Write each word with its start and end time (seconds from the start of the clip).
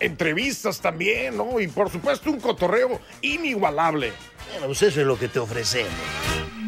Entrevistas 0.00 0.80
también, 0.80 1.36
¿no? 1.36 1.60
Y 1.60 1.68
por 1.68 1.90
supuesto 1.90 2.30
un 2.30 2.40
cotorreo 2.40 3.00
inigualable. 3.20 4.12
Bueno, 4.50 4.66
pues 4.66 4.82
eso 4.82 5.00
es 5.00 5.06
lo 5.06 5.18
que 5.18 5.28
te 5.28 5.38
ofrecemos. 5.38 5.92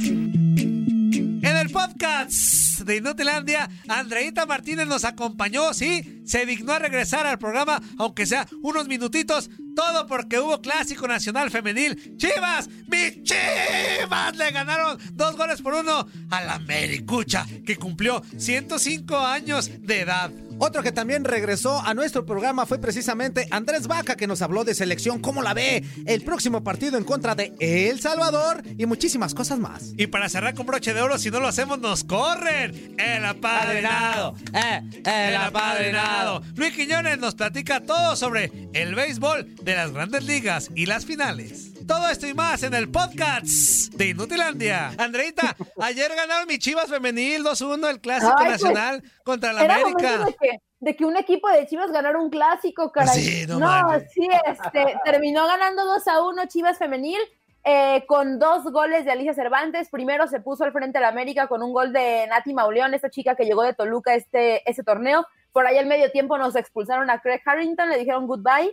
En 0.01 1.57
el 1.57 1.71
podcast 1.71 2.81
de 2.81 2.97
Inutilandia, 2.97 3.69
Andreita 3.89 4.47
Martínez 4.47 4.87
nos 4.87 5.05
acompañó, 5.05 5.75
sí, 5.75 6.23
se 6.25 6.47
dignó 6.47 6.73
a 6.73 6.79
regresar 6.79 7.27
al 7.27 7.39
programa, 7.39 7.81
aunque 7.99 8.27
sea 8.27 8.47
unos 8.63 8.89
minutitos, 8.89 9.51
todo 9.75 10.07
porque 10.07 10.39
hubo 10.39 10.61
clásico 10.61 11.07
nacional 11.07 11.51
femenil. 11.51 12.17
Chivas, 12.17 12.69
mis 12.87 13.23
Chivas 13.23 14.37
le 14.37 14.51
ganaron 14.51 14.99
dos 15.13 15.37
goles 15.37 15.61
por 15.63 15.75
uno 15.75 16.07
a 16.31 16.45
la 16.45 16.59
Mericucha, 16.61 17.47
que 17.65 17.77
cumplió 17.77 18.23
105 18.37 19.19
años 19.19 19.71
de 19.81 20.01
edad. 20.01 20.31
Otro 20.59 20.83
que 20.83 20.93
también 20.93 21.25
regresó 21.25 21.81
a 21.81 21.95
nuestro 21.95 22.25
programa 22.25 22.67
fue 22.67 22.79
precisamente 22.79 23.47
Andrés 23.51 23.87
Vaca, 23.87 24.17
que 24.17 24.27
nos 24.27 24.43
habló 24.43 24.65
de 24.65 24.75
selección, 24.75 25.21
cómo 25.21 25.43
la 25.43 25.55
ve, 25.55 25.85
el 26.07 26.23
próximo 26.23 26.63
partido 26.63 26.97
en 26.97 27.05
contra 27.05 27.35
de 27.35 27.55
El 27.61 28.01
Salvador 28.01 28.63
y 28.79 28.87
muchísimas 28.87 29.35
cosas 29.35 29.59
más. 29.59 29.93
Y 29.97 30.07
para 30.07 30.29
cerrar 30.29 30.55
con 30.55 30.67
broche 30.67 30.95
de 30.95 31.01
oro, 31.01 31.19
si 31.19 31.31
no 31.31 31.41
lo 31.41 31.49
hacemos, 31.49 31.79
nos 31.79 32.05
corren. 32.05 32.95
El 32.99 33.25
apadrinado, 33.25 34.35
eh, 34.53 34.83
el 35.05 35.37
apadrinado. 35.37 36.43
Luis 36.57 36.73
Quiñones 36.73 37.19
nos 37.19 37.35
platica 37.35 37.81
todo 37.81 38.17
sobre 38.17 38.51
el 38.73 38.95
béisbol 38.95 39.57
de 39.63 39.75
las 39.75 39.93
grandes 39.93 40.25
ligas 40.25 40.71
y 40.75 40.87
las 40.87 41.05
finales. 41.05 41.74
Todo 41.87 42.09
esto 42.09 42.27
y 42.27 42.35
más 42.35 42.63
en 42.63 42.73
el 42.75 42.91
podcast 42.91 43.93
de 43.95 44.09
Inutilandia. 44.09 44.93
Andreita, 44.99 45.55
ayer 45.81 46.11
ganaron 46.15 46.47
mi 46.49 46.59
Chivas 46.59 46.89
Femenil 46.89 47.45
2-1 47.45 47.91
el 47.91 48.01
Clásico 48.01 48.33
Ay, 48.39 48.47
pues, 48.47 48.63
Nacional 48.63 49.03
contra 49.23 49.53
la 49.53 49.65
Era 49.65 49.75
América. 49.77 50.25
de 50.25 50.35
que, 50.35 50.59
de 50.81 50.97
que 50.97 51.05
un 51.05 51.17
equipo 51.17 51.49
de 51.51 51.67
Chivas 51.67 51.93
ganara 51.93 52.19
un 52.19 52.31
clásico, 52.31 52.91
caray. 52.91 53.21
Sí, 53.21 53.47
no 53.47 53.59
no, 53.59 54.01
sí, 54.13 54.29
este, 54.47 54.97
terminó 55.05 55.47
ganando 55.47 55.85
2 55.85 56.09
a 56.09 56.23
1 56.23 56.47
Chivas 56.47 56.79
Femenil. 56.79 57.21
eh, 57.67 58.05
con 58.07 58.39
dos 58.39 58.65
goles 58.65 59.05
de 59.07 59.13
Alicia 59.13 59.33
Cervantes. 59.33 59.89
Primero 59.89 60.27
se 60.29 60.41
puso 60.41 60.65
al 60.65 60.73
frente 60.73 60.99
de 60.99 61.03
la 61.03 61.09
América 61.09 61.49
con 61.49 61.63
un 61.63 61.73
gol 61.73 61.93
de 61.95 62.27
Nati 62.29 62.53
Mauleón, 62.53 62.93
esta 62.93 63.09
chica 63.09 63.35
que 63.37 63.45
llegó 63.45 63.63
de 63.63 63.73
Toluca 63.73 64.15
este, 64.15 64.69
este 64.71 64.83
torneo. 64.83 65.27
Por 65.51 65.67
ahí 65.67 65.79
al 65.79 65.87
medio 65.87 66.11
tiempo 66.11 66.37
nos 66.37 66.57
expulsaron 66.57 67.09
a 67.11 67.21
Craig 67.21 67.41
Harrington, 67.45 67.89
le 67.89 67.99
dijeron 67.99 68.27
goodbye, 68.27 68.71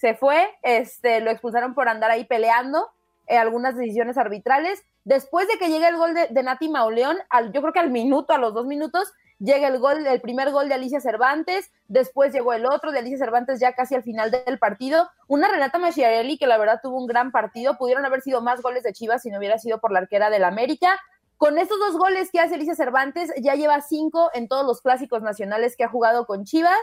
se 0.00 0.14
fue, 0.14 0.48
este, 0.62 1.20
lo 1.20 1.30
expulsaron 1.30 1.74
por 1.74 1.88
andar 1.88 2.10
ahí 2.10 2.24
peleando 2.24 2.88
eh, 3.26 3.36
algunas 3.36 3.76
decisiones 3.76 4.16
arbitrales. 4.16 4.82
Después 5.04 5.46
de 5.46 5.58
que 5.58 5.68
llegue 5.68 5.86
el 5.88 5.96
gol 5.96 6.14
de, 6.14 6.28
de 6.28 6.42
Nati 6.42 6.70
Mauleón, 6.70 7.18
al, 7.28 7.52
yo 7.52 7.60
creo 7.60 7.74
que 7.74 7.80
al 7.80 7.90
minuto, 7.90 8.32
a 8.32 8.38
los 8.38 8.54
dos 8.54 8.66
minutos, 8.66 9.12
llega 9.38 9.68
el 9.68 9.78
gol, 9.78 10.06
el 10.06 10.20
primer 10.22 10.52
gol 10.52 10.68
de 10.68 10.74
Alicia 10.74 11.00
Cervantes, 11.00 11.70
después 11.86 12.32
llegó 12.32 12.54
el 12.54 12.64
otro 12.64 12.92
de 12.92 13.00
Alicia 13.00 13.18
Cervantes 13.18 13.60
ya 13.60 13.74
casi 13.74 13.94
al 13.94 14.02
final 14.02 14.30
del 14.30 14.58
partido, 14.58 15.10
una 15.28 15.48
Renata 15.48 15.78
Machiarelli 15.78 16.38
que 16.38 16.46
la 16.46 16.56
verdad 16.56 16.80
tuvo 16.82 16.98
un 16.98 17.06
gran 17.06 17.30
partido, 17.30 17.76
pudieron 17.76 18.06
haber 18.06 18.22
sido 18.22 18.40
más 18.40 18.62
goles 18.62 18.82
de 18.82 18.94
Chivas 18.94 19.22
si 19.22 19.30
no 19.30 19.38
hubiera 19.38 19.58
sido 19.58 19.80
por 19.80 19.92
la 19.92 19.98
arquera 19.98 20.30
del 20.30 20.44
América. 20.44 20.98
Con 21.36 21.58
estos 21.58 21.78
dos 21.78 21.98
goles 21.98 22.30
que 22.30 22.40
hace 22.40 22.54
Alicia 22.54 22.74
Cervantes, 22.74 23.32
ya 23.42 23.54
lleva 23.54 23.80
cinco 23.82 24.30
en 24.32 24.48
todos 24.48 24.64
los 24.64 24.80
clásicos 24.80 25.22
nacionales 25.22 25.76
que 25.76 25.84
ha 25.84 25.88
jugado 25.88 26.26
con 26.26 26.44
Chivas. 26.44 26.80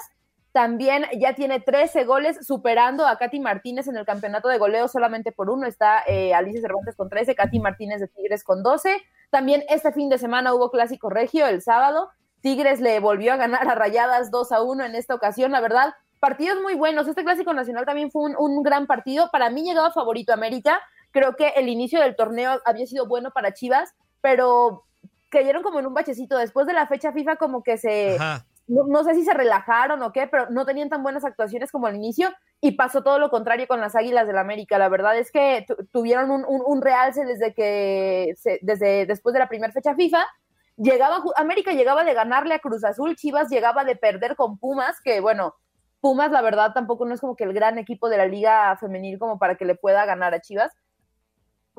También 0.52 1.06
ya 1.20 1.34
tiene 1.34 1.60
13 1.60 2.06
goles, 2.06 2.46
superando 2.46 3.06
a 3.06 3.18
Katy 3.18 3.40
Martínez 3.40 3.88
en 3.88 3.98
el 3.98 4.06
campeonato 4.06 4.50
de 4.50 4.58
goleo 4.58 4.88
solamente 4.88 5.32
por 5.32 5.50
uno. 5.50 5.68
Está 5.68 6.04
eh, 6.08 6.34
Alicia 6.34 6.62
Cervantes 6.62 6.96
con 6.96 7.10
13, 7.10 7.36
Katy 7.36 7.60
Martínez 7.60 8.00
de 8.00 8.08
Tigres 8.08 8.44
con 8.44 8.64
12. 8.64 9.02
También 9.30 9.64
este 9.70 9.92
fin 9.92 10.10
de 10.10 10.18
semana 10.18 10.54
hubo 10.54 10.72
clásico 10.72 11.10
regio 11.10 11.46
el 11.46 11.62
sábado. 11.62 12.10
Tigres 12.42 12.80
le 12.80 13.00
volvió 13.00 13.34
a 13.34 13.38
ganar 13.38 13.68
a 13.68 13.76
Rayadas 13.76 14.32
2 14.32 14.52
a 14.52 14.62
1 14.64 14.86
en 14.86 14.96
esta 14.96 15.16
ocasión, 15.16 15.52
la 15.52 15.62
verdad. 15.62 15.94
Partidos 16.20 16.62
muy 16.62 16.76
buenos. 16.76 17.08
Este 17.08 17.24
clásico 17.24 17.54
nacional 17.54 17.86
también 17.86 18.10
fue 18.10 18.24
un, 18.24 18.36
un 18.38 18.64
gran 18.64 18.88
partido. 18.88 19.30
Para 19.32 19.50
mí 19.50 19.64
llegaba 19.64 19.92
favorito 19.92 20.34
América. 20.34 20.82
Creo 21.12 21.36
que 21.36 21.50
el 21.50 21.70
inicio 21.70 22.00
del 22.00 22.16
torneo 22.16 22.60
había 22.66 22.88
sido 22.88 23.08
bueno 23.08 23.32
para 23.32 23.54
Chivas, 23.54 23.94
pero 24.22 24.86
cayeron 25.30 25.64
como 25.64 25.80
en 25.80 25.88
un 25.88 25.94
bachecito. 25.94 26.38
Después 26.38 26.68
de 26.68 26.74
la 26.74 26.88
fecha 26.88 27.12
FIFA 27.12 27.36
como 27.36 27.64
que 27.64 27.78
se. 27.78 28.18
No, 28.68 28.84
no 28.88 29.04
sé 29.04 29.16
si 29.16 29.24
se 29.24 29.34
relajaron 29.34 30.02
o 30.04 30.12
qué, 30.12 30.28
pero 30.28 30.50
no 30.50 30.66
tenían 30.66 30.90
tan 30.90 31.04
buenas 31.04 31.26
actuaciones 31.26 31.72
como 31.72 31.88
al 31.88 31.96
inicio 31.96 32.30
y 32.62 32.74
pasó 32.74 33.04
todo 33.04 33.20
lo 33.20 33.30
contrario 33.30 33.68
con 33.68 33.80
las 33.82 33.96
Águilas 33.96 34.26
del 34.28 34.36
la 34.36 34.42
América. 34.42 34.78
La 34.78 34.90
verdad 34.90 35.18
es 35.18 35.32
que 35.32 35.66
tu- 35.68 35.76
tuvieron 35.92 36.32
un, 36.32 36.44
un- 36.48 36.82
realce 36.82 37.26
desde 37.26 37.54
que, 37.54 38.34
se- 38.38 38.60
desde 38.62 39.06
después 39.06 39.34
de 39.34 39.40
la 39.40 39.48
primera 39.50 39.72
fecha 39.74 39.96
FIFA. 39.96 40.26
Llegaba, 40.78 41.24
América 41.38 41.72
llegaba 41.72 42.04
de 42.04 42.14
ganarle 42.14 42.54
a 42.54 42.60
Cruz 42.60 42.84
Azul, 42.84 43.16
Chivas 43.16 43.50
llegaba 43.50 43.84
de 43.84 43.96
perder 43.96 44.36
con 44.36 44.60
Pumas, 44.60 45.02
que 45.04 45.20
bueno, 45.22 45.56
Pumas 46.02 46.32
la 46.32 46.42
verdad 46.44 46.74
tampoco 46.74 47.06
no 47.06 47.14
es 47.16 47.22
como 47.22 47.36
que 47.36 47.44
el 47.46 47.54
gran 47.54 47.78
equipo 47.80 48.10
de 48.10 48.18
la 48.18 48.28
liga 48.28 48.78
femenil 48.78 49.18
como 49.18 49.40
para 49.40 49.56
que 49.56 49.66
le 49.66 49.74
pueda 49.76 50.06
ganar 50.06 50.34
a 50.36 50.42
Chivas. 50.42 50.72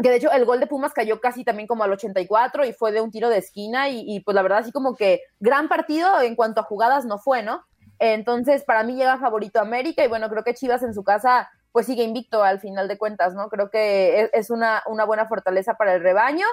Que 0.00 0.10
de 0.10 0.16
hecho 0.16 0.30
el 0.30 0.44
gol 0.44 0.60
de 0.60 0.66
Pumas 0.66 0.92
cayó 0.92 1.20
casi 1.20 1.44
también 1.44 1.66
como 1.66 1.84
al 1.84 1.92
84 1.92 2.64
y 2.64 2.72
fue 2.72 2.92
de 2.92 3.00
un 3.00 3.10
tiro 3.10 3.28
de 3.28 3.38
esquina 3.38 3.88
y, 3.88 4.20
pues 4.20 4.34
la 4.34 4.42
verdad 4.42 4.58
así 4.58 4.72
como 4.72 4.94
que 4.94 5.22
gran 5.40 5.68
partido 5.68 6.20
en 6.20 6.36
cuanto 6.36 6.60
a 6.60 6.64
jugadas 6.64 7.04
no 7.04 7.18
fue, 7.18 7.42
¿no? 7.42 7.64
Entonces 7.98 8.64
para 8.64 8.84
mí 8.84 8.94
llega 8.94 9.18
favorito 9.18 9.60
América 9.60 10.04
y 10.04 10.08
bueno, 10.08 10.28
creo 10.28 10.44
que 10.44 10.54
Chivas 10.54 10.82
en 10.82 10.94
su 10.94 11.02
casa 11.02 11.50
pues 11.72 11.86
sigue 11.86 12.04
invicto 12.04 12.42
al 12.42 12.60
final 12.60 12.88
de 12.88 12.96
cuentas, 12.96 13.34
¿no? 13.34 13.48
Creo 13.48 13.70
que 13.70 14.20
es, 14.20 14.30
es 14.32 14.50
una, 14.50 14.82
una 14.86 15.04
buena 15.04 15.26
fortaleza 15.26 15.74
para 15.74 15.94
el 15.94 16.02
rebaño 16.02 16.46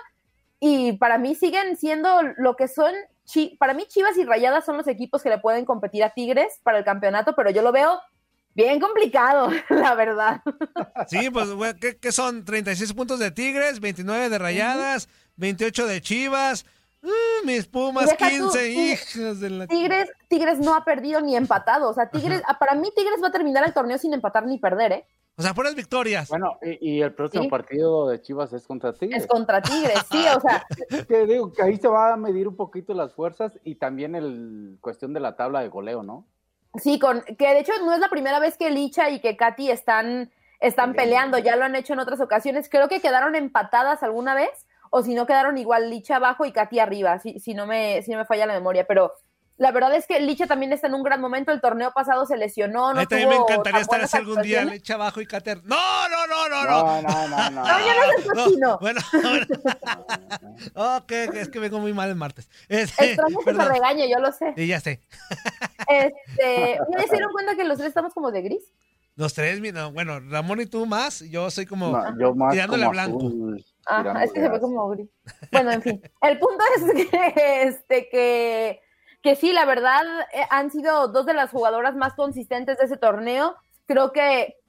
y 0.59 0.93
para 0.93 1.17
mí 1.17 1.35
siguen 1.35 1.75
siendo 1.77 2.21
lo 2.37 2.55
que 2.55 2.67
son, 2.67 2.93
para 3.59 3.73
mí 3.73 3.85
Chivas 3.87 4.17
y 4.17 4.23
Rayadas 4.23 4.65
son 4.65 4.77
los 4.77 4.87
equipos 4.87 5.21
que 5.21 5.29
le 5.29 5.37
pueden 5.37 5.65
competir 5.65 6.03
a 6.03 6.11
Tigres 6.11 6.59
para 6.63 6.77
el 6.77 6.83
campeonato, 6.83 7.35
pero 7.35 7.49
yo 7.49 7.61
lo 7.61 7.71
veo 7.71 7.99
bien 8.55 8.79
complicado, 8.79 9.49
la 9.69 9.93
verdad. 9.95 10.41
Sí, 11.07 11.29
pues, 11.29 11.49
¿qué, 11.79 11.97
qué 11.97 12.11
son? 12.11 12.43
36 12.43 12.93
puntos 12.93 13.19
de 13.19 13.29
Tigres, 13.31 13.79
29 13.79 14.29
de 14.29 14.37
Rayadas, 14.39 15.07
28 15.35 15.85
de 15.85 16.01
Chivas. 16.01 16.65
Mm, 17.03 17.45
mis 17.45 17.67
Pumas, 17.67 18.07
Deja 18.07 18.29
tú, 18.29 18.49
15, 18.49 18.59
Tig- 18.67 19.17
hijos 19.19 19.39
de 19.39 19.49
la... 19.51 19.67
Tigres, 19.67 20.09
Tigres 20.27 20.57
no 20.57 20.73
ha 20.73 20.83
perdido 20.83 21.21
ni 21.21 21.35
empatado, 21.35 21.87
o 21.87 21.93
sea, 21.93 22.09
Tigres, 22.09 22.41
ah, 22.47 22.57
para 22.57 22.73
mí 22.73 22.89
Tigres 22.95 23.21
va 23.21 23.27
a 23.27 23.31
terminar 23.31 23.63
el 23.63 23.73
torneo 23.75 23.99
sin 23.99 24.11
empatar 24.15 24.47
ni 24.47 24.57
perder, 24.57 24.91
¿eh? 24.91 25.05
O 25.37 25.41
sea, 25.43 25.53
puras 25.53 25.75
victorias. 25.75 26.29
Bueno, 26.29 26.57
y, 26.63 26.93
y 26.95 27.01
el 27.01 27.13
próximo 27.13 27.43
Sí. 27.43 27.49
partido 27.49 28.07
de 28.07 28.21
Chivas 28.21 28.53
es 28.53 28.65
contra 28.65 28.93
Tigres. 28.93 29.21
Es 29.23 29.27
contra 29.27 29.61
Tigres, 29.61 29.99
sí, 30.09 30.25
o 30.35 30.39
sea, 30.39 30.65
Que 31.07 31.25
digo 31.27 31.51
que 31.53 31.61
ahí 31.61 31.77
se 31.77 31.89
va 31.89 32.13
a 32.13 32.17
medir 32.17 32.47
un 32.47 32.55
poquito 32.55 32.93
las 32.95 33.13
fuerzas 33.13 33.51
y 33.63 33.75
también 33.75 34.15
el 34.15 34.77
cuestión 34.81 35.13
de 35.13 35.19
la 35.19 35.35
tabla 35.35 35.59
de 35.59 35.67
goleo, 35.67 36.01
¿no? 36.01 36.25
Sí, 36.77 36.99
con 36.99 37.21
que 37.21 37.47
de 37.47 37.59
hecho 37.59 37.73
no 37.83 37.93
es 37.93 37.99
la 37.99 38.09
primera 38.09 38.39
vez 38.39 38.57
que 38.57 38.69
Licha 38.69 39.09
y 39.09 39.19
que 39.19 39.37
Katy 39.37 39.71
están, 39.71 40.31
están 40.59 40.93
peleando, 40.93 41.37
ya 41.37 41.55
lo 41.55 41.63
han 41.63 41.75
hecho 41.75 41.93
en 41.93 41.99
otras 41.99 42.19
ocasiones. 42.19 42.69
Creo 42.69 42.87
que 42.87 43.01
quedaron 43.01 43.35
empatadas 43.35 44.03
alguna 44.03 44.35
vez, 44.35 44.67
o 44.89 45.01
si 45.01 45.13
no 45.13 45.25
quedaron 45.25 45.57
igual 45.57 45.89
Licha 45.89 46.17
abajo 46.17 46.45
y 46.45 46.51
Katy 46.51 46.79
arriba, 46.79 47.19
si, 47.19 47.39
si, 47.39 47.53
no 47.53 47.65
me, 47.65 48.01
si 48.01 48.11
no 48.11 48.17
me 48.17 48.25
falla 48.25 48.45
la 48.45 48.53
memoria, 48.53 48.85
pero 48.85 49.13
la 49.57 49.71
verdad 49.71 49.95
es 49.95 50.05
que 50.05 50.19
Licha 50.19 50.47
también 50.47 50.73
está 50.73 50.87
en 50.87 50.95
un 50.95 51.03
gran 51.03 51.21
momento. 51.21 51.51
El 51.51 51.61
torneo 51.61 51.91
pasado 51.93 52.25
se 52.25 52.35
lesionó. 52.37 52.93
No 52.93 52.99
a 52.99 53.01
mí 53.01 53.07
también 53.07 53.29
me 53.29 53.35
encantaría 53.35 53.79
estar 53.81 54.01
así 54.01 54.17
algún 54.17 54.41
día, 54.41 54.65
leche 54.65 54.93
abajo 54.93 55.21
y 55.21 55.25
cater. 55.25 55.61
¡No, 55.63 55.77
no, 56.09 56.27
no, 56.27 56.49
no, 56.49 56.63
no! 56.65 57.01
No, 57.01 57.01
no, 57.01 57.27
no, 57.27 57.49
no. 57.51 57.61
No, 57.65 57.79
ya 57.79 57.95
no 57.95 58.49
es 58.51 58.57
No, 58.57 58.77
bueno, 58.79 58.99
bueno. 59.13 59.45
ok, 60.97 61.11
es 61.11 61.49
que 61.49 61.59
vengo 61.59 61.79
muy 61.79 61.93
mal 61.93 62.09
el 62.09 62.15
martes. 62.15 62.49
Este, 62.67 63.05
Extraño 63.13 63.39
que 63.39 63.51
me 63.53 63.57
perdón. 63.57 63.73
regañe, 63.73 64.09
yo 64.09 64.19
lo 64.19 64.31
sé. 64.31 64.53
Y 64.57 64.67
ya 64.67 64.79
sé. 64.79 65.01
Este, 65.87 66.77
¿no 66.91 67.01
se 67.03 67.09
dieron 67.11 67.31
cuenta 67.31 67.55
que 67.55 67.63
los 67.63 67.77
tres 67.77 67.89
estamos 67.89 68.13
como 68.13 68.31
de 68.31 68.41
gris? 68.41 68.63
Los 69.15 69.33
tres, 69.33 69.61
mira, 69.61 69.85
bueno, 69.87 70.19
Ramón 70.19 70.59
y 70.59 70.65
tú 70.65 70.85
más, 70.85 71.21
yo 71.21 71.49
soy 71.49 71.65
como 71.65 71.89
No, 71.91 72.19
yo 72.19 72.35
más 72.35 72.51
tirándole 72.51 72.83
como 72.83 72.89
a 72.89 72.91
blanco. 72.91 73.17
azul. 73.27 73.65
Ajá, 73.85 74.23
es 74.25 74.33
que 74.33 74.41
se 74.41 74.49
ve 74.49 74.59
como 74.59 74.89
gris. 74.89 75.07
Bueno, 75.51 75.71
en 75.71 75.81
fin. 75.81 76.01
El 76.21 76.39
punto 76.39 76.63
es 76.75 77.09
que, 77.09 77.61
este, 77.63 78.09
que, 78.09 78.81
que 79.25 79.35
sí, 79.35 79.51
la 79.51 79.65
verdad, 79.65 80.03
eh, 80.33 80.45
han 80.51 80.69
sido 80.69 81.07
dos 81.07 81.25
de 81.25 81.33
las 81.33 81.49
jugadoras 81.49 81.95
más 81.95 82.13
consistentes 82.13 82.77
de 82.77 82.85
ese 82.85 82.95
torneo. 82.95 83.55
Creo 83.87 84.11
que 84.11 84.59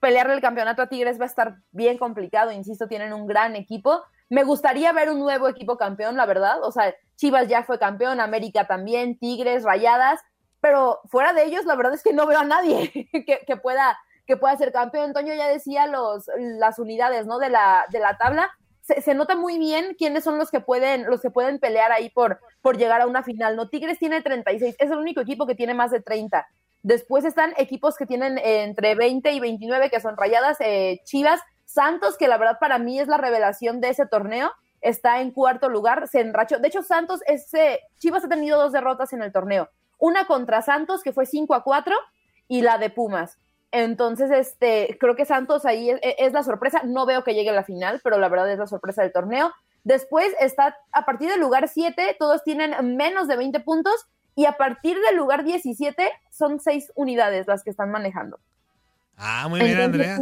pelearle 0.00 0.34
el 0.34 0.42
campeonato 0.42 0.82
a 0.82 0.88
Tigres 0.90 1.18
va 1.18 1.24
a 1.24 1.28
estar 1.28 1.56
bien 1.70 1.96
complicado. 1.96 2.52
Insisto, 2.52 2.88
tienen 2.88 3.14
un 3.14 3.26
gran 3.26 3.56
equipo. 3.56 4.02
Me 4.28 4.44
gustaría 4.44 4.92
ver 4.92 5.08
un 5.08 5.18
nuevo 5.18 5.48
equipo 5.48 5.78
campeón, 5.78 6.18
la 6.18 6.26
verdad. 6.26 6.62
O 6.62 6.70
sea, 6.72 6.94
Chivas 7.16 7.48
ya 7.48 7.64
fue 7.64 7.78
campeón, 7.78 8.20
América 8.20 8.66
también, 8.66 9.18
Tigres, 9.18 9.64
Rayadas. 9.64 10.20
Pero 10.60 11.00
fuera 11.06 11.32
de 11.32 11.46
ellos, 11.46 11.64
la 11.64 11.74
verdad 11.74 11.94
es 11.94 12.02
que 12.02 12.12
no 12.12 12.26
veo 12.26 12.40
a 12.40 12.44
nadie 12.44 12.90
que, 13.10 13.40
que 13.46 13.56
pueda 13.56 13.98
que 14.26 14.36
pueda 14.36 14.54
ser 14.58 14.72
campeón. 14.72 15.14
Toño 15.14 15.32
ya 15.32 15.48
decía 15.48 15.86
los, 15.86 16.26
las 16.36 16.78
unidades 16.78 17.24
¿no? 17.24 17.38
de, 17.38 17.48
la, 17.48 17.86
de 17.90 17.98
la 17.98 18.18
tabla 18.18 18.50
se, 19.00 19.14
nota 19.14 19.36
muy 19.36 19.58
bien 19.58 19.94
quiénes 19.96 20.24
son 20.24 20.38
los 20.38 20.50
que 20.50 20.60
pueden, 20.60 21.06
los 21.06 21.20
que 21.20 21.30
pueden 21.30 21.58
pelear 21.58 21.92
ahí 21.92 22.10
por, 22.10 22.40
por 22.60 22.76
llegar 22.76 23.00
a 23.00 23.06
una 23.06 23.22
final. 23.22 23.56
No, 23.56 23.68
Tigres 23.68 23.98
tiene 23.98 24.22
36, 24.22 24.76
es 24.78 24.90
el 24.90 24.98
único 24.98 25.20
equipo 25.20 25.46
que 25.46 25.54
tiene 25.54 25.74
más 25.74 25.90
de 25.90 26.00
30. 26.00 26.46
Después 26.82 27.24
están 27.24 27.54
equipos 27.56 27.96
que 27.96 28.06
tienen 28.06 28.38
eh, 28.38 28.64
entre 28.64 28.94
20 28.94 29.32
y 29.32 29.40
29, 29.40 29.90
que 29.90 30.00
son 30.00 30.16
Rayadas, 30.16 30.58
eh, 30.60 31.00
Chivas, 31.04 31.40
Santos, 31.64 32.16
que 32.16 32.28
la 32.28 32.38
verdad 32.38 32.58
para 32.60 32.78
mí 32.78 32.98
es 32.98 33.08
la 33.08 33.18
revelación 33.18 33.80
de 33.80 33.90
ese 33.90 34.06
torneo, 34.06 34.52
está 34.80 35.20
en 35.20 35.30
cuarto 35.30 35.68
lugar, 35.68 36.08
se 36.08 36.20
enrachó. 36.20 36.58
De 36.58 36.68
hecho, 36.68 36.82
Santos, 36.82 37.20
ese, 37.26 37.80
Chivas 37.98 38.24
ha 38.24 38.28
tenido 38.28 38.60
dos 38.60 38.72
derrotas 38.72 39.12
en 39.12 39.22
el 39.22 39.32
torneo. 39.32 39.70
Una 39.98 40.26
contra 40.26 40.60
Santos, 40.62 41.02
que 41.02 41.12
fue 41.12 41.24
5 41.24 41.54
a 41.54 41.62
4, 41.62 41.94
y 42.48 42.62
la 42.62 42.78
de 42.78 42.90
Pumas. 42.90 43.38
Entonces, 43.72 44.30
este, 44.30 44.98
creo 45.00 45.16
que 45.16 45.24
Santos 45.24 45.64
ahí 45.64 45.90
es, 45.90 46.32
la 46.34 46.42
sorpresa. 46.42 46.82
No 46.84 47.06
veo 47.06 47.24
que 47.24 47.34
llegue 47.34 47.50
a 47.50 47.54
la 47.54 47.64
final, 47.64 48.00
pero 48.04 48.18
la 48.18 48.28
verdad 48.28 48.52
es 48.52 48.58
la 48.58 48.66
sorpresa 48.66 49.02
del 49.02 49.12
torneo. 49.12 49.50
Después 49.82 50.28
está 50.38 50.76
a 50.92 51.04
partir 51.06 51.30
del 51.30 51.40
lugar 51.40 51.68
7, 51.68 52.16
todos 52.18 52.44
tienen 52.44 52.96
menos 52.96 53.28
de 53.28 53.36
20 53.36 53.58
puntos 53.60 53.94
y 54.36 54.44
a 54.44 54.52
partir 54.52 54.98
del 55.00 55.16
lugar 55.16 55.42
17 55.42 56.10
son 56.30 56.60
6 56.60 56.92
unidades 56.94 57.48
las 57.48 57.64
que 57.64 57.70
están 57.70 57.90
manejando. 57.90 58.38
Ah, 59.16 59.46
muy 59.48 59.60
bien, 59.60 59.80
Andrea. 59.80 60.18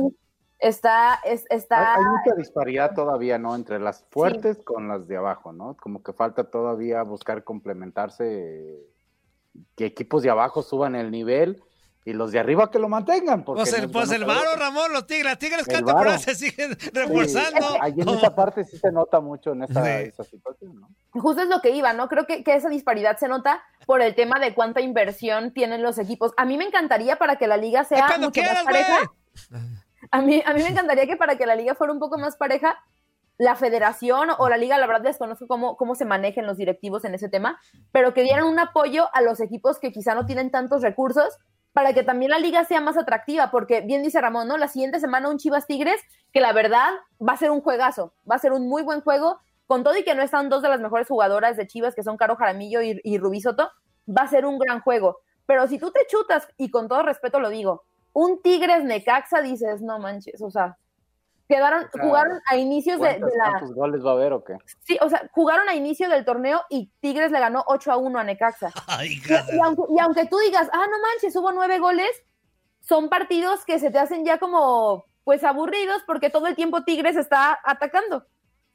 Está, 0.61 1.19
está... 1.25 1.95
Hay, 1.95 2.05
mucha 2.05 2.37
disparidad 2.37 2.95
todavía, 2.95 3.39
¿no? 3.39 3.57
Entre 3.57 3.81
las 3.81 4.05
fuertes 4.11 4.59
con 4.59 4.89
las 4.89 5.09
de 5.09 5.17
abajo, 5.17 5.53
¿no? 5.53 5.77
Como 5.81 6.03
que 6.03 6.13
falta 6.13 6.45
todavía 6.45 7.03
buscar 7.03 7.43
complementarse, 7.43 8.79
que 9.75 9.87
equipos 9.87 10.23
de 10.23 10.31
abajo 10.31 10.63
suban 10.63 10.95
el 10.95 11.11
nivel 11.11 11.63
y 12.05 12.13
los 12.13 12.33
de 12.33 12.39
arriba 12.39 12.71
que 12.71 12.79
lo 12.79 12.89
mantengan. 12.89 13.45
pues 13.45 13.73
el, 13.75 13.91
pues 13.91 14.11
el 14.11 14.25
varo, 14.25 14.57
Ramón, 14.57 14.93
los 14.93 15.07
tigres, 15.07 15.39
tigres 15.39 15.67
cantan 15.67 15.97
por 15.97 16.19
se 16.19 16.35
siguen 16.35 16.77
reforzando. 16.93 17.77
ahí 17.81 17.95
en 17.97 18.09
esa 18.09 18.35
parte 18.35 18.65
sí 18.65 18.79
se 18.79 18.91
nota 18.91 19.21
mucho 19.21 19.53
en 19.53 19.65
esa, 19.65 20.01
esa, 20.01 20.25
situación, 20.25 20.81
¿no? 20.81 20.89
Justo 21.13 21.43
es 21.43 21.49
lo 21.49 21.61
que 21.61 21.71
iba, 21.71 21.93
¿no? 21.93 22.09
Creo 22.09 22.27
que, 22.27 22.43
que, 22.43 22.55
esa 22.55 22.69
disparidad 22.69 23.19
se 23.19 23.29
nota 23.29 23.63
por 23.87 24.01
el 24.01 24.15
tema 24.15 24.41
de 24.41 24.55
cuánta 24.55 24.81
inversión 24.81 25.53
tienen 25.53 25.83
los 25.83 25.99
equipos. 25.99 26.33
A 26.37 26.47
mí 26.47 26.57
me 26.57 26.65
encantaría 26.65 27.17
para 27.17 27.37
que 27.37 27.47
la 27.47 27.59
liga 27.59 27.85
sea 27.85 28.17
mucho 28.19 28.41
más 28.43 28.65
pareja. 28.65 29.13
A 30.13 30.23
mí, 30.23 30.43
a 30.45 30.55
mí 30.55 30.63
me 30.63 30.71
encantaría 30.71 31.07
que 31.07 31.17
para 31.17 31.37
que 31.37 31.47
la 31.47 31.55
liga 31.55 31.77
fuera 31.77 31.93
un 31.93 32.01
poco 32.01 32.19
más 32.19 32.35
pareja, 32.37 32.83
la 33.39 33.55
federación 33.55 34.29
o 34.39 34.49
la 34.49 34.57
liga, 34.57 34.77
la 34.77 34.87
verdad 34.87 35.03
desconozco 35.03 35.47
cómo, 35.47 35.77
cómo 35.77 35.95
se 35.95 36.05
manejan 36.05 36.47
los 36.47 36.57
directivos 36.57 37.05
en 37.05 37.15
ese 37.15 37.29
tema, 37.29 37.61
pero 37.93 38.13
que 38.13 38.23
dieran 38.23 38.45
un 38.45 38.59
apoyo 38.59 39.09
a 39.15 39.23
los 39.23 39.41
equipos 39.41 39.79
que 39.79 39.93
quizá 39.93 40.15
no 40.15 40.27
tienen 40.27 40.51
tantos 40.51 40.83
recursos 40.83 41.39
para 41.73 41.93
que 41.93 42.03
también 42.03 42.31
la 42.31 42.39
liga 42.39 42.65
sea 42.65 42.81
más 42.81 42.97
atractiva, 42.97 43.51
porque 43.51 43.81
bien 43.81 44.03
dice 44.03 44.21
Ramón, 44.21 44.49
¿no? 44.49 44.59
La 44.59 44.69
siguiente 44.69 45.01
semana 45.01 45.29
un 45.29 45.39
Chivas 45.39 45.67
Tigres, 45.67 46.01
que 46.33 46.41
la 46.41 46.53
verdad 46.53 46.91
va 47.21 47.35
a 47.35 47.39
ser 47.39 47.51
un 47.51 47.61
juegazo, 47.61 48.13
va 48.31 48.37
a 48.37 48.41
ser 48.41 48.53
un 48.53 48.69
muy 48.69 48.83
buen 48.83 49.01
juego, 49.01 49.39
con 49.67 49.85
todo 49.85 49.97
y 49.97 50.03
que 50.03 50.15
no 50.15 50.23
están 50.23 50.49
dos 50.49 50.63
de 50.63 50.69
las 50.69 50.81
mejores 50.81 51.07
jugadoras 51.07 51.57
de 51.57 51.67
Chivas, 51.67 51.95
que 51.95 52.03
son 52.03 52.17
Caro 52.17 52.35
Jaramillo 52.37 52.83
y, 52.83 53.01
y 53.05 53.19
Rubí 53.19 53.41
Soto, 53.41 53.71
va 54.09 54.23
a 54.23 54.29
ser 54.29 54.45
un 54.45 54.59
gran 54.59 54.81
juego. 54.81 55.19
Pero 55.47 55.69
si 55.69 55.79
tú 55.79 55.93
te 55.93 56.01
chutas, 56.09 56.49
y 56.57 56.71
con 56.71 56.89
todo 56.89 57.03
respeto 57.03 57.39
lo 57.39 57.51
digo, 57.51 57.85
un 58.13 58.43
Tigres 58.43 58.85
Necaxa, 58.85 59.43
dices, 59.43 59.81
no 59.81 59.99
manches, 59.99 60.43
o 60.43 60.51
sea, 60.51 60.77
Quedaron, 61.51 61.89
jugaron 62.01 62.41
a 62.49 62.57
inicios 62.57 63.01
de, 63.01 63.19
la. 63.19 63.51
¿Cuántos 63.51 63.75
goles 63.75 64.07
va 64.07 64.11
a 64.11 64.15
haber 64.15 64.33
o 64.33 64.45
qué? 64.45 64.57
Sí, 64.85 64.97
o 65.01 65.09
sea, 65.09 65.29
jugaron 65.33 65.69
a 65.69 65.75
inicio 65.75 66.09
del 66.09 66.25
torneo 66.25 66.63
y 66.71 66.93
Tigres 67.01 67.33
le 67.33 67.41
ganó 67.41 67.65
8 67.67 67.91
a 67.91 67.97
1 67.97 68.21
a 68.21 68.23
Necaxa. 68.23 68.71
y, 69.05 69.99
aunque, 70.01 70.27
tú 70.27 70.39
digas, 70.39 70.69
ah, 70.73 70.87
no 70.89 70.97
manches, 71.03 71.35
hubo 71.35 71.51
nueve 71.51 71.81
goles, 71.81 72.09
son 72.79 73.09
partidos 73.09 73.65
que 73.65 73.81
se 73.81 73.91
te 73.91 73.99
hacen 73.99 74.25
ya 74.25 74.39
como, 74.39 75.07
pues 75.25 75.43
aburridos 75.43 76.05
porque 76.07 76.31
todo 76.31 76.47
el 76.47 76.55
tiempo 76.55 76.85
Tigres 76.85 77.17
está 77.17 77.59
atacando. 77.65 78.27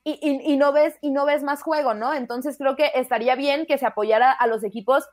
Y, 0.04 0.20
y, 0.22 0.58
no 0.58 0.74
ves, 0.74 0.96
y 1.00 1.12
no 1.12 1.26
ves 1.26 1.44
más 1.44 1.64
juego, 1.64 1.94
¿no? 1.94 2.14
Entonces 2.14 2.58
creo 2.58 2.76
que 2.76 2.92
estaría 2.94 3.36
bien 3.36 3.66
que 3.66 3.78
se 3.78 3.86
apoyara 3.86 4.34
a 4.34 4.48
los 4.48 4.66
equipos 4.66 5.08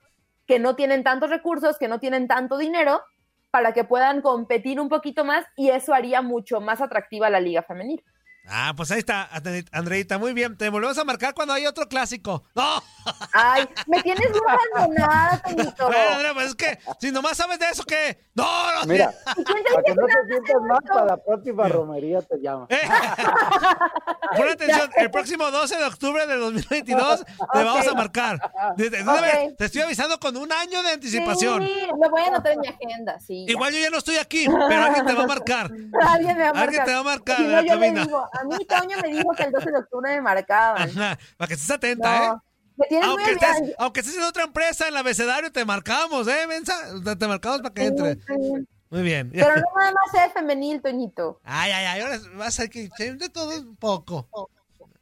que 0.49 0.59
no 0.59 0.75
tienen 0.75 1.05
tantos 1.05 1.31
recursos, 1.31 1.79
que 1.79 1.87
no 1.87 2.01
tienen 2.01 2.27
tanto 2.27 2.59
dinero, 2.59 3.03
para 3.53 3.73
que 3.73 3.85
puedan 3.85 4.23
competir 4.23 4.81
un 4.81 4.89
poquito 4.89 5.25
más 5.25 5.45
y 5.57 5.69
eso 5.69 5.93
haría 5.93 6.23
mucho 6.23 6.61
más 6.61 6.81
atractiva 6.81 7.31
la 7.31 7.39
liga 7.39 7.63
femenil. 7.63 8.03
Ah, 8.49 8.73
pues 8.77 8.91
ahí 8.91 8.99
está, 8.99 9.29
Andreita, 9.71 10.19
muy 10.19 10.33
bien. 10.33 10.57
Te 10.57 10.69
volvemos 10.69 10.99
a 10.99 11.05
marcar 11.05 11.33
cuando 11.33 11.55
hay 11.55 11.67
otro 11.67 11.89
clásico. 11.89 12.45
¡No! 12.55 12.83
Ay, 13.33 13.69
me 13.87 14.03
tienes 14.03 14.31
muy 14.31 14.41
abandonada, 14.49 15.43
Tonito. 15.43 15.87
Bueno, 15.87 16.11
Andrea, 16.13 16.35
pues 16.35 16.47
es 16.49 16.55
que 16.55 16.79
si 17.01 17.11
nomás 17.11 17.37
sabes 17.37 17.59
de 17.59 17.67
eso, 17.67 17.85
¿qué? 17.85 18.27
¡No! 18.35 18.45
no 18.45 18.87
Mira, 18.87 19.13
para 19.25 19.83
que 19.83 19.95
no 19.95 20.07
te 20.07 20.27
sientas 20.29 20.63
mal, 20.63 20.79
para 20.87 21.07
la 21.07 21.17
próxima 21.17 21.69
romería 21.69 22.21
te 22.23 22.37
llamo. 22.39 22.67
Eh. 22.69 22.81
Pon 24.37 24.49
atención, 24.49 24.91
el 24.97 25.11
próximo 25.11 25.51
12 25.51 25.77
de 25.77 25.85
octubre 25.85 26.27
de 26.27 26.37
2022 26.37 27.25
te 27.53 27.65
vamos 27.65 27.87
a 27.87 27.95
marcar. 27.95 28.53
Te 28.77 29.65
estoy 29.65 29.83
avisando 29.83 30.19
con 30.19 30.37
un 30.37 30.53
año 30.53 30.83
de 30.83 30.93
anticipación. 30.93 31.63
Sí, 31.63 31.87
lo 32.01 32.11
voy 32.11 32.23
a 32.23 32.27
anotar 32.27 32.53
en 32.53 32.61
mi 32.61 32.69
agenda, 32.69 33.21
sí. 33.21 33.47
Igual 33.49 33.73
yo 33.73 33.81
ya 33.81 33.91
no 33.91 33.99
estoy 33.99 34.17
aquí, 34.17 34.47
pero 34.47 34.83
alguien 34.83 35.07
te 35.07 35.13
va 35.13 35.25
a 35.25 35.27
marcar. 35.27 35.71
Alguien 36.03 36.37
me 36.37 36.45
va 36.45 36.51
a 36.51 36.53
marcar. 36.53 36.63
Alguien 36.63 36.85
te 36.85 36.95
va 36.95 37.01
a 37.01 37.03
marcar. 37.03 37.37
Si 37.37 37.45
no, 37.45 38.29
a 38.33 38.45
mí 38.45 38.65
Toño 38.65 38.99
me 39.03 39.09
dijo 39.09 39.31
que 39.37 39.45
el 39.45 39.53
12 39.53 39.71
de 39.71 39.79
octubre 39.79 40.15
me 40.15 40.21
marcaban. 40.21 40.91
para 40.95 41.49
que 41.49 41.55
estés 41.55 41.71
atenta, 41.71 42.41
¿eh? 42.89 43.01
aunque, 43.03 43.33
estés, 43.33 43.75
aunque 43.79 44.01
estés 44.01 44.17
en 44.17 44.23
otra 44.23 44.45
empresa, 44.45 44.87
en 44.87 44.95
el 44.95 44.99
abecedario, 44.99 45.53
te 45.53 45.65
marcamos, 45.65 46.27
¿eh, 46.29 46.47
Mensa? 46.47 46.75
Te 47.19 47.27
marcamos 47.27 47.61
para 47.61 47.75
que 47.75 47.85
entre. 47.87 48.19
Muy 48.91 49.03
bien. 49.03 49.31
Pero 49.33 49.57
no 49.57 49.63
nada 49.77 49.93
más 49.93 50.27
es 50.27 50.33
femenil, 50.33 50.83
Toñito. 50.83 51.41
Ay, 51.45 51.73
ay, 51.73 51.85
ay, 51.87 52.01
ahora 52.03 52.19
vas 52.35 52.61
a 52.61 52.69
que 52.69 52.89
de 52.99 53.29
todo 53.29 53.59
un 53.59 53.77
poco. 53.77 54.29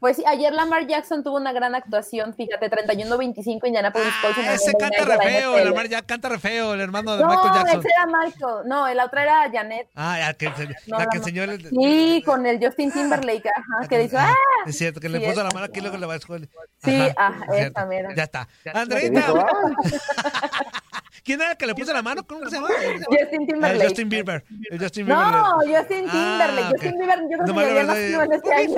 Pues 0.00 0.16
sí, 0.16 0.24
ayer 0.26 0.52
Lamar 0.54 0.86
Jackson 0.86 1.22
tuvo 1.22 1.36
una 1.36 1.52
gran 1.52 1.74
actuación, 1.74 2.34
fíjate, 2.34 2.70
31-25 2.70 3.66
Indianapolis 3.66 4.12
Colts. 4.22 4.38
Ah, 4.38 4.54
ese 4.54 4.72
canta 4.72 5.04
re 5.04 5.18
feo, 5.18 5.58
el 5.58 5.64
Lamar 5.66 5.88
ya 5.88 6.00
canta 6.00 6.30
re 6.30 6.38
feo, 6.38 6.72
el 6.72 6.80
hermano 6.80 7.18
de 7.18 7.24
Michael 7.24 7.52
Jackson. 7.52 7.74
No, 7.74 7.80
ese 7.80 7.88
era 7.94 8.06
Michael, 8.06 8.68
no, 8.68 8.94
la 8.94 9.04
otra 9.04 9.22
era 9.22 9.50
Janet. 9.52 9.88
Ah, 9.94 10.18
ya, 10.18 10.32
que, 10.32 10.46
la 10.86 11.06
que 11.06 11.18
enseñó 11.18 11.44
el... 11.44 11.68
Sí, 11.68 12.22
con 12.24 12.46
el 12.46 12.64
Justin 12.64 12.90
Timberlake, 12.90 13.50
ajá, 13.54 13.88
que 13.88 13.98
dijo, 13.98 14.16
¡ah! 14.18 14.34
Es 14.66 14.78
cierto, 14.78 15.00
que 15.00 15.10
le 15.10 15.20
puso 15.20 15.42
la 15.42 15.50
mano 15.50 15.66
aquí 15.66 15.80
y 15.80 15.82
luego 15.82 15.98
le 15.98 16.06
va 16.06 16.14
a 16.14 16.16
escuela. 16.16 16.46
Sí, 16.82 16.98
ah, 17.18 17.32
esa 17.54 17.84
mera. 17.84 18.14
Ya 18.14 18.22
está. 18.22 18.48
Andreita. 18.72 19.22
¿Quién 21.24 21.40
era 21.40 21.52
el 21.52 21.56
que 21.56 21.66
le 21.66 21.74
puso 21.74 21.92
la 21.92 22.02
mano? 22.02 22.26
¿Cómo 22.26 22.48
se 22.48 22.56
llama? 22.56 22.68
Justin 23.10 23.46
Timberlake. 23.46 23.84
Justin 23.84 24.08
Bieber. 24.08 24.44
Justin 24.78 25.06
Bieber. 25.06 25.24
No, 25.24 25.58
Justin 25.60 26.10
Timberlake. 26.10 26.64
Ah, 26.64 26.70
Justin 26.70 26.98
Bieber, 26.98 27.20
yo 27.30 27.38
creo 27.38 27.54
que 27.54 27.74
ya 27.74 27.82
nació 27.82 28.22
en 28.22 28.32
este 28.32 28.52
año. 28.52 28.74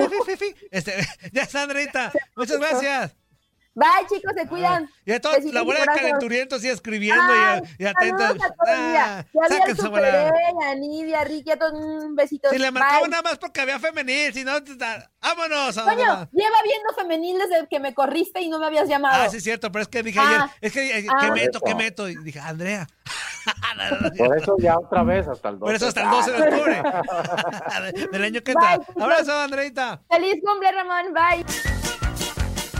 Este, 0.71 0.93
ya 1.31 1.43
está, 1.43 1.63
Andreita. 1.63 2.11
Muchas 2.35 2.59
gracias. 2.59 3.15
Bye, 3.75 4.05
chicos, 4.07 4.33
se 4.35 4.47
cuidan. 4.47 4.87
Y 5.03 5.19
toda 5.19 5.39
la 5.51 5.63
bola 5.63 5.79
de 5.79 5.85
calenturientos 5.87 6.63
y 6.63 6.69
escribiendo 6.69 7.23
y, 7.79 7.83
y 7.83 7.85
atentos. 7.87 8.37
Ah. 8.67 9.25
A 10.63 10.75
Nidia, 10.75 11.23
Ricky, 11.23 11.51
a 11.51 11.57
todos 11.57 11.73
un 11.73 12.15
besito. 12.15 12.49
Si 12.51 12.59
le 12.59 12.69
marcaba 12.69 13.07
nada 13.07 13.23
más 13.23 13.39
porque 13.39 13.61
había 13.61 13.79
femenil, 13.79 14.31
si 14.31 14.43
no, 14.43 14.53
vámonos. 15.21 15.75
Coño, 15.75 16.29
lleva 16.31 16.57
viendo 16.63 16.93
femenil 16.95 17.39
desde 17.39 17.67
que 17.67 17.79
me 17.79 17.95
corriste 17.95 18.41
y 18.41 18.49
no 18.49 18.59
me 18.59 18.67
habías 18.67 18.87
llamado. 18.87 19.23
Ah, 19.23 19.29
sí, 19.29 19.37
es 19.37 19.43
cierto, 19.43 19.71
pero 19.71 19.81
es 19.81 19.87
que 19.87 20.03
dije 20.03 20.19
ayer, 20.19 20.41
ah. 20.41 20.51
es 20.61 20.71
que, 20.71 20.99
eh, 20.99 21.07
¿qué 21.19 21.31
meto, 21.31 21.59
qué 21.59 21.73
meto? 21.73 22.07
Y 22.07 22.15
dije, 22.17 22.39
Andrea. 22.39 22.87
Por 24.17 24.37
eso 24.37 24.55
ya 24.59 24.77
otra 24.77 25.03
vez 25.03 25.27
hasta 25.27 25.49
el 25.49 25.59
12. 25.59 25.65
Por 25.65 25.75
eso 25.75 25.87
hasta 25.87 26.03
el 26.03 26.09
12 26.09 26.31
de 26.31 26.41
octubre. 26.41 26.83
Del 28.11 28.23
año 28.23 28.41
que 28.41 28.51
entra. 28.51 28.79
Abrazo, 28.99 29.39
Andreita. 29.39 30.01
Feliz 30.09 30.41
cumple, 30.43 30.71
Ramón. 30.71 31.13
Bye. 31.13 31.45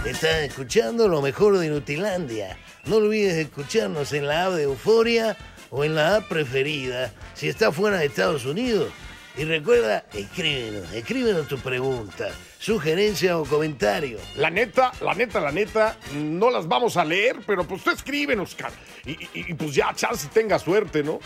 Estás 0.10 0.42
escuchando 0.42 1.08
lo 1.08 1.22
mejor 1.22 1.58
de 1.58 1.70
Nutilandia. 1.70 2.58
No 2.86 2.98
olvides 2.98 3.36
escucharnos 3.36 4.12
en 4.14 4.28
la 4.28 4.46
app 4.46 4.54
de 4.54 4.64
Euforia 4.64 5.38
o 5.70 5.84
en 5.84 5.96
la 5.96 6.18
app 6.18 6.28
preferida 6.28 7.12
si 7.34 7.48
estás 7.48 7.74
fuera 7.74 7.98
de 7.98 8.06
Estados 8.06 8.46
Unidos. 8.46 8.92
Y 9.36 9.46
recuerda, 9.46 10.06
escríbenos, 10.14 10.92
escríbenos 10.94 11.48
tu 11.48 11.58
pregunta, 11.58 12.28
sugerencia 12.64 13.38
o 13.38 13.44
comentario. 13.44 14.20
La 14.38 14.50
neta, 14.50 14.94
la 15.02 15.14
neta, 15.14 15.42
la 15.42 15.52
neta, 15.52 15.98
no 16.14 16.50
las 16.50 16.66
vamos 16.66 16.96
a 16.96 17.04
leer, 17.04 17.42
pero 17.46 17.68
pues 17.68 17.84
tú 17.84 17.92
escríbenos, 17.92 18.56
cara. 18.56 18.74
Y, 19.06 19.12
y, 19.12 19.30
y 19.34 19.54
pues 19.54 19.76
ya, 19.76 19.94
chance 19.94 20.30
tenga 20.34 20.58
suerte, 20.58 21.04
¿no? 21.04 21.20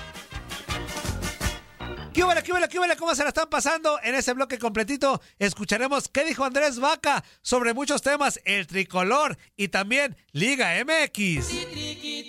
¿Qué 2.12 2.24
huele, 2.24 2.42
qué 2.42 2.52
huele, 2.52 2.68
qué 2.68 2.80
huele? 2.80 2.96
¿Cómo 2.96 3.14
se 3.14 3.22
la 3.22 3.30
están 3.30 3.48
pasando? 3.48 4.00
En 4.02 4.16
ese 4.16 4.34
bloque 4.34 4.58
completito 4.58 5.22
escucharemos 5.38 6.08
qué 6.08 6.26
dijo 6.26 6.44
Andrés 6.44 6.80
Vaca 6.80 7.24
sobre 7.44 7.76
muchos 7.76 8.02
temas, 8.02 8.42
el 8.44 8.66
tricolor 8.66 9.38
y 9.56 9.68
también 9.68 10.18
Liga 10.32 10.72
MX. 10.84 11.48
Tri, 11.48 11.66
triqui, 11.68 12.24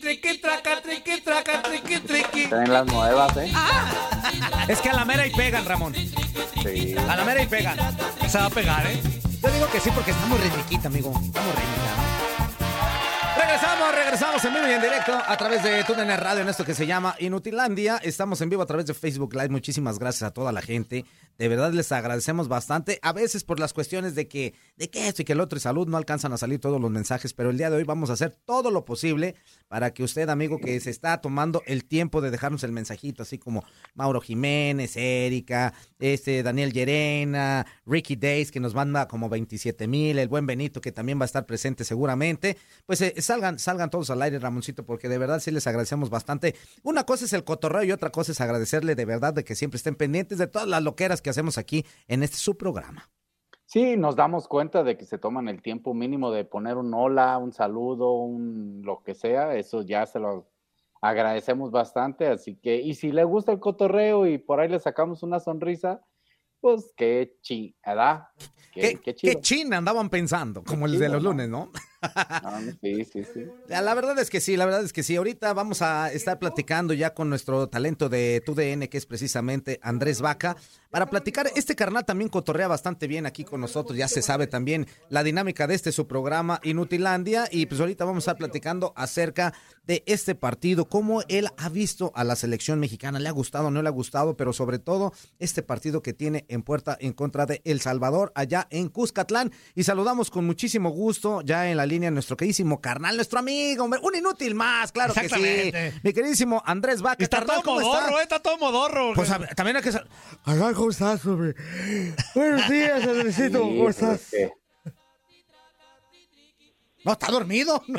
triqui, 0.00 0.38
traca, 0.38 0.80
triqui, 0.80 1.20
traca, 1.20 1.62
triqui, 1.62 2.00
triqui. 2.00 2.46
Traen 2.46 2.72
las 2.72 2.86
nuevas, 2.86 3.36
¿eh? 3.36 3.52
Es 4.68 4.80
que 4.80 4.90
a 4.90 4.94
la 4.94 5.04
mera 5.04 5.26
y 5.26 5.30
pegan, 5.30 5.64
Ramón. 5.64 5.94
Sí. 5.94 6.94
A 6.96 7.16
la 7.16 7.24
mera 7.24 7.42
y 7.42 7.46
pegan. 7.46 7.76
Se 8.28 8.38
va 8.38 8.46
a 8.46 8.50
pegar, 8.50 8.86
¿eh? 8.86 9.00
Yo 9.42 9.50
digo 9.50 9.68
que 9.70 9.80
sí 9.80 9.90
porque 9.94 10.12
está 10.12 10.26
muy 10.26 10.38
amigo. 10.86 11.12
Está 11.24 11.40
muy. 11.42 11.52
Regresamos, 13.36 13.81
regresamos 14.12 14.44
en 14.44 14.52
vivo 14.52 14.68
y 14.68 14.72
en 14.72 14.82
directo 14.82 15.18
a 15.26 15.36
través 15.38 15.62
de 15.62 15.82
TUDN 15.84 16.18
Radio 16.18 16.42
en 16.42 16.48
esto 16.50 16.66
que 16.66 16.74
se 16.74 16.86
llama 16.86 17.16
Inutilandia. 17.18 17.96
Estamos 17.96 18.42
en 18.42 18.50
vivo 18.50 18.60
a 18.60 18.66
través 18.66 18.84
de 18.84 18.92
Facebook 18.92 19.32
Live. 19.32 19.48
Muchísimas 19.48 19.98
gracias 19.98 20.24
a 20.24 20.34
toda 20.34 20.52
la 20.52 20.60
gente. 20.60 21.06
De 21.38 21.48
verdad 21.48 21.72
les 21.72 21.90
agradecemos 21.92 22.46
bastante. 22.46 22.98
A 23.00 23.14
veces 23.14 23.42
por 23.42 23.58
las 23.58 23.72
cuestiones 23.72 24.14
de 24.14 24.28
que, 24.28 24.52
de 24.76 24.90
que 24.90 25.08
esto 25.08 25.22
y 25.22 25.24
que 25.24 25.32
el 25.32 25.40
otro 25.40 25.56
y 25.56 25.60
salud 25.60 25.88
no 25.88 25.96
alcanzan 25.96 26.30
a 26.34 26.36
salir 26.36 26.60
todos 26.60 26.78
los 26.78 26.90
mensajes, 26.90 27.32
pero 27.32 27.48
el 27.48 27.56
día 27.56 27.70
de 27.70 27.76
hoy 27.76 27.84
vamos 27.84 28.10
a 28.10 28.12
hacer 28.12 28.36
todo 28.44 28.70
lo 28.70 28.84
posible 28.84 29.34
para 29.68 29.94
que 29.94 30.02
usted, 30.02 30.28
amigo, 30.28 30.58
que 30.58 30.78
se 30.80 30.90
está 30.90 31.22
tomando 31.22 31.62
el 31.64 31.86
tiempo 31.86 32.20
de 32.20 32.30
dejarnos 32.30 32.64
el 32.64 32.72
mensajito, 32.72 33.22
así 33.22 33.38
como 33.38 33.64
Mauro 33.94 34.20
Jiménez, 34.20 34.94
Erika, 34.98 35.72
este 35.98 36.42
Daniel 36.42 36.74
Llerena, 36.74 37.64
Ricky 37.86 38.16
Days, 38.16 38.52
que 38.52 38.60
nos 38.60 38.74
manda 38.74 39.08
como 39.08 39.30
27 39.30 39.88
mil, 39.88 40.18
el 40.18 40.28
buen 40.28 40.44
Benito, 40.44 40.82
que 40.82 40.92
también 40.92 41.18
va 41.18 41.24
a 41.24 41.26
estar 41.26 41.46
presente 41.46 41.84
seguramente. 41.84 42.58
Pues 42.84 43.00
eh, 43.00 43.14
salgan, 43.22 43.58
salgan 43.58 43.88
todos 43.88 44.01
al 44.10 44.22
aire, 44.22 44.38
Ramoncito, 44.38 44.84
porque 44.84 45.08
de 45.08 45.18
verdad 45.18 45.40
sí 45.40 45.50
les 45.50 45.66
agradecemos 45.66 46.10
bastante. 46.10 46.54
Una 46.82 47.04
cosa 47.04 47.24
es 47.24 47.32
el 47.32 47.44
cotorreo 47.44 47.84
y 47.84 47.92
otra 47.92 48.10
cosa 48.10 48.32
es 48.32 48.40
agradecerle 48.40 48.94
de 48.94 49.04
verdad 49.04 49.34
de 49.34 49.44
que 49.44 49.54
siempre 49.54 49.76
estén 49.76 49.94
pendientes 49.94 50.38
de 50.38 50.46
todas 50.46 50.68
las 50.68 50.82
loqueras 50.82 51.22
que 51.22 51.30
hacemos 51.30 51.58
aquí 51.58 51.84
en 52.08 52.22
este 52.22 52.36
su 52.36 52.56
programa. 52.56 53.10
Sí, 53.66 53.96
nos 53.96 54.16
damos 54.16 54.48
cuenta 54.48 54.82
de 54.82 54.98
que 54.98 55.06
se 55.06 55.16
toman 55.16 55.48
el 55.48 55.62
tiempo 55.62 55.94
mínimo 55.94 56.30
de 56.30 56.44
poner 56.44 56.76
un 56.76 56.92
hola, 56.92 57.38
un 57.38 57.52
saludo, 57.52 58.12
un 58.12 58.82
lo 58.84 59.02
que 59.02 59.14
sea, 59.14 59.54
eso 59.54 59.80
ya 59.80 60.04
se 60.04 60.18
lo 60.18 60.46
agradecemos 61.00 61.70
bastante, 61.70 62.28
así 62.28 62.54
que, 62.56 62.76
y 62.76 62.94
si 62.94 63.10
le 63.12 63.24
gusta 63.24 63.50
el 63.50 63.60
cotorreo 63.60 64.26
y 64.26 64.38
por 64.38 64.60
ahí 64.60 64.68
le 64.68 64.78
sacamos 64.78 65.22
una 65.22 65.40
sonrisa, 65.40 66.00
pues 66.60 66.92
qué 66.96 67.36
chi, 67.40 67.74
¿verdad? 67.84 68.28
¿Qué, 68.72 68.80
Qué, 68.80 69.00
qué 69.00 69.14
chido. 69.14 69.34
qué 69.34 69.40
chin 69.40 69.74
andaban 69.74 70.08
pensando, 70.10 70.62
como 70.62 70.86
el 70.86 70.98
de 70.98 71.08
los 71.08 71.22
lunes, 71.22 71.48
¿no? 71.48 71.70
Sí, 72.80 73.04
sí, 73.04 73.24
sí. 73.32 73.46
La 73.68 73.80
la 73.80 73.94
verdad 73.94 74.18
es 74.18 74.30
que 74.30 74.40
sí, 74.40 74.56
la 74.56 74.64
verdad 74.64 74.82
es 74.84 74.92
que 74.92 75.02
sí. 75.02 75.16
Ahorita 75.16 75.52
vamos 75.52 75.82
a 75.82 76.12
estar 76.12 76.38
platicando 76.38 76.94
ya 76.94 77.14
con 77.14 77.28
nuestro 77.28 77.68
talento 77.68 78.08
de 78.08 78.42
TUDN, 78.44 78.88
que 78.88 78.98
es 78.98 79.06
precisamente 79.06 79.78
Andrés 79.82 80.20
Vaca, 80.20 80.56
para 80.90 81.06
platicar. 81.06 81.50
Este 81.54 81.74
carnal 81.74 82.04
también 82.04 82.28
cotorrea 82.28 82.68
bastante 82.68 83.06
bien 83.06 83.26
aquí 83.26 83.44
con 83.44 83.60
nosotros. 83.60 83.96
Ya 83.96 84.08
se 84.08 84.22
sabe 84.22 84.46
también 84.46 84.86
la 85.08 85.22
dinámica 85.22 85.66
de 85.66 85.74
este 85.74 85.92
su 85.92 86.06
programa 86.06 86.60
Inutilandia. 86.62 87.48
Y 87.50 87.66
pues 87.66 87.80
ahorita 87.80 88.04
vamos 88.04 88.22
a 88.22 88.32
estar 88.32 88.36
platicando 88.38 88.92
acerca 88.96 89.52
de 89.86 90.02
este 90.06 90.34
partido, 90.34 90.88
cómo 90.88 91.22
él 91.28 91.48
ha 91.56 91.68
visto 91.68 92.12
a 92.14 92.24
la 92.24 92.36
selección 92.36 92.78
mexicana. 92.80 93.18
¿Le 93.18 93.28
ha 93.28 93.32
gustado 93.32 93.70
no 93.70 93.82
le 93.82 93.88
ha 93.88 93.92
gustado? 93.92 94.36
Pero 94.36 94.52
sobre 94.52 94.78
todo 94.78 95.12
este 95.38 95.62
partido 95.62 96.02
que 96.02 96.12
tiene 96.12 96.44
en 96.48 96.62
puerta 96.62 96.96
en 97.00 97.12
contra 97.12 97.46
de 97.46 97.60
El 97.64 97.80
Salvador, 97.80 98.32
allá 98.34 98.66
en 98.70 98.88
Cuscatlán. 98.88 99.52
Y 99.74 99.84
saludamos 99.84 100.30
con 100.30 100.46
muchísimo 100.46 100.90
gusto 100.90 101.42
ya 101.42 101.70
en 101.70 101.76
la 101.76 101.86
línea 101.92 102.08
a 102.08 102.12
nuestro 102.12 102.36
queridísimo 102.36 102.80
carnal, 102.80 103.16
nuestro 103.16 103.38
amigo, 103.38 103.84
hombre, 103.84 104.00
un 104.02 104.14
inútil 104.14 104.54
más, 104.54 104.90
claro 104.92 105.12
que 105.14 105.28
sí. 105.28 105.72
Mi 106.02 106.12
queridísimo 106.12 106.62
Andrés 106.64 107.02
Vaca. 107.02 107.22
Está 107.22 107.38
carnal, 107.38 107.56
todo 107.62 107.64
¿cómo 107.64 107.80
está? 107.80 108.00
modorro, 108.00 108.18
¿eh? 108.18 108.22
Está 108.22 108.38
todo 108.40 108.58
modorro. 108.58 109.12
Pues 109.14 109.30
a 109.30 109.38
también 109.54 109.76
hay 109.76 109.82
que... 109.82 109.90
¿cómo 110.74 110.90
estás, 110.90 111.24
hombre? 111.26 111.54
Buenos 112.34 112.68
días, 112.68 113.02
Andresito, 113.06 113.58
Sí, 113.58 113.64
¿cómo 113.64 113.84
pues, 113.84 113.96
estás? 114.02 114.30
que- 114.30 114.52
No, 117.04 117.12
está 117.12 117.32
dormido. 117.32 117.82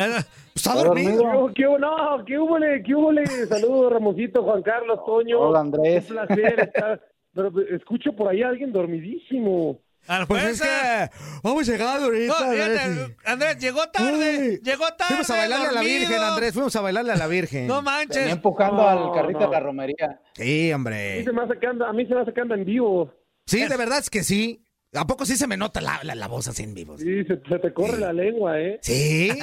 Está 0.55 0.71
¿Está 0.71 0.83
dormido. 0.83 1.51
¿Qué 1.55 1.67
hubo? 1.67 1.79
No, 1.79 2.23
¿qué 2.25 2.37
hubo? 2.37 2.57
¿Qué 2.85 2.93
hubo? 2.95 3.11
Saludos, 3.49 3.91
Ramoncito, 3.91 4.43
Juan 4.43 4.61
Carlos, 4.61 4.99
Toño. 5.03 5.39
Hola, 5.39 5.61
Andrés. 5.61 6.07
Un 6.11 6.15
placer 6.15 6.59
estar. 6.59 7.01
Pero 7.33 7.51
escucho 7.75 8.13
por 8.15 8.27
ahí 8.29 8.43
a 8.43 8.49
alguien 8.49 8.71
dormidísimo. 8.71 9.79
Pues 10.27 10.43
es 10.43 10.61
que 10.61 11.09
vamos 11.43 11.65
llegando 11.65 12.05
ahorita. 12.05 12.33
No, 12.45 12.51
fíjate, 12.51 13.15
Andrés, 13.25 13.57
llegó 13.59 13.87
tarde. 13.89 14.49
Uy. 14.51 14.59
Llegó 14.63 14.85
tarde. 14.97 15.05
Fuimos 15.07 15.29
a 15.29 15.35
bailarle 15.37 15.67
a 15.67 15.71
la. 15.71 15.81
Virgen, 15.81 16.21
Andrés. 16.21 16.53
Fuimos 16.53 16.75
a 16.75 16.81
bailarle 16.81 17.11
a 17.13 17.15
la 17.15 17.27
Virgen. 17.27 17.67
No 17.67 17.75
Venía 17.77 17.91
manches. 17.91 18.31
empujando 18.31 18.77
No, 18.83 18.89
al 19.07 19.13
carrito 19.13 19.39
no. 19.39 19.45
de 19.47 19.51
la 19.51 19.59
romería. 19.59 20.21
Sí, 20.33 20.43
A 20.43 20.65
mí 20.65 20.73
hombre. 20.73 21.23
se 21.23 21.31
me 21.31 21.41
hace 21.43 21.59
que 21.59 21.67
anda, 21.67 21.87
a 21.89 21.93
mí 21.93 22.05
se 22.05 22.13
me 22.15 22.21
hace 22.21 22.33
que 22.33 22.41
anda 22.41 22.55
en 22.55 22.65
vivo. 22.65 23.13
Sí, 23.45 23.65
de 23.65 23.77
verdad 23.77 23.99
es 23.99 24.09
que 24.09 24.23
sí. 24.23 24.59
¿A 24.95 25.07
poco 25.07 25.25
sí 25.25 25.35
se 25.37 25.47
me 25.47 25.57
nota 25.57 25.81
la, 25.81 25.99
la, 26.03 26.13
la 26.13 26.27
voz 26.27 26.47
así 26.47 26.61
en 26.61 26.75
vivo? 26.75 26.97
Sí, 26.99 27.23
se, 27.23 27.41
se 27.49 27.59
te 27.59 27.73
corre 27.73 27.97
la 27.97 28.13
lengua, 28.13 28.59
¿eh? 28.59 28.77
Sí. 28.83 29.29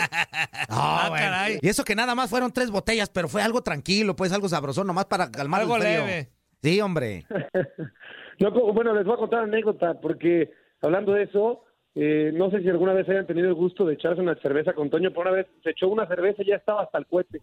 No, 0.69 0.77
Ah, 0.77 1.07
bueno. 1.09 1.25
caray. 1.25 1.59
Y 1.61 1.69
eso 1.69 1.83
que 1.85 1.97
nada 1.97 2.15
más 2.15 2.31
fueron 2.31 2.53
tres 2.53 2.71
botellas, 2.71 3.09
pero 3.11 3.29
fue 3.29 3.43
algo 3.43 3.61
tranquilo, 3.63 4.15
pues 4.15 4.31
algo 4.31 4.49
sabrosón, 4.49 4.87
nomás 4.87 5.07
para 5.07 5.31
calmar 5.33 5.63
Algo 5.63 5.75
el 5.77 5.83
frío. 5.83 6.07
leve. 6.07 6.31
Sí, 6.63 6.81
hombre. 6.81 7.27
No, 8.41 8.51
bueno, 8.73 8.95
les 8.95 9.05
voy 9.05 9.15
a 9.15 9.19
contar 9.19 9.43
una 9.45 9.53
anécdota, 9.53 10.01
porque 10.01 10.51
hablando 10.81 11.13
de 11.13 11.25
eso, 11.25 11.63
eh, 11.95 12.33
no 12.35 12.51
sé 12.51 12.63
si 12.63 12.69
alguna 12.71 12.95
vez 12.95 13.09
hayan 13.09 13.27
tenido 13.27 13.49
el 13.49 13.55
gusto 13.55 13.85
de 13.85 13.95
echarse 13.95 14.21
una 14.23 14.35
cerveza 14.37 14.73
con 14.73 14.89
Toño, 14.89 15.11
pero 15.11 15.23
una 15.23 15.31
vez 15.33 15.47
se 15.63 15.71
echó 15.71 15.89
una 15.89 16.07
cerveza 16.07 16.43
y 16.43 16.47
ya 16.47 16.57
estaba 16.57 16.83
hasta 16.83 16.99
el 16.99 17.07
cohete. 17.07 17.43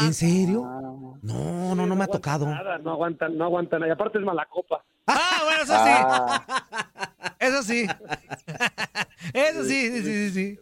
¿En 0.00 0.14
serio? 0.14 0.64
Ah, 0.66 0.80
No, 1.22 1.74
no, 1.74 1.86
no 1.86 1.94
me 1.94 2.02
ha 2.02 2.06
aguanta 2.06 2.12
tocado. 2.12 2.46
Nada, 2.46 2.78
no 2.78 2.92
aguantan, 2.92 3.36
no 3.36 3.44
aguantan. 3.44 3.80
nada. 3.80 3.90
Y 3.90 3.92
aparte 3.92 4.18
es 4.18 4.24
mala 4.24 4.46
copa. 4.46 4.82
Ah, 5.06 5.42
bueno, 5.44 5.62
eso 5.62 5.72
ah, 5.76 6.44
sí. 6.48 6.84
Eso 7.38 7.62
sí. 7.62 7.86
Eso 9.32 9.64
sí, 9.64 9.90
sí, 9.90 10.02
sí, 10.02 10.30
sí. 10.30 10.30
sí. 10.30 10.58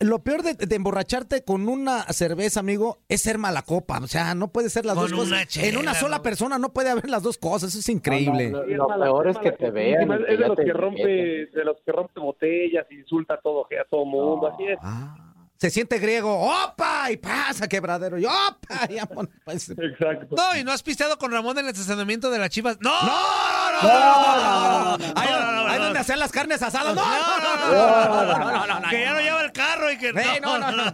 Lo 0.00 0.20
peor 0.20 0.42
de, 0.42 0.54
de 0.54 0.76
emborracharte 0.76 1.44
con 1.44 1.68
una 1.68 2.04
cerveza, 2.12 2.60
amigo, 2.60 3.00
es 3.08 3.22
ser 3.22 3.38
mala 3.38 3.62
copa. 3.62 3.98
O 3.98 4.06
sea, 4.06 4.34
no 4.34 4.48
puede 4.48 4.70
ser 4.70 4.84
las 4.86 4.94
Con 4.96 5.10
dos 5.10 5.18
cosas. 5.20 5.46
chela, 5.48 5.66
en 5.68 5.76
una 5.76 5.94
sola 5.94 6.18
¿no? 6.18 6.22
persona 6.22 6.58
no 6.58 6.72
puede 6.72 6.90
haber 6.90 7.08
las 7.10 7.22
dos 7.22 7.38
cosas. 7.38 7.70
Eso 7.70 7.80
es 7.80 7.88
increíble. 7.88 8.50
no, 8.50 8.64
Lo 8.64 8.86
peor 8.88 9.28
es 9.28 9.38
que 9.38 9.52
te 9.52 9.70
vean 9.70 10.10
Es 10.12 10.18
que 10.26 10.32
de 10.36 10.38
los 10.48 10.56
que 10.56 10.72
rompe, 10.72 11.02
de 11.52 11.64
los 11.64 11.76
que 11.84 11.92
rompe 11.92 12.20
botellas, 12.20 12.86
insulta 12.90 13.34
a 13.34 13.40
todo, 13.40 13.66
a 13.66 13.84
todo 13.88 14.04
mundo, 14.04 14.48
así 14.48 14.64
es. 14.64 14.78
Ah, 14.82 15.16
se 15.56 15.70
siente 15.70 15.98
griego. 15.98 16.38
¡Opa! 16.38 17.10
Y 17.10 17.16
pasa, 17.16 17.66
quebradero. 17.66 18.18
Y 18.18 18.26
¡opa! 18.26 18.86
Y 18.90 18.98
pues. 19.44 19.70
Exacto. 19.70 20.36
No, 20.36 20.58
y 20.58 20.62
no 20.64 20.70
has 20.72 20.82
pisteado 20.82 21.16
con 21.18 21.32
Ramón 21.32 21.56
en 21.58 21.64
el 21.64 21.70
estacionamiento 21.72 22.30
de 22.30 22.38
las 22.38 22.50
chivas. 22.50 22.76
¡No! 22.80 22.90
¡No, 22.90 23.12
no, 23.82 23.88
no! 23.88 24.98
no, 24.98 24.98
no, 24.98 25.04
Ahí 25.16 25.28
no, 25.30 25.40
no, 25.40 25.52
no, 25.52 25.68
ahí 25.68 25.78
no. 25.78 25.84
donde 25.84 25.98
hacían 26.00 26.18
las 26.18 26.32
carnes 26.32 26.62
asadas. 26.62 26.94
¡No, 26.94 27.02
No, 27.02 27.10
no, 27.10 27.56
no! 27.56 27.72
no, 27.72 28.24
no, 28.24 28.38
no, 28.38 28.66
no, 28.66 28.80
no, 28.80 28.88
Que 28.88 29.00
ya 29.00 29.12
no 29.14 29.20
lleva 29.20 29.40
el 29.42 29.52
carro 29.52 29.90
y 29.90 29.98
que. 29.98 30.08
Eh, 30.08 30.40
no, 30.42 30.58
no, 30.58 30.70
no. 30.72 30.84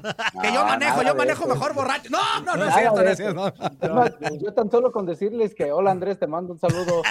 Que 0.40 0.52
yo 0.52 0.60
No, 0.60 0.66
manejo, 0.66 1.02
yo 1.02 1.14
manejo 1.14 1.46
mejor 1.46 1.74
borracho. 1.74 2.10
No, 2.10 2.18
no, 2.44 2.56
no 2.56 2.64
es 2.66 2.74
cierto, 2.74 3.02
no 3.02 3.08
es 3.10 3.16
cierto. 3.16 3.52
Yo 4.40 4.54
tan 4.54 4.70
solo 4.70 4.92
con 4.92 5.06
decirles 5.06 5.54
que 5.54 5.72
hola 5.72 5.90
Andrés, 5.90 6.18
te 6.18 6.26
mando 6.26 6.52
un 6.54 6.58
saludo. 6.58 7.02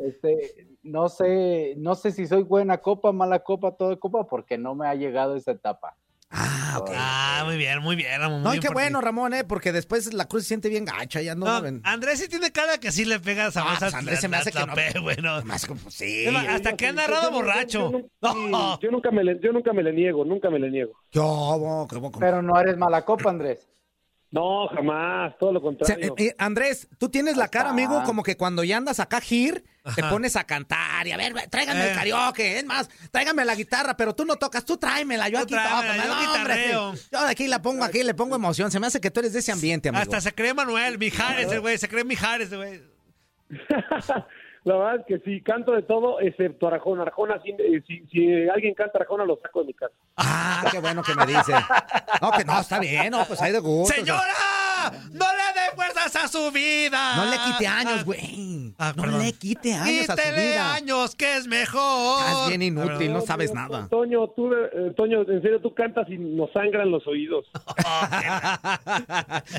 Este, 0.00 0.68
no 0.82 1.08
sé, 1.08 1.74
no 1.76 1.94
sé 1.94 2.12
si 2.12 2.26
soy 2.26 2.42
buena 2.44 2.78
copa, 2.78 3.12
mala 3.12 3.40
copa, 3.40 3.72
todo 3.72 3.98
copa, 3.98 4.24
porque 4.26 4.56
no 4.58 4.74
me 4.74 4.86
ha 4.86 4.94
llegado 4.94 5.36
esa 5.36 5.52
etapa. 5.52 5.96
Ah, 6.30 6.76
ok. 6.80 6.90
Ah, 6.94 7.42
muy 7.46 7.56
bien, 7.56 7.80
muy 7.80 7.96
bien, 7.96 8.20
Ramón. 8.20 8.42
No, 8.42 8.50
muy 8.50 8.58
y 8.58 8.60
qué 8.60 8.68
bueno, 8.68 9.00
Ramón, 9.00 9.32
¿eh? 9.32 9.44
Porque 9.44 9.72
después 9.72 10.12
la 10.12 10.26
cruz 10.26 10.42
se 10.42 10.48
siente 10.48 10.68
bien 10.68 10.84
gacha, 10.84 11.22
ya 11.22 11.34
no, 11.34 11.46
No, 11.46 11.52
saben. 11.52 11.80
Andrés 11.84 12.18
sí 12.20 12.28
tiene 12.28 12.52
cara 12.52 12.78
que 12.78 12.92
sí 12.92 13.04
le 13.06 13.18
pega 13.18 13.46
a 13.46 13.46
Ah, 13.48 13.76
pues 13.78 13.82
esa 13.82 13.98
Andrés 13.98 14.20
se 14.20 14.28
me 14.28 14.36
hace 14.36 14.52
que 14.52 14.58
no. 14.58 15.02
bueno. 15.02 15.42
Más 15.44 15.64
como, 15.64 15.90
sí. 15.90 16.26
Hasta 16.26 16.76
que 16.76 16.86
ha 16.88 16.92
narrado 16.92 17.30
borracho. 17.30 17.90
Yo, 17.92 18.34
No. 18.50 18.78
nunca 18.90 19.10
me 19.10 19.24
le, 19.24 19.40
yo 19.40 19.52
nunca 19.52 19.72
me 19.72 19.82
le 19.82 19.92
niego, 19.92 20.24
nunca 20.24 20.50
me 20.50 20.58
le 20.58 20.70
niego. 20.70 20.92
Yo, 21.12 21.22
como- 21.88 22.18
Pero 22.18 22.42
no 22.42 22.60
eres 22.60 22.76
mala 22.76 23.04
copa, 23.04 23.30
Andrés. 23.30 23.66
No, 24.30 24.68
jamás, 24.68 25.34
todo 25.38 25.52
lo 25.52 25.58
O 25.60 25.62
sea, 25.62 25.94
contrario. 25.96 26.14
eh, 26.18 26.24
eh, 26.26 26.34
Andrés, 26.38 26.86
tú 26.98 27.08
tienes 27.08 27.38
la 27.38 27.48
cara, 27.48 27.70
amigo, 27.70 28.02
como 28.04 28.22
que 28.22 28.36
cuando 28.36 28.62
ya 28.62 28.76
andas 28.76 29.00
acá, 29.00 29.22
Gir, 29.22 29.64
te 29.96 30.02
pones 30.02 30.36
a 30.36 30.44
cantar 30.44 31.06
y 31.06 31.12
a 31.12 31.16
ver, 31.16 31.32
tráigame 31.48 31.80
Eh. 31.86 31.90
el 31.90 31.96
karaoke, 31.96 32.58
es 32.58 32.64
más, 32.66 32.90
tráigame 33.10 33.44
la 33.46 33.54
guitarra, 33.54 33.96
pero 33.96 34.14
tú 34.14 34.26
no 34.26 34.36
tocas, 34.36 34.66
tú 34.66 34.76
tráemela, 34.76 35.30
yo 35.30 35.38
Tú 35.38 35.44
aquí 35.44 35.54
tráemela, 35.54 36.04
toco. 36.04 36.14
yo 36.20 36.24
no, 36.26 36.34
hombre, 36.34 36.70
yo 37.10 37.24
de 37.24 37.30
aquí 37.30 37.46
la 37.46 37.62
pongo 37.62 37.84
aquí, 37.84 38.02
le 38.02 38.12
pongo 38.12 38.36
emoción, 38.36 38.70
se 38.70 38.78
me 38.78 38.86
hace 38.86 39.00
que 39.00 39.10
tú 39.10 39.20
eres 39.20 39.32
de 39.32 39.38
ese 39.38 39.50
ambiente, 39.52 39.88
amigo. 39.88 40.02
Hasta 40.02 40.20
se 40.20 40.34
cree 40.34 40.52
Manuel, 40.52 40.98
Mijares, 40.98 41.58
güey, 41.60 41.78
se 41.78 41.88
cree 41.88 42.04
Mijares, 42.04 42.52
güey. 42.52 42.82
La 44.68 44.76
verdad 44.76 44.96
es 44.96 45.06
que 45.06 45.18
sí, 45.24 45.40
canto 45.40 45.72
de 45.72 45.80
todo, 45.80 46.20
excepto 46.20 46.68
Arjona. 46.68 47.00
Arjona, 47.00 47.40
si, 47.40 47.52
eh, 47.52 47.82
si, 47.86 48.06
si 48.08 48.48
alguien 48.50 48.74
canta 48.74 48.98
Arjona, 48.98 49.24
lo 49.24 49.38
saco 49.40 49.60
de 49.60 49.68
mi 49.68 49.72
casa. 49.72 49.94
Ah, 50.18 50.62
qué 50.70 50.78
bueno 50.78 51.02
que 51.02 51.14
me 51.14 51.24
dice. 51.24 51.54
No, 52.20 52.30
que 52.32 52.44
no, 52.44 52.60
está 52.60 52.78
bien, 52.78 53.10
no, 53.10 53.24
pues 53.24 53.40
hay 53.40 53.52
de 53.52 53.60
gusto. 53.60 53.94
¡Señora! 53.94 54.20
¡No 55.12 55.24
a 56.06 56.28
su 56.28 56.50
vida! 56.52 57.16
No 57.16 57.24
le 57.26 57.36
quite 57.38 57.66
años, 57.66 58.04
güey. 58.04 58.74
Ah, 58.78 58.92
no 58.96 59.02
perdón. 59.02 59.22
le 59.22 59.32
quite 59.32 59.74
años 59.74 60.08
a 60.08 60.16
su 60.16 60.22
Quítele 60.22 60.48
vida. 60.50 60.74
años, 60.74 61.14
que 61.14 61.36
es 61.36 61.46
mejor. 61.46 62.20
Estás 62.26 62.48
bien 62.48 62.62
inútil, 62.62 63.12
no 63.12 63.18
No, 63.18 63.26
sabes 63.26 63.52
no, 63.52 63.60
nada. 63.68 63.88
Toño, 63.88 64.28
tú, 64.28 64.52
eh, 64.52 64.92
Toño, 64.96 65.22
en 65.22 65.42
serio, 65.42 65.60
tú 65.60 65.74
cantas 65.74 66.06
y 66.08 66.16
nos 66.18 66.50
sangran 66.52 66.90
los 66.90 67.06
oídos. 67.06 67.44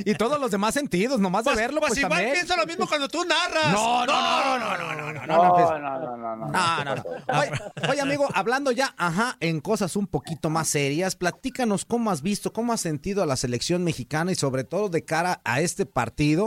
y 0.05 0.13
todos 0.15 0.39
los 0.39 0.51
demás 0.51 0.74
sentidos, 0.74 1.19
nomás 1.19 1.43
de 1.43 1.51
Pues, 1.51 1.58
verlo, 1.58 1.79
pues 1.79 1.89
pues, 1.91 2.00
igual 2.00 2.12
también. 2.13 2.34
pienso 2.34 2.55
lo 2.55 2.65
mismo 2.65 2.88
cuando 2.88 3.08
tú 3.08 3.24
narras. 3.25 3.72
No, 3.72 4.05
no, 4.05 4.13
no, 4.13 4.60
no, 4.60 4.77
no, 4.77 4.96
no, 4.96 5.13
no, 5.13 5.13
no, 5.13 5.27
No, 5.27 5.43
no, 5.43 5.53
pues- 5.53 5.69
no, 5.69 6.00
no, 6.00 6.17
no, 6.17 6.36
no. 6.36 6.48
No, 6.48 6.84
no, 6.86 6.96
no. 6.96 7.03
Oye, 7.39 7.51
oye, 7.89 8.01
amigo, 8.01 8.27
hablando 8.34 8.72
ya, 8.72 8.93
ajá, 8.98 9.38
en 9.39 9.60
cosas 9.62 9.96
un 9.96 10.08
poquito 10.08 10.50
más 10.50 10.67
serias, 10.69 11.15
platícanos 11.15 11.86
cómo 11.86 12.12
has 12.12 12.22
visto, 12.22 12.53
cómo 12.53 12.74
has 12.74 12.81
sentido 12.81 13.24
a 13.24 13.25
la 13.25 13.36
selección 13.36 13.84
mexicana 13.84 14.31
y 14.31 14.36
sobre 14.36 14.63
todo 14.63 14.89
de 14.89 15.03
cara 15.05 15.41
a 15.43 15.62
este 15.62 15.86
partido 15.86 16.38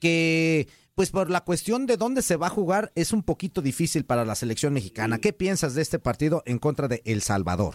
que, 0.00 0.66
pues 0.94 1.10
por 1.10 1.30
la 1.30 1.42
cuestión 1.42 1.86
de 1.86 1.96
dónde 1.96 2.22
se 2.22 2.36
va 2.36 2.46
a 2.46 2.56
jugar, 2.58 2.90
es 2.94 3.12
un 3.12 3.22
poquito 3.22 3.62
difícil 3.62 4.04
para 4.04 4.24
la 4.24 4.34
selección 4.34 4.72
mexicana. 4.72 5.18
¿Qué 5.18 5.32
piensas 5.32 5.74
de 5.74 5.82
este 5.82 5.98
partido 5.98 6.42
en 6.46 6.58
contra 6.58 6.88
de 6.88 7.02
El 7.04 7.20
Salvador? 7.20 7.74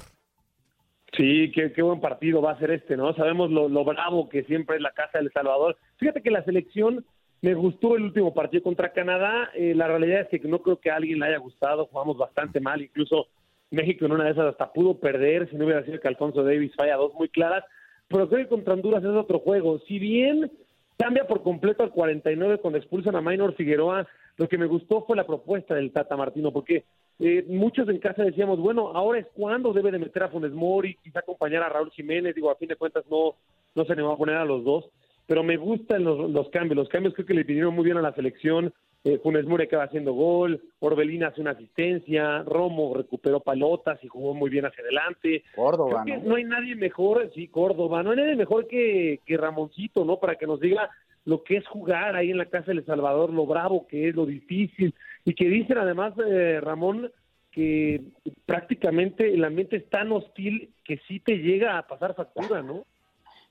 Sí, 1.15 1.51
qué, 1.53 1.71
qué 1.71 1.81
buen 1.81 2.01
partido 2.01 2.41
va 2.41 2.51
a 2.51 2.59
ser 2.59 2.71
este, 2.71 2.97
¿no? 2.97 3.13
Sabemos 3.15 3.49
lo, 3.49 3.69
lo 3.69 3.83
bravo 3.85 4.27
que 4.29 4.43
siempre 4.43 4.75
es 4.75 4.81
la 4.81 4.91
casa 4.91 5.19
del 5.19 5.31
Salvador. 5.31 5.77
Fíjate 5.97 6.21
que 6.21 6.31
la 6.31 6.43
selección 6.43 7.05
me 7.41 7.53
gustó 7.53 7.95
el 7.95 8.03
último 8.03 8.33
partido 8.33 8.63
contra 8.63 8.93
Canadá. 8.93 9.49
Eh, 9.55 9.73
la 9.75 9.87
realidad 9.87 10.27
es 10.29 10.41
que 10.41 10.47
no 10.47 10.61
creo 10.61 10.79
que 10.79 10.91
a 10.91 10.95
alguien 10.95 11.19
le 11.19 11.27
haya 11.27 11.37
gustado. 11.37 11.85
Jugamos 11.87 12.17
bastante 12.17 12.59
mal. 12.59 12.81
Incluso 12.81 13.27
México 13.71 14.05
en 14.05 14.11
una 14.13 14.25
de 14.25 14.31
esas 14.31 14.47
hasta 14.47 14.73
pudo 14.73 14.99
perder 14.99 15.49
si 15.49 15.55
no 15.55 15.65
hubiera 15.65 15.83
sido 15.85 15.99
que 15.99 16.07
Alfonso 16.07 16.43
Davis 16.43 16.75
falla 16.75 16.95
dos 16.95 17.13
muy 17.13 17.29
claras. 17.29 17.63
Pero 18.07 18.27
creo 18.27 18.43
que 18.43 18.49
contra 18.49 18.73
Honduras 18.73 19.03
es 19.03 19.09
otro 19.09 19.39
juego. 19.39 19.79
Si 19.87 19.99
bien 19.99 20.51
cambia 20.97 21.27
por 21.27 21.43
completo 21.43 21.83
al 21.83 21.91
49 21.91 22.57
cuando 22.57 22.79
expulsan 22.79 23.15
a 23.15 23.21
Maynor 23.21 23.53
Figueroa, 23.55 24.07
lo 24.37 24.47
que 24.47 24.57
me 24.57 24.65
gustó 24.65 25.03
fue 25.05 25.15
la 25.15 25.25
propuesta 25.25 25.75
del 25.75 25.91
Tata 25.91 26.17
Martino, 26.17 26.51
porque 26.51 26.83
eh, 27.19 27.45
muchos 27.47 27.87
en 27.89 27.99
casa 27.99 28.23
decíamos, 28.23 28.59
bueno, 28.59 28.91
ahora 28.93 29.19
es 29.19 29.27
cuando 29.33 29.73
debe 29.73 29.91
de 29.91 29.99
meter 29.99 30.23
a 30.23 30.29
Funes 30.29 30.51
Mori, 30.51 30.95
quizá 31.03 31.19
acompañar 31.19 31.63
a 31.63 31.69
Raúl 31.69 31.91
Jiménez, 31.91 32.35
digo, 32.35 32.51
a 32.51 32.55
fin 32.55 32.67
de 32.67 32.75
cuentas 32.75 33.05
no, 33.09 33.35
no 33.75 33.85
se 33.85 33.95
le 33.95 34.01
va 34.01 34.13
a 34.13 34.17
poner 34.17 34.35
a 34.35 34.45
los 34.45 34.63
dos, 34.63 34.89
pero 35.25 35.43
me 35.43 35.57
gustan 35.57 36.03
los, 36.03 36.29
los 36.29 36.49
cambios, 36.49 36.77
los 36.77 36.89
cambios 36.89 37.13
creo 37.13 37.25
que 37.25 37.33
le 37.33 37.43
vinieron 37.43 37.73
muy 37.73 37.85
bien 37.85 37.97
a 37.97 38.01
la 38.01 38.13
selección, 38.13 38.73
eh, 39.07 39.19
Funes 39.23 39.45
Mori 39.45 39.63
acaba 39.63 39.85
haciendo 39.85 40.13
gol, 40.13 40.61
Orbelín 40.79 41.23
hace 41.23 41.39
una 41.39 41.51
asistencia, 41.51 42.43
Romo 42.43 42.93
recuperó 42.93 43.39
palotas 43.39 44.03
y 44.03 44.07
jugó 44.07 44.33
muy 44.33 44.49
bien 44.49 44.65
hacia 44.65 44.83
adelante. 44.83 45.43
Córdoba, 45.55 46.03
Creo 46.03 46.17
que 46.17 46.23
¿no? 46.23 46.29
no 46.29 46.35
hay 46.35 46.43
nadie 46.43 46.75
mejor, 46.75 47.31
sí, 47.33 47.47
Córdoba, 47.47 48.03
no 48.03 48.11
hay 48.11 48.17
nadie 48.17 48.35
mejor 48.35 48.67
que, 48.67 49.21
que 49.25 49.37
Ramoncito, 49.37 50.03
¿no? 50.03 50.19
Para 50.19 50.35
que 50.35 50.45
nos 50.45 50.59
diga 50.59 50.89
lo 51.23 51.43
que 51.43 51.57
es 51.57 51.67
jugar 51.67 52.15
ahí 52.15 52.31
en 52.31 52.37
la 52.37 52.45
casa 52.45 52.67
del 52.67 52.85
Salvador, 52.85 53.31
lo 53.31 53.45
bravo 53.45 53.87
que 53.87 54.09
es, 54.09 54.15
lo 54.15 54.25
difícil, 54.25 54.93
y 55.23 55.33
que 55.33 55.47
dicen 55.47 55.77
además, 55.77 56.13
eh, 56.25 56.59
Ramón, 56.61 57.11
que 57.51 58.01
prácticamente 58.45 59.33
el 59.33 59.43
ambiente 59.43 59.77
es 59.77 59.89
tan 59.89 60.11
hostil 60.11 60.69
que 60.83 60.99
sí 61.07 61.19
te 61.19 61.37
llega 61.37 61.77
a 61.77 61.87
pasar 61.87 62.13
factura, 62.13 62.61
¿no? 62.61 62.85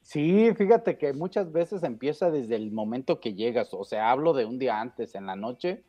Sí, 0.07 0.55
fíjate 0.55 0.99
que 0.99 1.13
muchas 1.13 1.51
veces 1.51 1.83
empieza 1.83 2.31
desde 2.31 2.55
el 2.55 2.71
momento 2.71 3.19
que 3.19 3.35
llegas, 3.35 3.75
o 3.75 3.83
sea, 3.83 4.13
hablo 4.13 4.35
de 4.35 4.45
un 4.45 4.57
día 4.57 4.81
antes, 4.81 5.17
en 5.17 5.27
la 5.27 5.35
noche, 5.35 5.83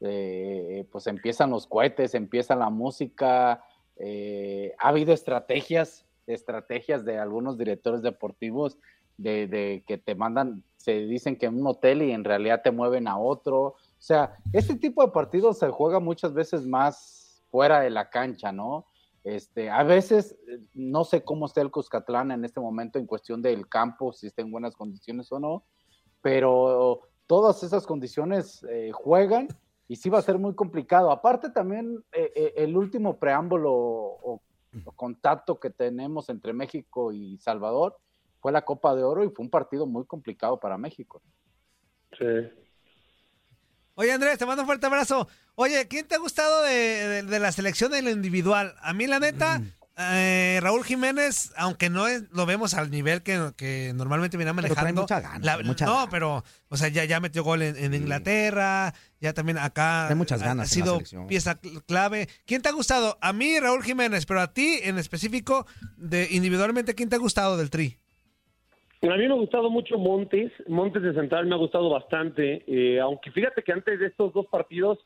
eh, 0.00 0.88
pues 0.90 1.06
empiezan 1.06 1.50
los 1.50 1.66
cohetes, 1.66 2.14
empieza 2.14 2.56
la 2.56 2.70
música, 2.70 3.62
eh, 3.96 4.74
ha 4.78 4.88
habido 4.88 5.12
estrategias, 5.12 6.06
estrategias 6.26 7.04
de 7.04 7.18
algunos 7.18 7.58
directores 7.58 8.00
deportivos 8.00 8.78
de, 9.18 9.46
de 9.46 9.84
que 9.86 9.98
te 9.98 10.14
mandan, 10.14 10.64
se 10.78 11.00
dicen 11.00 11.36
que 11.36 11.44
en 11.44 11.60
un 11.60 11.66
hotel 11.66 12.00
y 12.00 12.12
en 12.12 12.24
realidad 12.24 12.62
te 12.64 12.70
mueven 12.70 13.06
a 13.06 13.18
otro, 13.18 13.60
o 13.60 13.76
sea, 13.98 14.38
este 14.54 14.76
tipo 14.76 15.04
de 15.04 15.12
partidos 15.12 15.58
se 15.58 15.68
juega 15.68 16.00
muchas 16.00 16.32
veces 16.32 16.66
más 16.66 17.44
fuera 17.50 17.80
de 17.80 17.90
la 17.90 18.08
cancha, 18.08 18.50
¿no? 18.50 18.86
Este, 19.24 19.68
a 19.68 19.82
veces 19.82 20.36
eh, 20.48 20.60
no 20.74 21.04
sé 21.04 21.24
cómo 21.24 21.46
está 21.46 21.60
el 21.60 21.70
Cuscatlán 21.70 22.30
en 22.30 22.44
este 22.44 22.60
momento 22.60 22.98
en 22.98 23.06
cuestión 23.06 23.42
del 23.42 23.68
campo, 23.68 24.12
si 24.12 24.26
está 24.26 24.42
en 24.42 24.50
buenas 24.50 24.74
condiciones 24.74 25.30
o 25.32 25.38
no, 25.38 25.64
pero 26.22 27.02
todas 27.26 27.62
esas 27.62 27.86
condiciones 27.86 28.64
eh, 28.68 28.90
juegan 28.92 29.48
y 29.86 29.96
sí 29.96 30.10
va 30.10 30.18
a 30.18 30.22
ser 30.22 30.38
muy 30.38 30.54
complicado. 30.54 31.10
Aparte 31.10 31.50
también 31.50 32.04
eh, 32.12 32.32
eh, 32.34 32.54
el 32.56 32.76
último 32.76 33.18
preámbulo 33.18 33.72
o, 33.72 34.42
o 34.84 34.92
contacto 34.92 35.58
que 35.58 35.70
tenemos 35.70 36.28
entre 36.28 36.52
México 36.52 37.12
y 37.12 37.38
Salvador 37.38 37.96
fue 38.40 38.52
la 38.52 38.64
Copa 38.64 38.94
de 38.94 39.02
Oro 39.02 39.24
y 39.24 39.30
fue 39.30 39.44
un 39.44 39.50
partido 39.50 39.86
muy 39.86 40.04
complicado 40.06 40.60
para 40.60 40.78
México. 40.78 41.22
Sí. 42.18 42.24
Oye, 43.94 44.12
Andrés, 44.12 44.38
te 44.38 44.46
mando 44.46 44.62
un 44.62 44.66
fuerte 44.66 44.86
abrazo. 44.86 45.26
Oye, 45.60 45.88
¿quién 45.88 46.06
te 46.06 46.14
ha 46.14 46.18
gustado 46.18 46.62
de, 46.62 46.70
de- 46.72 47.22
de 47.24 47.38
la 47.40 47.50
selección 47.50 47.90
de 47.90 48.00
lo 48.00 48.10
individual? 48.10 48.74
A 48.80 48.92
mí, 48.92 49.08
la 49.08 49.18
neta, 49.18 49.60
eh, 49.98 50.60
Raúl 50.62 50.84
Jiménez, 50.84 51.52
aunque 51.56 51.90
no 51.90 52.06
es- 52.06 52.30
lo 52.30 52.46
vemos 52.46 52.74
al 52.74 52.92
nivel 52.92 53.24
que, 53.24 53.50
que 53.56 53.90
normalmente 53.92 54.36
viene 54.36 54.52
Pero 54.54 54.68
trae 54.68 54.76
manejando. 54.76 55.02
mucha 55.02 55.20
gana, 55.20 55.44
la- 55.44 55.58
mucha 55.64 55.84
no, 55.84 55.94
gana. 55.96 56.10
pero, 56.12 56.44
o 56.68 56.76
sea, 56.76 56.86
ya, 56.86 57.04
ya 57.06 57.18
metió 57.18 57.42
gol 57.42 57.62
en, 57.62 57.76
en 57.76 57.92
Inglaterra, 57.92 58.94
ya 59.20 59.32
también 59.34 59.58
acá. 59.58 60.04
Trae 60.06 60.14
muchas 60.14 60.40
ha- 60.42 60.44
ganas 60.46 60.70
Ha 60.70 60.78
en 60.78 60.84
sido 61.02 61.26
pieza 61.26 61.60
cl- 61.60 61.82
clave. 61.86 62.28
¿Quién 62.46 62.62
te 62.62 62.68
ha 62.68 62.72
gustado? 62.72 63.18
A 63.20 63.32
mí, 63.32 63.58
Raúl 63.58 63.82
Jiménez, 63.82 64.26
pero 64.26 64.40
a 64.40 64.52
ti 64.52 64.78
en 64.84 64.96
específico, 64.96 65.66
de 65.96 66.28
individualmente, 66.30 66.94
¿quién 66.94 67.08
te 67.08 67.16
ha 67.16 67.18
gustado 67.18 67.56
del 67.56 67.70
Tri? 67.70 67.98
A 69.02 69.06
mí 69.16 69.26
me 69.26 69.32
ha 69.32 69.36
gustado 69.36 69.70
mucho 69.70 69.98
Montes, 69.98 70.52
Montes 70.68 71.02
de 71.02 71.14
Central 71.14 71.46
me 71.46 71.54
ha 71.56 71.58
gustado 71.58 71.90
bastante, 71.90 72.62
eh, 72.68 73.00
aunque 73.00 73.32
fíjate 73.32 73.64
que 73.64 73.72
antes 73.72 73.98
de 73.98 74.06
estos 74.06 74.32
dos 74.32 74.46
partidos 74.46 74.98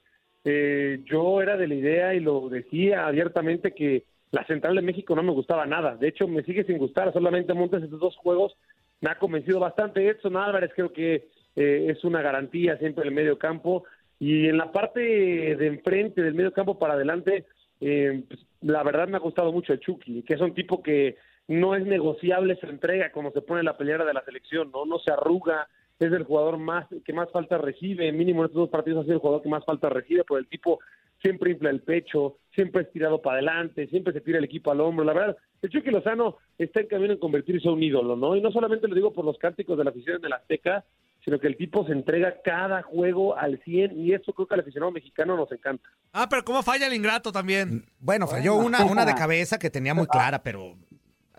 eh, 0.44 1.00
yo 1.04 1.40
era 1.40 1.56
de 1.56 1.68
la 1.68 1.74
idea 1.74 2.14
y 2.14 2.20
lo 2.20 2.48
decía 2.48 3.06
abiertamente 3.06 3.72
que 3.72 4.04
la 4.30 4.44
Central 4.46 4.74
de 4.74 4.82
México 4.82 5.14
no 5.14 5.22
me 5.22 5.32
gustaba 5.32 5.66
nada, 5.66 5.96
de 5.96 6.08
hecho 6.08 6.26
me 6.26 6.42
sigue 6.42 6.64
sin 6.64 6.78
gustar, 6.78 7.12
solamente 7.12 7.54
Montes 7.54 7.82
estos 7.82 8.00
dos 8.00 8.16
juegos. 8.16 8.56
Me 9.00 9.10
ha 9.10 9.18
convencido 9.18 9.58
bastante, 9.58 10.08
Edson 10.08 10.36
Álvarez 10.36 10.70
creo 10.74 10.92
que 10.92 11.28
eh, 11.56 11.86
es 11.90 12.04
una 12.04 12.22
garantía 12.22 12.78
siempre 12.78 13.02
en 13.02 13.08
el 13.08 13.14
medio 13.14 13.38
campo. 13.38 13.84
Y 14.18 14.46
en 14.46 14.56
la 14.56 14.70
parte 14.70 15.00
de 15.00 15.66
enfrente 15.66 16.22
del 16.22 16.34
medio 16.34 16.52
campo 16.52 16.78
para 16.78 16.94
adelante, 16.94 17.44
eh, 17.80 18.22
pues, 18.28 18.40
la 18.60 18.82
verdad 18.84 19.08
me 19.08 19.16
ha 19.16 19.20
gustado 19.20 19.50
mucho 19.50 19.72
el 19.72 19.80
Chucky, 19.80 20.22
que 20.22 20.34
es 20.34 20.40
un 20.40 20.54
tipo 20.54 20.82
que 20.82 21.16
no 21.48 21.74
es 21.74 21.84
negociable 21.84 22.56
su 22.56 22.66
entrega 22.66 23.10
como 23.10 23.32
se 23.32 23.42
pone 23.42 23.64
la 23.64 23.76
peleera 23.76 24.04
de 24.04 24.14
la 24.14 24.24
selección, 24.24 24.70
no 24.70 24.86
no 24.86 25.00
se 25.00 25.10
arruga, 25.10 25.68
es 26.06 26.12
el 26.12 26.24
jugador 26.24 26.58
más 26.58 26.86
que 27.04 27.12
más 27.12 27.30
falta 27.30 27.58
recibe, 27.58 28.12
mínimo 28.12 28.40
en 28.40 28.46
estos 28.46 28.62
dos 28.62 28.70
partidos 28.70 29.00
ha 29.00 29.04
sido 29.04 29.14
el 29.14 29.20
jugador 29.20 29.42
que 29.42 29.48
más 29.48 29.64
falta 29.64 29.88
recibe, 29.88 30.24
pero 30.26 30.38
el 30.38 30.48
tipo 30.48 30.80
siempre 31.20 31.52
infla 31.52 31.70
el 31.70 31.82
pecho, 31.82 32.38
siempre 32.54 32.82
es 32.82 32.92
tirado 32.92 33.22
para 33.22 33.36
adelante, 33.36 33.86
siempre 33.88 34.12
se 34.12 34.20
tira 34.20 34.38
el 34.38 34.44
equipo 34.44 34.70
al 34.70 34.80
hombro, 34.80 35.04
la 35.04 35.12
verdad, 35.12 35.36
el 35.62 35.70
Chucky 35.70 35.90
Lozano 35.90 36.38
está 36.58 36.80
en 36.80 36.88
camino 36.88 37.12
en 37.12 37.20
convertirse 37.20 37.68
en 37.68 37.74
un 37.74 37.82
ídolo, 37.82 38.16
¿no? 38.16 38.34
Y 38.34 38.40
no 38.40 38.50
solamente 38.50 38.88
lo 38.88 38.94
digo 38.94 39.12
por 39.12 39.24
los 39.24 39.38
cánticos 39.38 39.78
de 39.78 39.84
la 39.84 39.90
afición 39.90 40.20
de 40.20 40.28
la 40.28 40.36
Azteca, 40.36 40.84
sino 41.24 41.38
que 41.38 41.46
el 41.46 41.56
tipo 41.56 41.86
se 41.86 41.92
entrega 41.92 42.40
cada 42.42 42.82
juego 42.82 43.36
al 43.36 43.60
100 43.62 43.96
y 44.00 44.12
eso 44.12 44.32
creo 44.32 44.48
que 44.48 44.54
al 44.54 44.60
aficionado 44.60 44.90
mexicano 44.90 45.36
nos 45.36 45.52
encanta. 45.52 45.88
Ah, 46.12 46.26
pero 46.28 46.44
¿cómo 46.44 46.62
falla 46.64 46.88
el 46.88 46.94
ingrato 46.94 47.30
también? 47.30 47.84
Bueno, 48.00 48.26
falló 48.26 48.56
una, 48.56 48.84
una 48.84 49.04
de 49.04 49.14
cabeza 49.14 49.58
que 49.58 49.70
tenía 49.70 49.94
muy 49.94 50.06
clara, 50.08 50.42
pero 50.42 50.74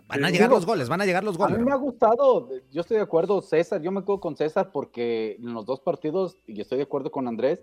van 0.07 0.25
a 0.25 0.29
llegar 0.29 0.49
los 0.49 0.65
goles, 0.65 0.89
van 0.89 1.01
a 1.01 1.05
llegar 1.05 1.23
los 1.23 1.39
A 1.39 1.47
mí 1.47 1.53
goles. 1.53 1.65
me 1.65 1.71
ha 1.71 1.75
gustado, 1.75 2.49
yo 2.71 2.81
estoy 2.81 2.97
de 2.97 3.03
acuerdo, 3.03 3.41
César, 3.41 3.81
yo 3.81 3.91
me 3.91 4.01
quedo 4.01 4.19
con 4.19 4.35
César 4.35 4.71
porque 4.71 5.37
en 5.39 5.53
los 5.53 5.65
dos 5.65 5.79
partidos, 5.79 6.37
y 6.47 6.59
estoy 6.61 6.77
de 6.77 6.83
acuerdo 6.83 7.11
con 7.11 7.27
Andrés, 7.27 7.61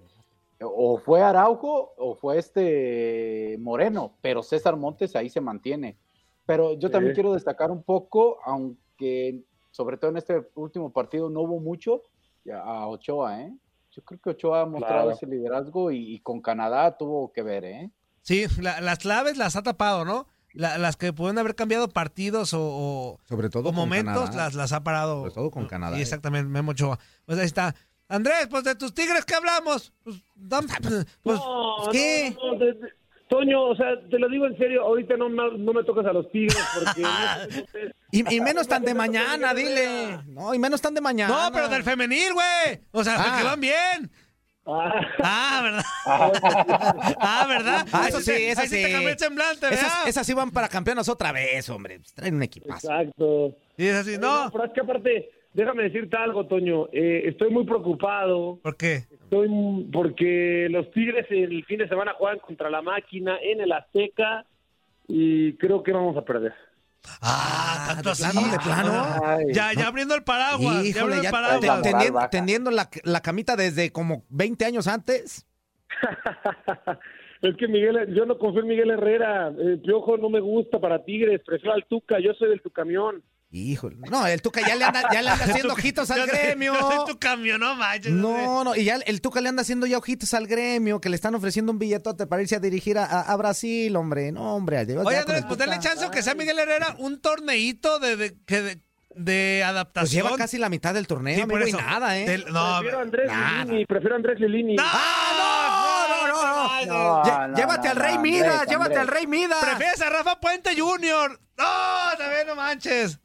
o 0.63 0.99
fue 0.99 1.23
Araujo 1.23 1.93
o 1.97 2.15
fue 2.15 2.39
este 2.39 3.57
Moreno, 3.61 4.15
pero 4.21 4.43
César 4.43 4.77
Montes 4.77 5.17
ahí 5.17 5.31
se 5.31 5.41
mantiene. 5.41 5.97
Pero 6.47 6.75
yo 6.75 6.91
también 6.91 7.13
Sí. 7.15 7.21
quiero 7.21 7.33
destacar 7.35 7.71
un 7.71 7.83
poco, 7.83 8.39
aunque 8.45 9.43
sobre 9.71 9.97
todo 9.97 10.11
en 10.11 10.17
este 10.19 10.43
último 10.57 10.93
partido 10.93 11.31
no 11.31 11.43
hubo 11.43 11.61
mucho, 11.61 12.03
a 12.53 12.87
Ochoa, 12.89 13.43
¿eh? 13.43 13.55
Yo 13.93 14.03
creo 14.03 14.21
que 14.21 14.31
Ochoa 14.31 14.63
ha 14.63 14.67
mostrado 14.67 15.05
Claro. 15.05 15.11
ese 15.13 15.27
liderazgo 15.27 15.91
y, 15.91 16.15
y 16.15 16.21
con 16.21 16.41
Canadá 16.41 16.97
tuvo 16.97 17.33
que 17.33 17.43
ver, 17.43 17.65
¿eh? 17.65 17.91
Sí, 18.23 18.45
la- 18.61 18.81
las 18.81 18.99
claves 18.99 19.37
las 19.37 19.57
ha 19.57 19.63
tapado, 19.63 20.05
¿no? 20.05 20.27
La- 20.53 20.79
las 20.79 20.97
que 20.97 21.13
pueden 21.13 21.39
haber 21.39 21.55
cambiado 21.55 21.89
partidos 21.89 22.53
o, 22.55 22.61
o- 22.61 23.21
Sobre 23.29 23.49
todo 23.51 23.63
o 23.63 23.67
con 23.67 23.75
momentos 23.77 24.15
Canadá. 24.31 24.45
las, 24.45 24.55
las 24.55 24.73
ha 24.73 24.83
parado. 24.83 25.21
Sobre 25.21 25.33
todo 25.35 25.51
con 25.51 25.67
Canadá, 25.67 25.97
Y 25.97 26.01
eh. 26.01 26.03
exactamente, 26.03 26.49
Memo 26.49 26.73
Ochoa. 26.73 26.99
Pues 27.27 27.39
ahí 27.39 27.47
está. 27.47 27.75
Andrés, 28.09 28.49
pues 28.51 28.65
de 28.65 28.75
tus 28.75 28.93
tigres, 28.93 29.25
¿qué 29.25 29.35
hablamos? 29.37 29.93
Pues, 30.03 30.17
dam- 30.37 30.67
pues, 31.23 31.39
No, 31.39 31.77
pues, 31.85 31.89
¿qué? 31.93 32.37
no, 32.43 32.53
no, 32.55 32.59
de- 32.59 32.73
de- 32.73 33.01
Toño, 33.29 33.63
o 33.63 33.77
sea, 33.77 33.87
te 34.11 34.19
lo 34.19 34.29
digo 34.29 34.45
en 34.45 34.59
serio, 34.59 34.83
ahorita 34.83 35.17
no, 35.17 35.29
no, 35.29 35.73
me 35.73 35.85
tocas 35.85 36.05
a 36.05 36.13
los 36.13 36.29
tigres 36.33 36.59
porque... 36.75 37.05
y 38.11 38.41
menos 38.41 38.67
tan 38.67 38.83
de 38.85 38.93
mañana, 38.93 39.55
dile. 39.55 40.19
No, 40.27 40.53
y 40.53 40.59
menos 40.59 40.81
tan 40.81 40.95
de 40.95 41.01
mañana. 41.01 41.45
No, 41.47 41.53
pero 41.53 41.69
del 41.69 41.85
femenil, 41.85 42.33
güey. 42.35 42.81
O 42.91 43.05
sea, 43.05 43.15
Ah. 43.21 43.39
que 43.39 43.45
van 43.45 43.61
bien. 43.61 44.11
Ah, 44.75 45.61
¿verdad? 45.63 45.85
ah, 47.21 47.47
¿verdad? 47.49 47.87
Ah, 47.93 48.07
eso 48.09 48.21
sí, 48.21 48.33
eso 48.33 48.63
sí. 48.63 48.83
te 48.83 48.91
cambió 48.93 49.09
el 49.11 49.19
semblante. 49.19 49.67
Esas, 49.69 50.07
esas 50.07 50.27
sí 50.27 50.35
van 50.35 50.51
para 50.51 50.69
campeonas 50.69 51.09
otra 51.09 51.33
vez, 51.33 51.69
hombre. 51.71 51.99
Pues 51.99 52.15
traen 52.15 52.35
un 52.37 52.43
equipazo. 52.43 52.87
exacto. 52.89 53.55
Y 53.77 53.87
es 53.87 53.95
así, 53.95 54.19
No, 54.19 54.45
no. 54.47 54.51
pero 54.51 54.65
es 54.65 54.73
que 54.73 54.81
aparte, 54.81 55.31
déjame 55.55 55.85
decirte 55.85 56.17
algo, 56.17 56.47
Toño. 56.47 56.89
Eh, 56.93 57.23
estoy 57.27 57.51
muy 57.51 57.65
preocupado. 57.65 58.59
¿Por 58.63 58.77
qué? 58.77 59.05
Estoy 59.11 59.49
porque 59.93 60.67
los 60.71 60.91
Tigres 60.93 61.27
el 61.31 61.65
fin 61.65 61.79
de 61.79 61.89
semana 61.89 62.15
juegan 62.19 62.39
contra 62.41 62.69
la 62.71 62.83
máquina 62.83 63.39
en 63.43 63.61
el 63.61 63.73
Azteca 63.73 64.45
y 65.09 65.55
creo 65.55 65.83
que 65.83 65.93
vamos 65.93 66.17
a 66.17 66.23
perder. 66.25 66.53
Ah, 67.23 67.85
tanto 67.89 68.09
¿de 68.09 68.11
así. 68.13 68.23
plano, 68.23 68.53
de 68.53 68.59
plano? 68.59 69.21
Ay, 69.25 69.45
Ya, 69.53 69.73
ya 69.73 69.87
abriendo 69.89 70.15
el 70.15 70.23
paraguas. 70.23 70.83
ya 70.83 70.89
Híjole, 70.89 71.01
abriendo 71.01 71.17
el 71.17 71.23
ya 71.23 71.31
paraguas. 71.31 71.61
te- 71.61 71.67
Baja, 71.69 71.83
tendiendo, 71.83 72.15
baja. 72.15 72.31
tendiendo 72.31 72.71
la, 72.71 72.91
la 73.05 73.21
camita 73.21 73.57
desde 73.57 73.91
como 73.91 74.25
20 74.29 74.65
años 74.65 74.87
antes. 74.87 75.47
es 77.43 77.57
que 77.57 77.69
Miguel, 77.69 78.15
yo 78.15 78.27
no 78.27 78.39
confío 78.39 78.63
en 78.63 78.69
Miguel 78.69 78.91
Herrera. 78.91 79.49
El 79.49 79.81
Piojo 79.81 80.17
no 80.19 80.29
me 80.29 80.41
gusta 80.41 80.79
para 80.79 81.05
Tigres, 81.05 81.41
prefiero 81.45 81.75
al 81.75 81.87
Tuca. 81.87 82.19
Yo 82.21 82.33
soy 82.35 82.51
del 82.51 82.63
tu 82.63 82.71
camión. 82.71 83.23
Híjole. 83.53 83.97
No, 84.09 84.27
el 84.29 84.41
Tuca 84.43 84.61
ya 84.67 84.77
le 84.77 84.85
anda, 84.85 85.03
ya 85.13 85.23
le 85.23 85.31
anda 85.31 85.45
haciendo 85.47 85.73
ojitos 85.73 86.09
al 86.13 86.19
Yo 86.21 86.27
soy- 86.27 86.39
gremio. 86.39 86.73
Yo 86.73 86.91
soy 86.93 87.13
tu 87.15 87.19
cambio, 87.19 87.59
no 87.59 87.75
manches. 87.75 88.13
No, 88.13 88.63
no, 88.63 88.77
y 88.77 88.85
ya 88.85 88.97
el 89.05 89.21
Tuca 89.21 89.41
le 89.41 89.49
anda 89.49 89.63
haciendo 89.63 89.87
ya 89.87 89.99
ojitos 89.99 90.33
al 90.35 90.47
gremio, 90.47 91.01
que 91.01 91.09
le 91.09 91.17
están 91.17 91.35
ofreciendo 91.35 91.73
un 91.73 91.79
billetote 91.81 92.29
para 92.29 92.43
irse 92.43 92.55
a 92.55 92.61
dirigir 92.61 92.97
a, 92.97 93.05
a- 93.07 93.23
a 93.23 93.37
Brasil, 93.37 93.95
hombre. 93.97 94.31
No, 94.31 94.55
hombre. 94.55 94.77
Oye, 94.79 95.17
Andrés, 95.19 95.43
pues 95.47 95.59
Tuca. 95.59 95.67
dale 95.67 95.81
chance 95.83 96.09
que 96.13 96.23
sea 96.23 96.35
Miguel 96.35 96.59
Herrera 96.61 96.95
un 96.99 97.21
torneito 97.21 97.99
de, 97.99 98.17
de, 98.17 98.37
que 98.47 98.63
de, 98.63 98.75
de 99.17 99.59
Pues 99.63 99.69
adaptación. 99.69 100.25
lleva 100.27 100.37
casi 100.37 100.57
la 100.57 100.69
mitad 100.69 100.95
del 100.95 101.09
torneo, 101.09 101.41
Sí, 101.41 101.47
por 101.47 101.61
amigo, 101.61 101.77
y 101.77 101.83
nada, 101.83 102.17
¿eh? 102.19 102.27
Del- 102.27 102.45
no, 102.53 102.77
prefiero 102.79 102.99
a 102.99 103.03
Andrés 103.03 103.27
nada. 103.27 103.65
Lilini, 103.65 103.87
prefiero 103.87 104.15
a 104.15 104.17
Andrés 104.19 104.39
Lilini. 104.39 104.77
¡No! 104.77 104.85
¡Ah, 104.87 106.07
no, 106.09 106.29
no, 106.29 106.87
no, 106.87 106.87
no! 106.87 107.49
No, 107.49 107.57
llévate 107.57 107.89
no, 107.89 107.91
al 107.91 107.97
Rey 107.97 108.19
Midas, 108.19 108.67
llévate 108.69 108.97
al 108.97 109.09
Rey 109.09 109.27
Midas. 109.27 109.59
¿Prefieres 109.65 110.01
a 110.03 110.09
Rafa 110.09 110.39
Puente 110.39 110.71
Jr.? 110.81 111.41
¡No! 111.59 111.65
También 112.17 112.47
no 112.47 112.55
manches. 112.55 113.19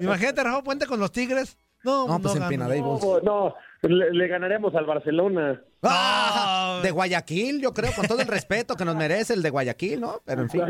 Imagínate 0.00 0.42
Rafa 0.42 0.62
Puente 0.62 0.86
con 0.86 1.00
los 1.00 1.12
Tigres. 1.12 1.56
No, 1.84 2.06
No, 2.08 2.18
pues 2.20 2.34
gana. 2.34 2.46
empinadeiros. 2.46 3.00
No, 3.02 3.20
no, 3.20 3.54
le, 3.82 4.10
le 4.12 4.26
ganaremos 4.28 4.74
al 4.74 4.86
Barcelona. 4.86 5.62
Ah, 5.82 6.74
No. 6.78 6.82
de 6.82 6.90
Guayaquil, 6.90 7.60
yo 7.60 7.72
creo, 7.72 7.92
con 7.94 8.06
todo 8.06 8.20
el 8.20 8.26
respeto 8.26 8.74
que 8.74 8.84
nos 8.84 8.96
merece 8.96 9.34
el 9.34 9.42
de 9.42 9.50
Guayaquil, 9.50 10.00
¿no? 10.00 10.20
Pero 10.24 10.42
en 10.42 10.50
fin. 10.50 10.62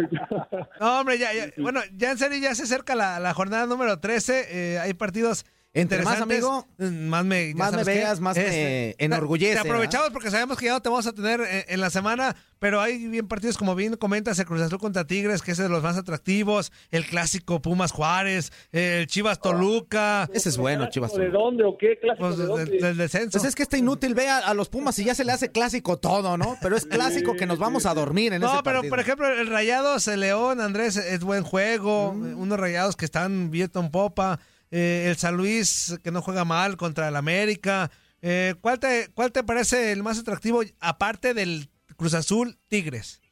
No, 0.80 1.00
hombre, 1.00 1.16
ya, 1.18 1.32
ya- 1.32 1.50
bueno, 1.56 1.80
ya 1.94 2.10
en 2.10 2.18
serio 2.18 2.38
ya 2.38 2.54
se 2.54 2.64
acerca 2.64 2.94
la, 2.94 3.18
la 3.18 3.32
jornada 3.32 3.64
número 3.66 3.98
13. 3.98 4.46
eh, 4.74 4.78
hay 4.78 4.92
partidos 4.94 5.46
Entre 5.76 6.02
más, 6.02 6.20
amigo, 6.20 6.66
más 6.78 7.24
me, 7.24 7.48
ya 7.48 7.54
más 7.54 7.72
me 7.72 7.78
qué, 7.78 7.84
veas, 7.84 8.20
más 8.20 8.36
me 8.36 8.94
enorgullece, 8.98 9.54
Te 9.54 9.58
aprovechamos 9.60 10.10
porque 10.10 10.30
sabemos 10.30 10.56
que 10.58 10.66
ya 10.66 10.72
no 10.72 10.80
te 10.82 10.88
vamos 10.88 11.06
a 11.06 11.12
tener 11.12 11.40
en, 11.40 11.64
en 11.68 11.80
la 11.80 11.90
semana, 11.90 12.34
pero 12.58 12.80
hay 12.80 13.06
bien 13.08 13.28
partidos 13.28 13.58
como 13.58 13.74
bien 13.74 13.94
comentas, 13.96 14.38
el 14.38 14.46
Cruz 14.46 14.62
Azul 14.62 14.78
contra 14.78 15.06
Tigres, 15.06 15.42
que 15.42 15.52
es 15.52 15.58
de 15.58 15.68
los 15.68 15.82
más 15.82 15.96
atractivos, 15.96 16.72
el 16.90 17.04
clásico 17.06 17.60
Pumas 17.60 17.92
Juárez, 17.92 18.52
el 18.72 19.06
Chivas 19.06 19.40
Toluca, 19.40 20.28
Ese 20.32 20.48
es 20.48 20.56
bueno, 20.56 20.88
Chivas. 20.88 21.12
¿De 21.14 21.28
dónde 21.28 21.64
o 21.64 21.76
qué? 21.76 21.98
¿Clásico 22.00 22.26
pues, 22.26 22.38
de 22.38 22.46
del, 22.46 22.48
dónde? 22.66 22.78
del 22.78 22.96
descenso. 22.96 23.38
Pues 23.38 23.44
es 23.44 23.54
que 23.54 23.62
está 23.62 23.76
inútil, 23.76 24.14
ve 24.14 24.28
a, 24.28 24.38
a 24.38 24.54
los 24.54 24.68
Pumas 24.68 24.98
y 24.98 25.04
ya 25.04 25.14
se 25.14 25.24
le 25.24 25.32
hace 25.32 25.50
clásico 25.52 25.98
todo, 25.98 26.38
¿no? 26.38 26.56
Pero 26.62 26.76
es 26.76 26.86
clásico 26.86 27.34
que 27.34 27.46
nos 27.46 27.58
vamos 27.58 27.84
a 27.86 27.92
dormir 27.94 28.32
en 28.32 28.40
No, 28.40 28.46
ese 28.52 28.62
pero 28.64 28.76
partido. 28.76 28.90
por 28.90 29.00
ejemplo, 29.00 29.28
el 29.28 29.46
Rayados, 29.48 30.08
el 30.08 30.20
León, 30.20 30.60
Andrés, 30.60 30.96
es 30.96 31.20
buen 31.20 31.42
juego. 31.42 32.14
Mm. 32.14 32.30
eh, 32.30 32.34
Unos 32.34 32.58
Rayados 32.58 32.96
que 32.96 33.04
están 33.04 33.50
viento 33.50 33.80
en 33.80 33.90
popa. 33.90 34.40
Eh, 34.70 35.06
el 35.08 35.16
San 35.16 35.36
Luis, 35.36 35.98
que 36.02 36.10
no 36.10 36.22
juega 36.22 36.44
mal 36.44 36.76
contra 36.76 37.08
el 37.08 37.16
América. 37.16 37.90
Eh, 38.22 38.54
¿cuál, 38.60 38.78
te, 38.78 39.06
¿Cuál 39.14 39.32
te 39.32 39.44
parece 39.44 39.92
el 39.92 40.02
más 40.02 40.18
atractivo, 40.18 40.62
aparte 40.80 41.34
del 41.34 41.66
Cruz 41.96 42.14
Azul 42.14 42.56
Tigres? 42.68 43.22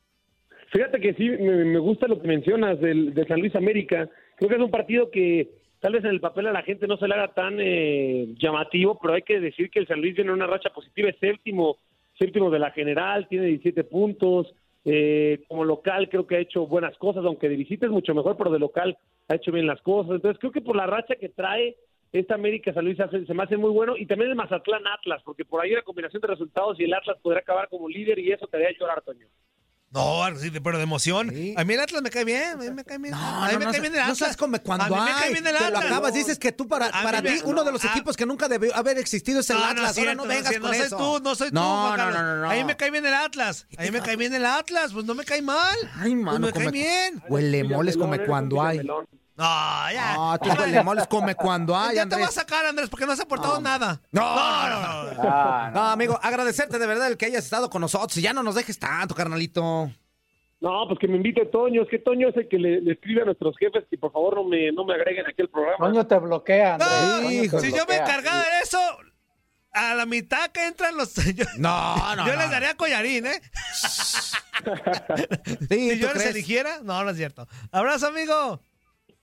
Fíjate 0.72 1.00
que 1.00 1.14
sí, 1.14 1.28
me, 1.28 1.64
me 1.64 1.78
gusta 1.78 2.06
lo 2.06 2.20
que 2.20 2.28
mencionas 2.28 2.80
del, 2.80 3.14
de 3.14 3.26
San 3.26 3.40
Luis 3.40 3.54
América. 3.54 4.08
Creo 4.36 4.48
que 4.48 4.56
es 4.56 4.62
un 4.62 4.70
partido 4.70 5.10
que 5.10 5.50
tal 5.80 5.92
vez 5.92 6.04
en 6.04 6.10
el 6.10 6.20
papel 6.20 6.46
a 6.46 6.52
la 6.52 6.62
gente 6.62 6.86
no 6.86 6.96
se 6.96 7.06
le 7.06 7.14
haga 7.14 7.34
tan 7.34 7.58
eh, 7.60 8.34
llamativo, 8.38 8.98
pero 9.00 9.14
hay 9.14 9.22
que 9.22 9.38
decir 9.38 9.70
que 9.70 9.80
el 9.80 9.86
San 9.86 10.00
Luis 10.00 10.14
tiene 10.14 10.32
una 10.32 10.46
racha 10.46 10.70
positiva, 10.70 11.10
es 11.10 11.18
séptimo, 11.18 11.76
séptimo 12.18 12.50
de 12.50 12.58
la 12.58 12.70
general, 12.70 13.28
tiene 13.28 13.46
17 13.46 13.84
puntos. 13.84 14.54
Eh, 14.84 15.42
como 15.48 15.64
local 15.64 16.08
creo 16.08 16.26
que 16.26 16.36
ha 16.36 16.40
hecho 16.40 16.66
buenas 16.66 16.96
cosas, 16.98 17.24
aunque 17.24 17.48
de 17.48 17.56
visita 17.56 17.86
es 17.86 17.92
mucho 17.92 18.14
mejor, 18.14 18.36
pero 18.36 18.50
de 18.50 18.58
local 18.58 18.96
ha 19.28 19.34
hecho 19.34 19.52
bien 19.52 19.66
las 19.66 19.80
cosas. 19.82 20.12
Entonces 20.16 20.38
creo 20.38 20.52
que 20.52 20.60
por 20.60 20.76
la 20.76 20.86
racha 20.86 21.16
que 21.16 21.28
trae 21.30 21.76
esta 22.12 22.34
América 22.34 22.72
San 22.72 22.84
Luis 22.84 23.00
hace- 23.00 23.26
se 23.26 23.34
me 23.34 23.42
hace 23.42 23.56
muy 23.56 23.70
bueno 23.70 23.96
y 23.96 24.06
también 24.06 24.30
el 24.30 24.36
Mazatlán 24.36 24.86
Atlas, 24.86 25.22
porque 25.24 25.44
por 25.44 25.60
ahí 25.60 25.72
una 25.72 25.82
combinación 25.82 26.20
de 26.20 26.28
resultados 26.28 26.78
y 26.78 26.84
el 26.84 26.94
Atlas 26.94 27.18
podrá 27.22 27.40
acabar 27.40 27.68
como 27.68 27.88
líder 27.88 28.18
y 28.18 28.30
eso 28.30 28.46
te 28.46 28.56
haría 28.56 28.78
llorar, 28.78 29.02
Toño. 29.02 29.26
No, 29.94 30.24
sí, 30.40 30.50
pero 30.50 30.76
de 30.76 30.82
emoción. 30.82 31.30
Sí. 31.30 31.54
A 31.56 31.64
mí 31.64 31.72
el 31.74 31.80
Atlas 31.80 32.02
me 32.02 32.10
cae 32.10 32.24
bien, 32.24 32.50
a 32.50 32.56
mí 32.56 32.70
me 32.70 32.84
cae 32.84 32.98
bien. 32.98 33.12
No, 33.12 33.16
a 33.44 33.46
mí 33.46 33.52
no, 33.52 33.58
me 33.60 33.64
no, 33.66 33.70
cae 33.70 33.78
no, 33.78 33.82
bien 33.82 33.92
el 33.94 33.98
no 33.98 34.02
Atlas. 34.02 34.18
sabes 34.18 34.36
como 34.36 34.58
cuando 34.60 34.84
a 34.86 34.88
mí 34.88 34.94
me 34.96 35.12
cae 35.12 35.24
hay, 35.28 35.32
bien 35.32 35.46
el 35.46 35.54
te 35.54 35.60
lo 35.60 35.66
Atlas. 35.66 35.84
acabas, 35.84 36.14
dices 36.14 36.38
que 36.38 36.50
tú 36.50 36.66
para, 36.66 36.90
para 36.90 37.22
ti 37.22 37.40
uno 37.44 37.62
de 37.62 37.70
los 37.70 37.84
ah. 37.84 37.90
equipos 37.92 38.16
que 38.16 38.26
nunca 38.26 38.48
debió 38.48 38.74
haber 38.74 38.98
existido 38.98 39.38
es 39.40 39.48
el 39.50 39.56
No, 39.56 39.62
no 39.62 39.70
Atlas, 39.70 39.84
ahora 39.90 39.94
cierto, 39.94 40.14
no 40.16 40.22
no 40.24 40.28
vengas 40.28 40.48
cierto, 40.48 40.66
con 40.66 40.70
no 40.72 40.76
soy 40.76 40.86
eso. 40.86 40.96
tú, 40.96 41.20
no 41.22 41.34
soy 41.36 41.48
tú, 41.50 41.54
No, 41.54 41.96
no, 41.96 42.10
no, 42.10 42.22
no, 42.22 42.36
no. 42.38 42.50
A 42.50 42.54
mí 42.54 42.64
me 42.64 42.76
cae 42.76 42.90
bien 42.90 43.06
el 43.06 43.14
Atlas. 43.14 43.66
A 43.78 43.82
mí 43.82 43.90
me 43.92 44.00
cae 44.00 44.16
bien 44.16 44.34
el 44.34 44.44
Atlas, 44.44 44.92
pues 44.92 45.04
no 45.06 45.14
me 45.14 45.24
cae 45.24 45.42
mal. 45.42 45.76
Ay, 45.94 46.12
pues 46.12 46.24
mano, 46.24 46.46
me 46.46 46.52
cae 46.52 46.70
bien. 46.72 47.22
Huele 47.28 47.62
moles 47.64 47.96
come 47.96 48.18
cuando 48.26 48.62
hay. 48.62 48.80
No, 49.36 49.44
ya. 49.92 50.14
No, 50.14 50.38
tú 50.38 50.48
huele 50.50 50.82
moles 50.84 51.06
come 51.08 51.34
cuando 51.34 51.76
hay, 51.76 51.96
ya 51.96 52.06
te 52.06 52.14
voy 52.14 52.24
a 52.24 52.28
sacar, 52.28 52.64
Andrés, 52.66 52.88
porque 52.88 53.04
no 53.04 53.12
has 53.12 53.20
aportado 53.20 53.60
nada. 53.60 54.00
No, 54.12 54.22
no, 54.22 54.70
no. 54.70 55.12
no. 55.14 55.22
Ah, 55.24 55.70
no. 55.74 55.80
No, 55.80 55.86
amigo, 55.88 56.18
agradecerte 56.22 56.78
de 56.78 56.86
verdad 56.86 57.08
el 57.08 57.16
que 57.16 57.26
hayas 57.26 57.44
estado 57.44 57.68
con 57.68 57.80
nosotros 57.80 58.16
y 58.16 58.22
ya 58.22 58.32
no 58.32 58.42
nos 58.44 58.54
dejes 58.54 58.78
tanto, 58.78 59.14
carnalito. 59.14 59.90
No, 60.60 60.86
pues 60.88 60.98
que 61.00 61.08
me 61.08 61.16
invite 61.16 61.46
Toño, 61.46 61.82
es 61.82 61.88
que 61.88 61.98
Toño 61.98 62.28
es 62.28 62.36
el 62.36 62.48
que 62.48 62.58
le, 62.58 62.80
le 62.80 62.92
escribe 62.92 63.22
a 63.22 63.24
nuestros 63.26 63.54
jefes 63.58 63.84
y 63.90 63.96
por 63.96 64.12
favor 64.12 64.36
no 64.36 64.44
me, 64.44 64.70
no 64.72 64.84
me 64.84 64.94
agreguen 64.94 65.26
aquí 65.26 65.42
al 65.42 65.48
programa. 65.50 65.76
Toño 65.88 66.06
te 66.06 66.18
bloquea, 66.18 66.74
Andrés. 66.74 66.90
No, 66.90 67.20
Toño 67.20 67.50
te 67.50 67.60
si 67.60 67.72
yo 67.76 67.84
me 67.86 67.96
encargara 67.96 68.38
de 68.38 68.60
eso, 68.62 68.78
a 69.72 69.94
la 69.94 70.06
mitad 70.06 70.50
que 70.52 70.66
entran 70.66 70.96
los. 70.96 71.12
Yo, 71.34 71.44
No, 71.58 72.16
no, 72.16 72.26
yo 72.26 72.32
no. 72.34 72.38
les 72.38 72.50
daría 72.50 72.76
collarín, 72.76 73.26
¿eh? 73.26 73.42
Sí, 73.74 74.36
Si 75.68 76.00
¿tú 76.00 76.06
yo 76.06 76.14
les 76.14 76.26
eligiera, 76.26 76.78
no, 76.82 77.02
no 77.04 77.10
es 77.10 77.16
cierto. 77.16 77.46
Abrazo, 77.72 78.06
amigo. 78.06 78.60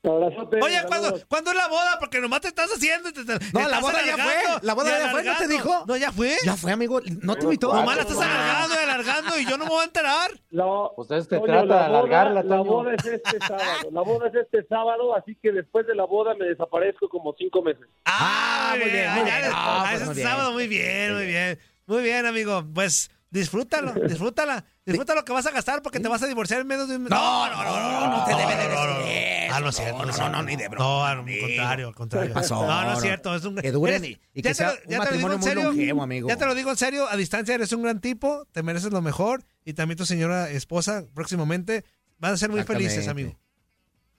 Abrazote, 0.04 0.60
Oye. 0.64 0.82
¿cuándo, 0.88 1.20
¿cuándo 1.28 1.52
es 1.52 1.58
la 1.58 1.68
boda? 1.68 1.98
Porque 2.00 2.20
nomás 2.20 2.42
te 2.42 2.48
estás 2.48 2.72
haciendo. 2.72 3.10
y 3.10 3.14
te- 3.14 3.24
te- 3.24 3.34
No, 3.54 3.60
te 3.64 3.70
la 3.70 3.80
boda 3.80 4.04
ya 4.04 4.18
fue, 4.18 4.34
la 4.64 4.74
boda 4.74 5.00
ya 5.00 5.10
fue, 5.12 5.24
¿no 5.24 5.38
te 5.38 5.48
dijo? 5.48 5.86
No, 5.86 5.96
ya 5.96 6.12
fue. 6.12 6.36
Ya 6.44 6.56
fue, 6.58 6.72
amigo. 6.72 7.00
No 7.22 7.36
te 7.36 7.44
invitó. 7.44 7.72
Nomás 7.72 7.98
la 7.98 8.02
estás 8.02 8.18
alargando 8.18 8.76
y 8.76 8.84
alargando 8.84 9.38
y 9.40 9.46
yo 9.46 9.58
no 9.58 9.66
me 9.66 9.70
voy 9.70 9.82
a 9.82 9.86
enterar. 9.86 10.32
La- 10.50 10.66
Ustedes 10.98 11.28
te 11.28 11.36
Toño, 11.38 11.46
trata 11.46 11.66
la 11.68 11.80
de 11.80 11.86
alargarla, 11.86 12.42
boda- 12.42 12.44
La 12.50 12.58
Toño. 12.58 12.64
boda 12.72 12.94
es 12.96 13.06
este 13.06 13.38
sábado. 13.48 13.90
La 13.92 14.02
boda 14.02 14.28
es 14.30 14.36
este 14.36 14.64
sábado, 14.68 15.16
así 15.16 15.36
que 15.40 15.52
después 15.52 15.86
de 15.86 15.94
la 15.94 16.06
boda 16.06 16.34
me 16.34 16.46
desaparezco 16.46 17.08
como 17.08 17.36
cinco 17.38 17.62
meses. 17.62 17.86
Ah, 18.06 18.74
muy 18.80 18.90
bien, 18.90 19.12
muy 19.12 19.20
ah, 19.22 19.24
bien. 19.24 19.42
No, 19.50 19.56
ah, 19.56 19.94
muy 20.06 20.16
bien. 20.16 20.28
sábado, 20.28 20.52
muy 20.54 20.68
bien, 20.68 21.14
muy 21.14 21.26
bien. 21.28 21.60
Muy 21.86 22.02
bien, 22.02 22.26
amigo. 22.26 22.64
Pues 22.74 23.12
disfrútalo, 23.32 23.94
disfrútala. 24.08 24.64
Disfruta 24.86 25.16
lo 25.16 25.24
que 25.26 25.32
vas 25.34 25.46
a 25.48 25.52
gastar 25.52 25.82
porque 25.82 26.00
te 26.00 26.08
vas 26.08 26.22
a 26.22 26.28
divorciar 26.28 26.62
en 26.62 26.68
menos 26.68 26.88
de 26.90 26.98
un 26.98 27.04
mes. 27.04 27.10
No, 27.10 27.48
no, 27.50 27.64
no, 27.64 28.00
no, 28.10 28.18
no 28.18 28.24
te 28.26 28.36
debe 28.36 28.56
de 28.56 28.68
no, 28.76 28.86
no, 28.88 29.00
decir. 29.00 29.52
Ah, 29.52 29.60
no 29.60 29.70
es 29.70 29.76
cierto. 29.76 30.06
No, 30.06 30.12
no, 30.18 30.30
no, 30.30 30.44
ni 30.44 30.56
de 30.56 30.68
broma, 30.70 30.86
No, 30.86 31.06
al 31.06 31.18
contrario, 31.40 31.88
al 31.88 31.96
contrario. 31.96 32.34
No, 32.34 32.66
no 32.84 32.90
es 32.92 32.96
No. 32.96 33.02
cierto. 33.02 33.36
Es 33.36 33.46
un... 33.46 33.56
Que 33.56 33.72
duren 33.72 34.06
y- 34.06 34.16
que 34.16 34.42
ya 34.42 34.50
te 34.52 34.54
sea 34.56 34.74
lo- 34.74 34.80
un 34.92 34.98
matrimonio 34.98 35.34
en 35.36 35.40
muy 35.40 35.50
serio. 35.50 35.64
longevo, 35.66 36.04
amigo. 36.04 36.28
Ya 36.30 36.36
te 36.38 36.46
lo 36.46 36.56
digo 36.56 36.70
en 36.72 36.78
serio, 36.78 37.08
a 37.10 37.16
distancia 37.16 37.56
eres 37.56 37.72
un 37.74 37.84
gran 37.84 38.00
tipo, 38.02 38.46
te 38.52 38.64
mereces 38.64 38.92
lo 38.92 39.02
mejor 39.02 39.44
y 39.66 39.74
también 39.74 39.98
tu 39.98 40.06
señora 40.06 40.50
esposa 40.50 41.06
próximamente 41.14 41.84
van 42.20 42.34
a 42.34 42.38
ser 42.38 42.50
muy 42.50 42.64
felices, 42.64 43.08
amigo. 43.08 43.36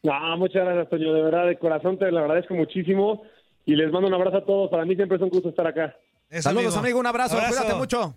No, 0.02 0.36
muchas 0.36 0.64
gracias, 0.64 0.90
Toño. 0.90 1.12
De 1.12 1.22
verdad, 1.22 1.46
de 1.46 1.58
corazón 1.58 1.98
te 1.98 2.10
lo 2.10 2.18
agradezco 2.20 2.54
muchísimo 2.54 3.22
y 3.64 3.76
les 3.76 3.92
mando 3.92 4.08
un 4.08 4.14
abrazo 4.14 4.38
a 4.38 4.44
todos. 4.44 4.70
Para 4.70 4.84
mí 4.84 4.96
siempre 4.96 5.16
es 5.16 5.22
un 5.22 5.28
gusto 5.28 5.48
estar 5.50 5.66
acá. 5.66 5.94
Eso, 6.28 6.42
Saludos, 6.48 6.76
amigo. 6.76 6.98
Un 6.98 7.06
abrazo. 7.06 7.36
Abrazo. 7.36 7.54
Cuídate 7.56 7.78
mucho. 7.78 8.16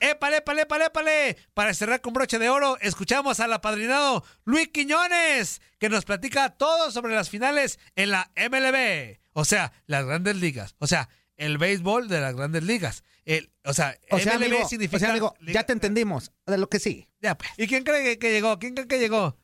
¡Épale, 0.00 0.38
épale, 0.38 0.62
épale, 0.62 0.84
épale! 0.86 1.36
Para 1.54 1.74
cerrar 1.74 2.00
con 2.00 2.12
broche 2.12 2.38
de 2.38 2.48
oro, 2.48 2.78
escuchamos 2.80 3.40
al 3.40 3.52
apadrinado 3.52 4.24
Luis 4.44 4.68
Quiñones, 4.68 5.60
que 5.78 5.88
nos 5.88 6.04
platica 6.04 6.50
todo 6.50 6.90
sobre 6.90 7.14
las 7.14 7.28
finales 7.30 7.78
en 7.96 8.10
la 8.10 8.30
MLB. 8.36 9.18
O 9.32 9.44
sea, 9.44 9.72
las 9.86 10.04
grandes 10.04 10.36
ligas. 10.36 10.74
O 10.78 10.86
sea, 10.86 11.08
el 11.36 11.58
béisbol 11.58 12.08
de 12.08 12.20
las 12.20 12.34
grandes 12.34 12.62
ligas. 12.64 13.04
El, 13.24 13.52
o 13.64 13.72
sea, 13.74 13.96
O 14.10 14.18
sea, 14.18 14.34
MLB 14.38 14.46
amigo, 14.46 14.68
significa... 14.68 14.96
o 14.96 15.00
sea, 15.00 15.10
amigo, 15.10 15.34
liga- 15.40 15.60
ya 15.60 15.66
te 15.66 15.72
entendimos. 15.72 16.32
De 16.46 16.58
lo 16.58 16.68
que 16.68 16.78
sí. 16.80 17.08
Ya, 17.20 17.36
pues. 17.36 17.50
¿Y 17.56 17.66
quién 17.66 17.84
cree 17.84 18.02
que, 18.02 18.18
que 18.18 18.32
llegó? 18.32 18.58
¿Quién 18.58 18.74
cree 18.74 18.88
que 18.88 18.98
llegó? 18.98 19.36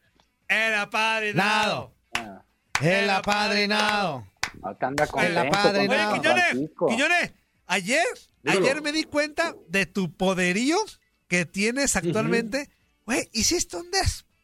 El 0.49 0.75
apadrinado. 0.75 1.94
Nado. 2.14 2.44
El 2.81 3.09
apadrinado. 3.11 4.27
Acá 4.62 4.88
anda 4.88 5.05
El 5.22 5.38
apadrinado. 5.38 6.12
Oye, 6.12 6.20
Quiñones. 6.20 6.70
Quiñones, 6.88 7.33
ayer, 7.66 8.07
Dímelo. 8.47 8.67
ayer 8.67 8.83
me 8.83 8.93
di 8.93 9.05
cuenta 9.05 9.55
de 9.69 9.87
tu 9.87 10.17
poderío 10.17 10.79
que 11.29 11.45
tienes 11.47 11.97
actualmente. 11.97 12.71
Güey, 13.05 13.29
hiciste 13.33 13.77
un 13.77 13.91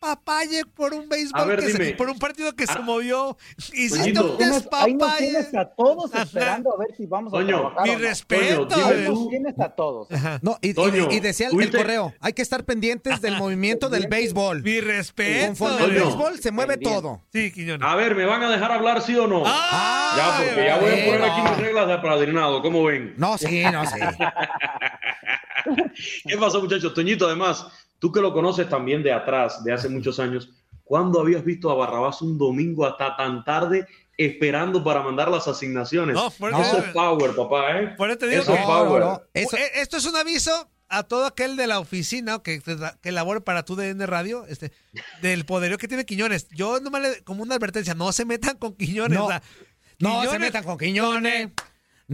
despapalle 0.02 0.64
por 0.74 0.92
un 0.92 1.08
béisbol, 1.08 1.46
ver, 1.46 1.60
que 1.60 1.70
se- 1.72 1.94
por 1.94 2.08
un 2.10 2.18
partido 2.18 2.52
que 2.54 2.66
se 2.66 2.72
Ah. 2.72 2.80
movió. 2.82 3.36
Hiciste 3.56 3.98
Toñito. 4.12 4.36
un 4.36 4.42
ahí 4.42 4.48
nos 4.48 4.62
despapalle. 4.62 5.18
tienes 5.18 5.54
a 5.54 5.64
todos 5.74 6.12
Ajá. 6.12 6.22
esperando 6.24 6.74
a 6.74 6.78
ver 6.78 6.88
si 6.96 7.06
vamos 7.06 7.32
a 7.32 7.36
Toño, 7.36 7.58
trabajar 7.60 7.88
Mi 7.88 7.94
respeto. 7.96 8.66
Toño. 8.68 9.10
Nos 9.10 9.28
tienes 9.28 9.58
a 9.60 9.68
todos. 9.70 10.10
Ajá. 10.10 10.38
No, 10.42 10.58
y, 10.60 10.70
y- 10.70 10.74
Toño, 10.74 11.08
y 11.10 11.20
decía 11.20 11.48
el, 11.48 11.60
el 11.60 11.70
correo, 11.70 12.12
hay 12.20 12.32
que 12.32 12.42
estar 12.42 12.64
pendientes 12.64 13.20
del 13.20 13.36
movimiento 13.36 13.88
del 13.88 14.08
béisbol. 14.08 14.62
Mi 14.62 14.80
respeto. 14.80 15.46
Conforme 15.46 15.78
Toño. 15.78 16.04
béisbol 16.04 16.38
se 16.40 16.50
mueve 16.50 16.74
Pendiente. 16.74 17.00
todo. 17.02 17.20
Sí, 17.32 17.52
Quiñones. 17.52 17.86
A 17.86 17.94
ver, 17.94 18.14
¿me 18.16 18.24
van 18.24 18.42
a 18.42 18.50
dejar 18.50 18.72
hablar 18.72 19.02
sí 19.02 19.16
o 19.16 19.26
no? 19.26 19.42
Ah, 19.46 20.14
ya, 20.16 20.44
porque 20.44 20.64
ya 20.66 20.78
voy 20.78 20.90
a 20.90 21.04
poner 21.04 21.22
aquí 21.22 21.42
mis 21.42 21.56
reglas 21.58 21.86
de 21.86 21.92
apadrinado. 21.94 22.62
¿Cómo 22.62 22.84
ven? 22.84 23.14
No, 23.16 23.38
sí, 23.38 23.62
no, 23.72 23.84
sí. 23.86 23.98
¿Qué 26.26 26.36
pasó, 26.36 26.60
muchachos? 26.60 26.92
Toñito, 26.94 27.26
además, 27.26 27.66
tú 28.02 28.10
que 28.10 28.20
lo 28.20 28.32
conoces 28.32 28.68
también 28.68 29.00
de 29.04 29.12
atrás, 29.12 29.62
de 29.62 29.72
hace 29.72 29.88
muchos 29.88 30.18
años, 30.18 30.50
¿cuándo 30.82 31.20
habías 31.20 31.44
visto 31.44 31.70
a 31.70 31.74
Barrabás 31.76 32.20
un 32.20 32.36
domingo 32.36 32.84
hasta 32.84 33.14
tan 33.16 33.44
tarde 33.44 33.86
esperando 34.18 34.82
para 34.82 35.02
mandar 35.04 35.30
las 35.30 35.46
asignaciones? 35.46 36.16
No, 36.16 36.28
por 36.32 36.50
Eso 36.50 36.78
es 36.78 36.84
power, 36.92 37.36
papá, 37.36 37.78
¿eh? 37.80 37.94
Por 37.96 38.10
eso 38.10 38.18
te 38.18 38.26
digo 38.26 38.42
Eso 38.42 38.54
que- 38.54 38.58
es 38.58 38.64
power. 38.66 39.02
no. 39.04 39.22
Eso, 39.32 39.56
Eh, 39.56 39.70
Esto 39.76 39.98
es 39.98 40.06
un 40.06 40.16
aviso 40.16 40.68
a 40.88 41.04
todo 41.04 41.26
aquel 41.26 41.56
de 41.56 41.68
la 41.68 41.78
oficina 41.78 42.40
que, 42.42 42.60
que 43.00 43.12
labore 43.12 43.40
para 43.40 43.64
tu 43.64 43.76
DN 43.76 44.04
Radio, 44.04 44.46
este, 44.48 44.72
del 45.22 45.44
poderío 45.46 45.78
que 45.78 45.86
tiene 45.86 46.04
Quiñones. 46.04 46.48
Yo 46.50 46.80
nomás 46.80 47.02
le, 47.02 47.22
como 47.22 47.44
una 47.44 47.54
advertencia, 47.54 47.94
no 47.94 48.10
se 48.10 48.24
metan 48.24 48.56
con 48.58 48.74
Quiñones. 48.74 49.16
No. 49.16 49.26
o 49.26 49.28
sea, 49.28 49.42
no 50.00 50.28
se 50.28 50.38
metan 50.40 50.64
con 50.64 50.76
Quiñones. 50.76 51.50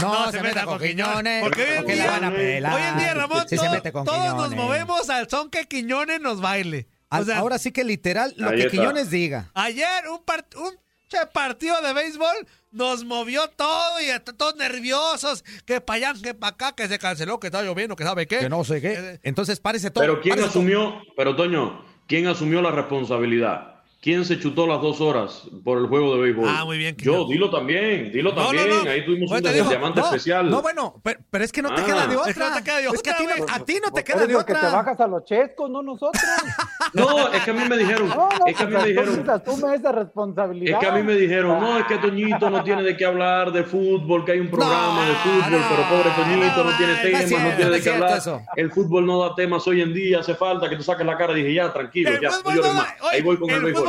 No, 0.01 0.31
se 0.33 0.41
metan 0.43 0.67
con 0.67 0.79
Quiñones. 0.79 1.43
Porque 1.43 1.63
hoy 1.63 1.69
en 1.71 1.77
Porque 1.79 1.97
la 1.97 2.03
día- 2.03 2.11
van 2.13 2.25
a 2.25 2.31
pelar. 2.35 2.75
Hoy 2.75 2.83
en 2.83 2.99
día, 2.99 3.15
Ramón, 3.15 3.43
Si 3.49 3.57
se 3.57 3.65
todo- 3.65 3.71
mete 3.73 3.93
con 3.93 4.05
todos 4.05 4.35
nos 4.37 4.55
movemos 4.55 5.09
al 5.11 5.29
son 5.29 5.51
que 5.51 5.67
Quiñones 5.67 6.21
nos 6.21 6.41
baile. 6.41 6.89
O 7.11 7.23
sea, 7.25 7.39
ahora 7.39 7.59
sí 7.59 7.73
que 7.73 7.85
literal, 7.85 8.35
lo 8.37 8.51
que 8.51 8.59
está. 8.59 8.71
Quiñones 8.71 9.11
diga. 9.11 9.51
ayer 9.55 10.09
un, 10.11 10.19
part- 10.25 10.55
un 10.57 10.75
che 11.09 11.17
partido 11.33 11.81
de 11.81 11.95
béisbol 11.95 12.47
nos 12.71 13.03
movió 13.05 13.49
todo 13.49 13.99
y 14.01 14.07
todos 14.37 14.57
nerviosos, 14.57 15.43
que 15.65 15.81
para 15.81 16.11
allá, 16.11 16.23
que 16.23 16.35
para 16.35 16.51
acá, 16.53 16.73
que 16.73 16.87
se 16.87 16.99
canceló, 16.99 17.41
que 17.41 17.47
está 17.47 17.63
lloviendo, 17.63 17.97
que 17.97 18.05
sabe 18.05 18.27
qué. 18.27 18.41
Que 18.41 18.49
no 18.51 18.63
sé 18.63 18.83
qué. 18.83 18.93
Eh, 18.93 19.21
Entonces 19.23 19.59
párese 19.59 19.91
todo. 19.91 20.03
Pero 20.03 20.21
¿quién 20.21 20.37
todo. 20.37 20.47
asumió, 20.49 21.01
pero 21.17 21.35
Toño, 21.35 21.83
¿quién 22.07 22.27
asumió 22.27 22.61
la 22.61 22.71
responsabilidad? 22.73 23.78
¿Quién 24.01 24.25
se 24.25 24.39
chutó 24.39 24.65
las 24.69 24.81
dos 24.81 25.01
horas 25.01 25.43
por 25.65 25.77
el 25.79 25.89
juego 25.89 26.15
de 26.15 26.23
béisbol? 26.23 26.49
Ah, 26.49 26.65
muy 26.65 26.79
bien, 26.79 26.95
Yo, 26.99 27.27
dilo 27.27 27.51
también, 27.51 28.13
dilo 28.13 28.31
No, 28.33 28.37
no, 28.37 28.47
también. 28.47 28.85
no. 28.85 28.91
Ahí 28.91 29.05
tuvimos 29.05 29.29
un 29.29 29.43
diamante 29.43 30.01
no, 30.01 30.07
especial. 30.07 30.49
No, 30.49 30.63
bueno, 30.63 31.01
pero, 31.03 31.19
pero 31.29 31.45
es 31.45 31.51
que 31.51 31.63
no 31.63 31.75
te 31.75 31.81
Ah. 31.81 31.85
queda 31.85 32.07
de 32.07 32.17
otra. 32.17 32.31
Es 32.31 32.37
que 32.37 32.45
no 32.45 32.55
te 32.55 32.63
queda 32.63 32.77
de 32.79 32.87
Es 32.87 33.03
que 33.03 33.11
a 33.11 33.17
ti 33.17 33.25
no, 33.27 33.43
otra, 33.43 33.55
a 33.57 33.65
ti 33.65 33.79
no 33.85 33.91
te 33.93 34.05
queda 34.05 34.21
de 34.27 34.33
lo 34.33 34.39
que 34.47 34.53
te 34.53 34.59
otra. 34.59 34.71
bajas 34.71 35.01
a 35.01 35.07
los 35.09 35.25
chescos, 35.25 35.69
no 35.69 35.83
nosotros. 35.83 36.23
No, 36.95 37.29
es 37.31 37.43
que 37.43 37.51
a 37.51 37.55
mí 37.55 37.69
me 37.69 37.77
dijeron, 37.77 38.09
No, 38.09 38.29
no, 38.31 38.47
es 38.47 38.57
que 38.57 38.63
a 38.63 38.67
mí 38.67 38.73
me 38.75 38.85
dijeron, 38.87 39.29
asume 39.29 39.75
esa 39.75 39.93
responsabilidad. 39.93 40.79
es 40.79 40.81
que 40.81 40.87
a 40.91 40.95
mí 40.97 41.03
me 41.03 41.15
dijeron, 41.17 41.61
no, 41.61 41.79
es 41.79 41.85
que 41.85 41.99
Toñito 41.99 42.49
no 42.49 42.65
tiene 42.65 42.83
de 42.83 42.97
qué 42.97 43.05
hablar 43.05 43.53
de 43.53 43.63
fútbol, 43.65 44.25
que 44.25 44.33
hay 44.33 44.41
un 44.41 44.49
programa 44.49 45.07
de 45.07 45.15
fútbol, 45.17 45.51
no, 45.51 45.59
pero 45.69 45.83
pobre 45.91 46.11
Toñito 46.17 46.65
no, 46.65 46.71
no, 46.71 46.77
tiene 46.79 46.95
temas, 47.03 47.31
no, 47.31 47.57
tiene 47.57 47.71
de 47.73 47.81
qué 47.83 47.91
hablar. 47.91 48.17
eso. 48.17 48.41
El 48.57 48.71
fútbol 48.73 49.05
no 49.05 49.21
da 49.21 49.35
temas 49.35 49.67
hoy 49.69 49.83
en 49.83 49.93
día, 49.93 50.21
hace 50.21 50.35
falta 50.35 50.71
que 50.71 50.77
tú 50.77 50.83
saques 50.83 51.05
la 51.05 51.19
cara. 51.19 51.35
Dije, 51.35 51.53
ya, 51.53 51.71
tranquilo, 51.73 52.11
ya, 52.23 52.31
no 52.43 52.55
llores 52.55 52.73
más. 52.75 52.95
Ahí 53.13 53.21
voy 53.23 53.37
con 53.37 53.51
el 53.51 53.61
béisbol. 53.65 53.88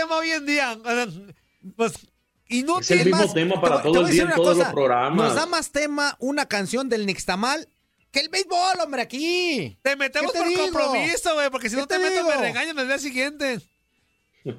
No 0.00 0.06
tema 0.08 0.16
hoy 0.18 0.30
en 0.30 0.46
día. 0.46 0.78
Pues 1.76 2.06
inútil. 2.48 2.82
Es 2.82 2.90
el 2.90 3.04
mismo 3.06 3.22
más, 3.22 3.34
tema 3.34 3.54
te 3.56 3.60
para 3.60 3.74
voy- 3.76 3.82
todo 3.84 3.92
te 3.94 4.00
el 4.00 4.06
día 4.14 4.22
en 4.22 4.30
todos 4.32 4.48
cosa, 4.56 4.64
los 4.64 4.72
programas. 4.74 5.16
Nos 5.28 5.34
da 5.34 5.46
más 5.46 5.70
tema 5.72 6.16
una 6.18 6.46
canción 6.46 6.88
del 6.88 7.06
Nixtamal 7.06 7.68
que 8.10 8.20
el 8.20 8.28
béisbol, 8.28 8.80
hombre, 8.82 9.02
aquí. 9.02 9.78
Te 9.82 9.94
metemos 9.96 10.32
¿Qué 10.32 10.38
te 10.38 10.44
por 10.44 10.48
digo? 10.48 10.62
compromiso, 10.64 11.34
güey, 11.34 11.50
porque 11.50 11.68
si 11.68 11.76
¿Qué 11.76 11.80
no 11.82 11.86
te, 11.86 11.94
te 11.96 12.00
meto 12.02 12.14
digo? 12.24 12.28
me 12.28 12.36
regañan 12.36 12.78
el 12.78 12.86
día 12.88 12.98
siguiente. 12.98 13.60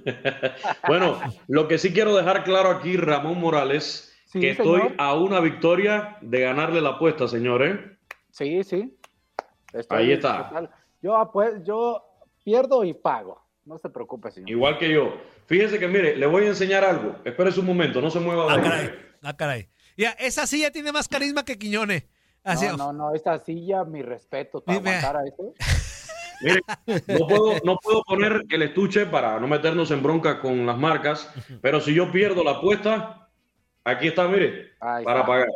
Bueno, 0.88 1.19
lo 1.47 1.67
que 1.67 1.77
sí 1.77 1.91
quiero 1.93 2.15
dejar 2.15 2.43
claro 2.43 2.69
aquí, 2.69 2.97
Ramón 2.97 3.39
Morales, 3.39 4.13
Sí, 4.27 4.39
que 4.39 4.56
señor. 4.56 4.80
estoy 4.82 4.95
a 4.97 5.13
una 5.15 5.39
victoria 5.39 6.17
de 6.21 6.39
ganarle 6.41 6.80
la 6.82 6.89
apuesta, 6.91 7.27
señores. 7.27 7.80
Sí, 8.32 8.63
sí. 8.63 8.97
Estoy 9.73 9.97
Ahí 9.97 10.12
está. 10.13 10.47
total. 10.49 10.69
Yo, 11.01 11.13
apue- 11.17 11.63
yo 11.65 12.04
pierdo 12.43 12.84
y 12.86 12.93
pago. 12.93 13.43
No 13.71 13.77
se 13.77 13.89
preocupe, 13.89 14.29
señor. 14.31 14.49
Igual 14.49 14.77
que 14.77 14.89
yo. 14.91 15.13
Fíjese 15.45 15.79
que, 15.79 15.88
mire, 15.88 16.17
le 16.17 16.25
voy 16.25 16.43
a 16.43 16.47
enseñar 16.49 16.84
algo. 16.84 17.15
Espérese 17.23 17.62
un 17.62 17.67
momento, 17.67 18.01
no 18.01 18.12
se 18.12 18.19
mueva 18.19 18.53
Ah, 18.53 18.62
caray. 18.62 18.91
Ah, 19.23 19.38
caray. 19.38 19.69
Ya, 19.95 20.10
esa 20.19 20.45
silla 20.45 20.71
tiene 20.71 20.91
más 20.91 21.07
carisma 21.07 21.45
que 21.45 21.57
Quiñones. 21.57 22.03
Así, 22.43 22.65
No, 22.67 22.75
no, 22.75 22.91
no, 22.91 23.15
esta 23.15 23.39
silla, 23.39 23.86
mi 23.86 24.01
respeto 24.01 24.62
para 24.62 24.77
Dime. 24.77 24.89
aguantar 24.97 25.15
a 25.15 25.25
eso. 25.25 25.53
Mire, 26.41 26.60
no 27.07 27.27
puedo, 27.27 27.53
no 27.63 27.77
puedo 27.77 28.03
poner 28.03 28.43
el 28.49 28.62
estuche 28.63 29.05
para 29.05 29.39
no 29.39 29.47
meternos 29.47 29.89
en 29.91 30.03
bronca 30.03 30.41
con 30.41 30.65
las 30.65 30.77
marcas, 30.77 31.31
pero 31.62 31.79
si 31.79 31.93
yo 31.93 32.12
pierdo 32.12 32.43
la 32.43 32.51
apuesta, 32.51 33.29
aquí 33.86 34.07
está, 34.07 34.27
mire, 34.27 34.71
Ahí 34.81 35.05
para 35.05 35.19
está. 35.21 35.27
pagar. 35.31 35.47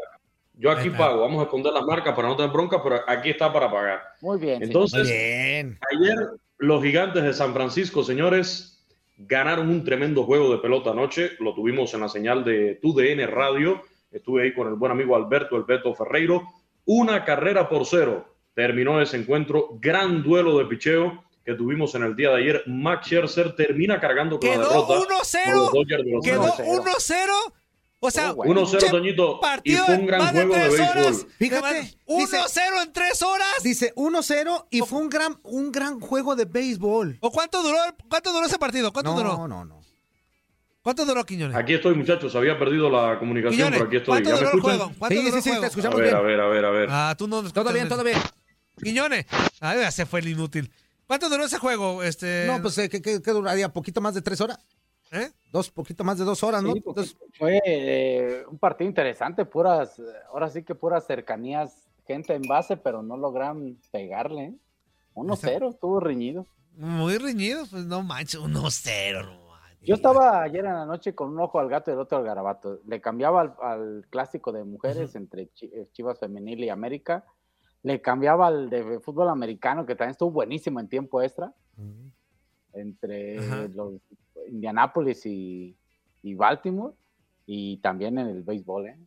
Yo 0.53 0.71
aquí 0.71 0.87
Ahí 0.87 0.95
pago, 0.95 1.19
vamos 1.21 1.41
a 1.41 1.45
esconder 1.45 1.73
las 1.73 1.83
marcas 1.83 2.13
para 2.15 2.29
no 2.29 2.37
tener 2.37 2.51
bronca, 2.51 2.81
pero 2.81 3.01
aquí 3.07 3.31
está 3.31 3.51
para 3.51 3.69
pagar. 3.69 4.03
Muy 4.21 4.39
bien. 4.39 4.63
Entonces, 4.63 5.05
Bien. 5.09 5.77
Ayer 5.91 6.15
los 6.57 6.83
gigantes 6.83 7.23
de 7.23 7.33
San 7.33 7.53
Francisco, 7.53 8.03
señores, 8.03 8.85
ganaron 9.17 9.69
un 9.69 9.83
tremendo 9.83 10.23
juego 10.23 10.51
de 10.51 10.59
pelota 10.59 10.91
anoche. 10.91 11.31
Lo 11.39 11.53
tuvimos 11.53 11.93
en 11.93 12.01
la 12.01 12.09
señal 12.09 12.43
de 12.43 12.75
TUDN 12.81 13.27
Radio. 13.27 13.81
Estuve 14.11 14.43
ahí 14.43 14.53
con 14.53 14.67
el 14.67 14.75
buen 14.75 14.91
amigo 14.91 15.15
Alberto, 15.15 15.55
el 15.57 15.63
Beto 15.63 15.93
Ferreiro. 15.93 16.43
Una 16.85 17.23
carrera 17.25 17.67
por 17.67 17.85
cero. 17.85 18.25
Terminó 18.53 19.01
ese 19.01 19.17
encuentro. 19.17 19.77
Gran 19.81 20.23
duelo 20.23 20.57
de 20.57 20.65
picheo 20.65 21.23
que 21.43 21.53
tuvimos 21.53 21.93
en 21.95 22.03
el 22.03 22.15
día 22.15 22.29
de 22.29 22.41
ayer. 22.41 22.63
Max 22.67 23.07
Scherzer 23.07 23.55
termina 23.55 23.99
cargando 23.99 24.39
con 24.39 24.49
la 24.49 24.55
Quedó 24.55 24.69
derrota. 24.69 25.15
1-0. 25.15 25.43
con 25.43 25.53
los 25.53 25.71
Dodgers 25.71 26.03
de 26.03 26.11
Los 26.11 26.25
Quedó 26.25 26.43
Ángeles. 26.43 26.71
1-0. 26.71 27.53
O 28.07 28.11
sea, 28.11 28.31
Oh, 28.31 28.35
bueno. 28.35 28.61
1-0, 28.61 28.77
che, 28.79 28.89
Toñito. 28.89 29.37
Y 29.37 29.41
partido 29.41 29.85
fue 29.85 29.95
un 29.97 30.05
gran 30.05 30.19
más 30.21 30.33
de 30.33 30.39
juego 30.45 30.53
de 30.55 30.59
tres 30.61 30.77
béisbol. 30.77 30.97
horas. 30.97 31.27
Fíjate, 31.37 31.81
dice- 31.81 31.97
1-0 32.05 32.81
en 32.83 32.93
tres 32.93 33.21
horas. 33.21 33.47
Dice 33.63 33.93
1-0 33.95 34.67
y 34.69 34.81
fue 34.81 34.99
un 34.99 35.09
gran, 35.09 35.39
un 35.43 35.71
gran 35.71 35.99
juego 35.99 36.35
de 36.35 36.45
béisbol. 36.45 37.17
¿O 37.21 37.31
cuánto 37.31 37.61
duró, 37.63 37.77
cuánto 38.09 38.31
duró 38.33 38.45
ese 38.45 38.57
partido? 38.59 38.91
¿Cuánto 38.93 39.11
No, 39.11 39.17
duró? 39.17 39.47
no, 39.47 39.65
no. 39.65 39.81
¿Cuánto 40.81 41.03
duró 41.05 41.25
Quiñones? 41.25 41.57
Aquí 41.57 41.73
estoy, 41.73 41.95
muchachos. 41.95 42.35
Había 42.35 42.59
perdido 42.59 42.89
la 42.91 43.17
comunicación, 43.17 43.55
Quiñones, 43.57 43.79
pero 43.79 43.87
aquí 43.87 43.97
estoy. 43.97 44.11
¿cuánto 44.23 44.29
¿Ya 44.29 44.35
me 44.35 44.39
duró 44.39 44.51
el 44.51 44.57
escuchan? 44.57 44.77
juego? 44.77 44.93
¿Cuánto 44.99 45.15
Sí, 45.15 45.23
duró 45.25 45.31
sí, 45.31 45.37
el 45.37 45.43
sí, 45.43 45.49
juego? 45.49 45.61
te 45.61 45.65
A 45.65 45.69
escuchamos 45.69 45.95
ver, 45.99 46.05
bien. 46.05 46.15
a 46.15 46.21
ver, 46.21 46.39
a 46.39 46.47
ver, 46.47 46.65
a 46.65 46.69
ver. 46.69 46.89
Ah, 46.91 47.15
tú 47.17 47.27
no 47.27 47.41
nos 47.41 47.53
Todo 47.53 47.73
bien, 47.73 47.89
todo 47.89 48.03
bien. 48.03 48.19
Quiñones. 48.83 49.25
Ah, 49.61 49.75
ya 49.75 49.89
se 49.91 50.05
fue 50.05 50.19
el 50.19 50.27
inútil. 50.27 50.71
¿Cuánto 51.07 51.27
duró 51.29 51.45
ese 51.45 51.57
juego? 51.57 52.03
Este, 52.03 52.45
No, 52.45 52.61
pues, 52.61 52.77
eh, 52.77 52.89
¿qué, 52.89 53.01
qué- 53.01 53.19
qué 53.21 53.31
duraría? 53.31 53.69
¿Poquito 53.73 53.99
más 54.01 54.13
de 54.13 54.21
tres 54.21 54.41
horas? 54.41 54.59
¿Eh? 55.11 55.31
Dos, 55.51 55.69
poquito 55.71 56.03
más 56.03 56.17
de 56.17 56.25
dos 56.25 56.43
horas, 56.43 56.61
¿no? 56.63 56.73
Sí, 56.73 56.81
porque 56.81 57.01
Entonces, 57.01 57.17
fue 57.37 57.61
eh, 57.65 58.43
un 58.49 58.57
partido 58.57 58.89
interesante, 58.89 59.45
puras, 59.45 60.01
ahora 60.29 60.49
sí 60.49 60.63
que 60.63 60.75
puras 60.75 61.05
cercanías, 61.05 61.87
gente 62.05 62.33
en 62.33 62.43
base, 62.43 62.77
pero 62.77 63.01
no 63.01 63.17
logran 63.17 63.77
pegarle. 63.91 64.43
¿eh? 64.45 64.55
1-0, 65.15 65.69
estuvo 65.69 65.99
reñido. 65.99 66.45
Muy 66.75 67.17
reñido, 67.17 67.65
pues 67.69 67.85
no 67.85 68.03
manches, 68.03 68.39
1-0, 68.41 69.25
no. 69.25 69.45
Yo 69.81 69.93
estaba 69.93 70.41
ayer 70.41 70.65
en 70.65 70.73
la 70.73 70.85
noche 70.85 71.13
con 71.13 71.29
un 71.29 71.39
ojo 71.39 71.59
al 71.59 71.69
gato 71.69 71.91
y 71.91 71.93
el 71.93 71.99
otro 71.99 72.17
al 72.17 72.23
garabato. 72.23 72.79
Le 72.87 72.99
cambiaba 72.99 73.41
al, 73.41 73.53
al 73.61 74.05
clásico 74.09 74.51
de 74.51 74.63
mujeres 74.63 75.15
entre 75.15 75.51
eh, 75.61 75.87
Chivas 75.93 76.19
Femenil 76.19 76.63
y 76.63 76.69
América. 76.69 77.23
le 77.83 78.01
cambiaba 78.01 78.47
al 78.47 78.67
de 78.71 78.99
fútbol 78.99 79.29
americano, 79.29 79.85
que 79.85 79.93
también 79.93 80.11
estuvo 80.11 80.31
buenísimo 80.31 80.79
en 80.79 80.89
tiempo 80.89 81.21
extra, 81.21 81.53
entre 82.73 83.69
los 83.69 84.01
Indianapolis 84.49 85.25
y, 85.25 85.75
y 86.23 86.33
Baltimore, 86.35 86.93
y 87.45 87.77
también 87.77 88.17
en 88.17 88.27
el 88.27 88.43
béisbol, 88.43 88.87
¿eh? 88.87 88.97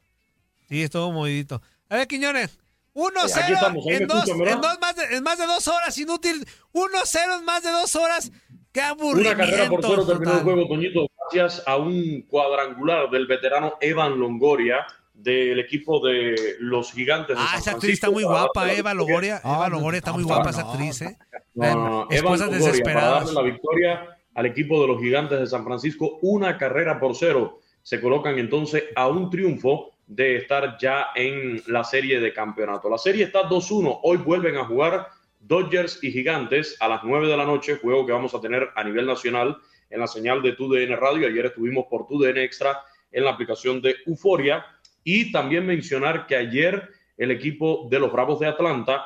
Sí, 0.69 0.83
estuvo 0.83 1.11
movidito. 1.13 1.61
A 1.89 1.97
ver, 1.97 2.07
Quiñones. 2.07 2.59
1-0 2.95 3.43
Aquí 3.43 3.53
estamos, 3.53 3.87
ahí 3.87 3.93
me 3.93 3.97
en, 3.97 4.03
en, 4.03 4.61
dos 4.61 4.79
más 4.81 4.97
de, 4.97 5.17
en 5.17 5.23
más 5.23 5.39
de 5.39 5.47
dos 5.47 5.69
horas, 5.69 5.97
inútil. 5.99 6.45
1-0 6.73 7.39
en 7.39 7.45
más 7.45 7.63
de 7.63 7.71
dos 7.71 7.95
horas. 7.97 8.33
¡Qué 8.73 8.81
aburrimiento! 8.81 9.37
Una 9.37 9.47
carrera 9.47 9.69
por 9.71 9.83
cero 9.85 10.07
terminó 10.07 10.33
el 10.33 10.41
juego, 10.41 10.69
Toñito, 10.69 11.07
gracias 11.33 11.63
a 11.67 11.77
un 11.77 12.23
cuadrangular 12.23 13.09
del 13.11 13.27
veterano 13.27 13.75
Evan 13.81 14.19
Longoria 14.19 14.85
del 15.15 15.59
equipo 15.61 16.05
de 16.07 16.57
los 16.61 16.93
gigantes 16.93 17.37
de 17.37 17.43
Ah, 17.43 17.49
San 17.53 17.59
esa 17.61 17.71
actriz 17.73 17.95
está 17.95 18.11
muy 18.11 18.25
para 18.25 18.41
guapa, 18.43 18.73
Eva. 18.73 18.95
Longoria. 18.95 19.41
Ah, 19.45 19.55
Eva 19.57 19.69
Longoria 19.69 19.99
está 19.99 20.13
muy 20.13 20.23
no, 20.23 20.29
guapa 20.29 20.45
no, 20.45 20.51
esa 20.51 20.61
actriz, 20.63 21.03
¿eh? 21.03 21.19
No, 21.55 21.75
no, 21.75 21.89
no. 21.89 22.03
Evan 22.11 22.11
Esposas 22.11 22.41
Longoria 22.41 22.49
para 22.51 22.59
desesperadas. 22.59 23.25
darle 23.27 23.33
la 23.35 23.43
victoria 23.43 24.18
al 24.39 24.47
equipo 24.47 24.81
de 24.81 24.87
los 24.87 25.01
gigantes 25.01 25.41
de 25.41 25.49
San 25.49 25.65
Francisco, 25.65 26.21
una 26.23 26.57
carrera 26.57 27.01
por 27.01 27.17
cero. 27.17 27.59
Se 27.83 28.01
colocan 28.01 28.39
entonces 28.39 28.85
a 28.95 29.09
un 29.09 29.31
triunfo 29.31 29.91
de 30.07 30.37
estar 30.37 30.79
ya 30.81 31.09
en 31.17 31.61
la 31.67 31.83
serie 31.83 32.21
de 32.21 32.33
campeonato. 32.33 32.89
La 32.89 32.99
serie 32.99 33.25
está 33.25 33.49
2-1. 33.49 33.99
Hoy 34.05 34.19
vuelven 34.19 34.57
a 34.57 34.65
jugar 34.65 35.09
Dodgers 35.41 35.99
y 36.05 36.13
Gigantes 36.13 36.77
a 36.79 36.87
las 36.87 37.03
9 37.03 37.27
de 37.27 37.37
la 37.37 37.45
noche, 37.47 37.79
juego 37.83 38.07
que 38.07 38.13
vamos 38.13 38.33
a 38.33 38.41
tener 38.41 38.69
a 38.77 38.85
nivel 38.85 39.07
nacional 39.07 39.57
en 39.91 39.99
la 39.99 40.07
señal 40.07 40.41
de 40.41 40.53
TUDN 40.53 40.97
Radio. 40.97 41.27
Ayer 41.27 41.47
estuvimos 41.47 41.87
por 41.91 42.07
TUDN 42.07 42.39
Extra 42.39 42.79
en 43.11 43.25
la 43.25 43.31
aplicación 43.31 43.83
de 43.83 43.97
Euforia. 44.07 44.65
Y 45.03 45.33
también 45.33 45.67
mencionar 45.67 46.29
que 46.29 46.37
ayer 46.37 46.89
el 47.17 47.33
equipo 47.33 47.89
de 47.91 47.99
los 47.99 48.13
Bravos 48.13 48.39
de 48.39 48.47
Atlanta 48.47 49.05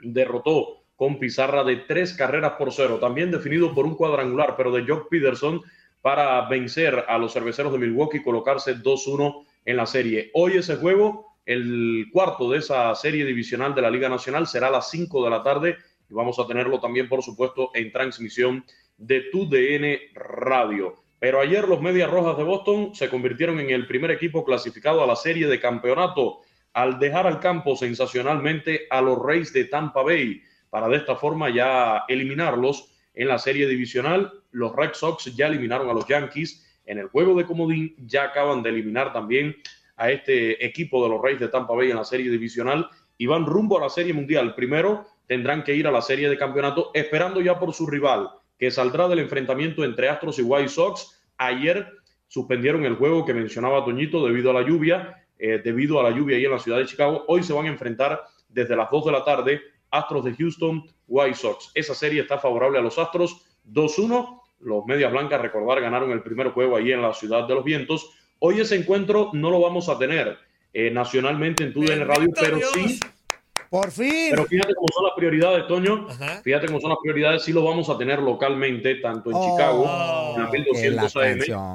derrotó 0.00 0.81
con 0.96 1.18
pizarra 1.18 1.64
de 1.64 1.76
tres 1.76 2.14
carreras 2.14 2.52
por 2.52 2.72
cero, 2.72 2.98
también 3.00 3.30
definido 3.30 3.74
por 3.74 3.86
un 3.86 3.96
cuadrangular, 3.96 4.54
pero 4.56 4.70
de 4.72 4.84
Jock 4.86 5.08
Peterson 5.08 5.60
para 6.00 6.48
vencer 6.48 7.04
a 7.08 7.16
los 7.16 7.32
cerveceros 7.32 7.72
de 7.72 7.78
Milwaukee 7.78 8.18
y 8.18 8.22
colocarse 8.22 8.76
2-1 8.76 9.46
en 9.64 9.76
la 9.76 9.86
serie. 9.86 10.30
Hoy 10.34 10.56
ese 10.56 10.76
juego, 10.76 11.36
el 11.46 12.06
cuarto 12.12 12.50
de 12.50 12.58
esa 12.58 12.94
serie 12.94 13.24
divisional 13.24 13.74
de 13.74 13.82
la 13.82 13.90
Liga 13.90 14.08
Nacional, 14.08 14.46
será 14.46 14.66
a 14.66 14.72
las 14.72 14.90
5 14.90 15.24
de 15.24 15.30
la 15.30 15.42
tarde 15.42 15.76
y 16.10 16.14
vamos 16.14 16.38
a 16.38 16.46
tenerlo 16.46 16.80
también, 16.80 17.08
por 17.08 17.22
supuesto, 17.22 17.70
en 17.74 17.92
transmisión 17.92 18.64
de 18.98 19.22
tu 19.32 19.48
DN 19.48 19.98
Radio. 20.14 20.96
Pero 21.18 21.40
ayer 21.40 21.68
los 21.68 21.80
Medias 21.80 22.10
Rojas 22.10 22.36
de 22.36 22.42
Boston 22.42 22.94
se 22.94 23.08
convirtieron 23.08 23.60
en 23.60 23.70
el 23.70 23.86
primer 23.86 24.10
equipo 24.10 24.44
clasificado 24.44 25.02
a 25.02 25.06
la 25.06 25.14
serie 25.14 25.46
de 25.46 25.60
campeonato 25.60 26.40
al 26.72 26.98
dejar 26.98 27.26
al 27.26 27.38
campo 27.38 27.76
sensacionalmente 27.76 28.86
a 28.90 29.00
los 29.00 29.18
Rays 29.24 29.52
de 29.52 29.66
Tampa 29.66 30.02
Bay 30.02 30.42
para 30.72 30.88
de 30.88 30.96
esta 30.96 31.16
forma 31.16 31.50
ya 31.50 32.04
eliminarlos 32.08 32.94
en 33.12 33.28
la 33.28 33.38
serie 33.38 33.68
divisional. 33.68 34.32
Los 34.52 34.74
Red 34.74 34.94
Sox 34.94 35.36
ya 35.36 35.48
eliminaron 35.48 35.90
a 35.90 35.92
los 35.92 36.06
Yankees 36.06 36.66
en 36.86 36.96
el 36.96 37.08
juego 37.08 37.34
de 37.34 37.44
comodín, 37.44 37.94
ya 38.06 38.24
acaban 38.24 38.62
de 38.62 38.70
eliminar 38.70 39.12
también 39.12 39.54
a 39.96 40.10
este 40.10 40.64
equipo 40.64 41.02
de 41.04 41.10
los 41.10 41.20
Rays 41.20 41.38
de 41.38 41.48
Tampa 41.48 41.74
Bay 41.74 41.90
en 41.90 41.98
la 41.98 42.04
serie 42.04 42.30
divisional 42.30 42.88
y 43.18 43.26
van 43.26 43.44
rumbo 43.44 43.76
a 43.76 43.82
la 43.82 43.90
serie 43.90 44.14
mundial. 44.14 44.54
Primero 44.54 45.04
tendrán 45.26 45.62
que 45.62 45.74
ir 45.74 45.86
a 45.86 45.90
la 45.90 46.00
serie 46.00 46.30
de 46.30 46.38
campeonato 46.38 46.90
esperando 46.94 47.42
ya 47.42 47.58
por 47.58 47.74
su 47.74 47.86
rival, 47.86 48.30
que 48.58 48.70
saldrá 48.70 49.08
del 49.08 49.18
enfrentamiento 49.18 49.84
entre 49.84 50.08
Astros 50.08 50.38
y 50.38 50.42
White 50.42 50.70
Sox. 50.70 51.22
Ayer 51.36 51.86
suspendieron 52.28 52.86
el 52.86 52.94
juego 52.94 53.26
que 53.26 53.34
mencionaba 53.34 53.84
Toñito 53.84 54.26
debido 54.26 54.48
a 54.48 54.54
la 54.54 54.66
lluvia, 54.66 55.22
eh, 55.38 55.60
debido 55.62 56.00
a 56.00 56.02
la 56.02 56.16
lluvia 56.16 56.38
ahí 56.38 56.46
en 56.46 56.52
la 56.52 56.58
ciudad 56.58 56.78
de 56.78 56.86
Chicago. 56.86 57.26
Hoy 57.28 57.42
se 57.42 57.52
van 57.52 57.66
a 57.66 57.68
enfrentar 57.68 58.22
desde 58.48 58.74
las 58.74 58.90
2 58.90 59.04
de 59.04 59.12
la 59.12 59.22
tarde 59.22 59.60
Astros 59.92 60.24
de 60.24 60.34
Houston, 60.34 60.84
White 61.06 61.36
Sox. 61.36 61.70
Esa 61.74 61.94
serie 61.94 62.22
está 62.22 62.38
favorable 62.38 62.78
a 62.78 62.82
los 62.82 62.98
Astros 62.98 63.44
2-1. 63.70 64.40
Los 64.60 64.84
Medias 64.86 65.12
Blancas, 65.12 65.40
recordar, 65.40 65.80
ganaron 65.80 66.10
el 66.12 66.22
primer 66.22 66.48
juego 66.50 66.76
ahí 66.76 66.92
en 66.92 67.02
la 67.02 67.12
ciudad 67.14 67.46
de 67.46 67.54
los 67.54 67.64
vientos. 67.64 68.10
Hoy 68.38 68.60
ese 68.60 68.76
encuentro 68.76 69.30
no 69.32 69.50
lo 69.50 69.60
vamos 69.60 69.88
a 69.88 69.98
tener 69.98 70.36
eh, 70.72 70.90
nacionalmente 70.90 71.64
en 71.64 71.72
TUDN 71.72 72.06
Radio, 72.06 72.28
pero 72.40 72.56
Dios. 72.56 72.70
sí 72.74 73.00
Por 73.70 73.90
fin. 73.90 74.28
pero 74.30 74.44
fíjate 74.46 74.74
cómo 74.74 74.88
son 74.94 75.04
las 75.04 75.12
prioridades, 75.16 75.66
Toño. 75.66 76.06
Ajá. 76.08 76.40
Fíjate 76.42 76.66
cómo 76.66 76.80
son 76.80 76.90
las 76.90 76.98
prioridades. 77.02 77.42
Sí 77.42 77.52
lo 77.52 77.62
vamos 77.64 77.88
a 77.90 77.98
tener 77.98 78.20
localmente, 78.20 78.96
tanto 78.96 79.30
en 79.30 79.36
Oh, 79.36 79.50
Chicago, 79.50 79.84
en 80.36 80.42
la 80.44 80.50
que 80.50 80.58
1200 80.58 81.14
la 81.16 81.22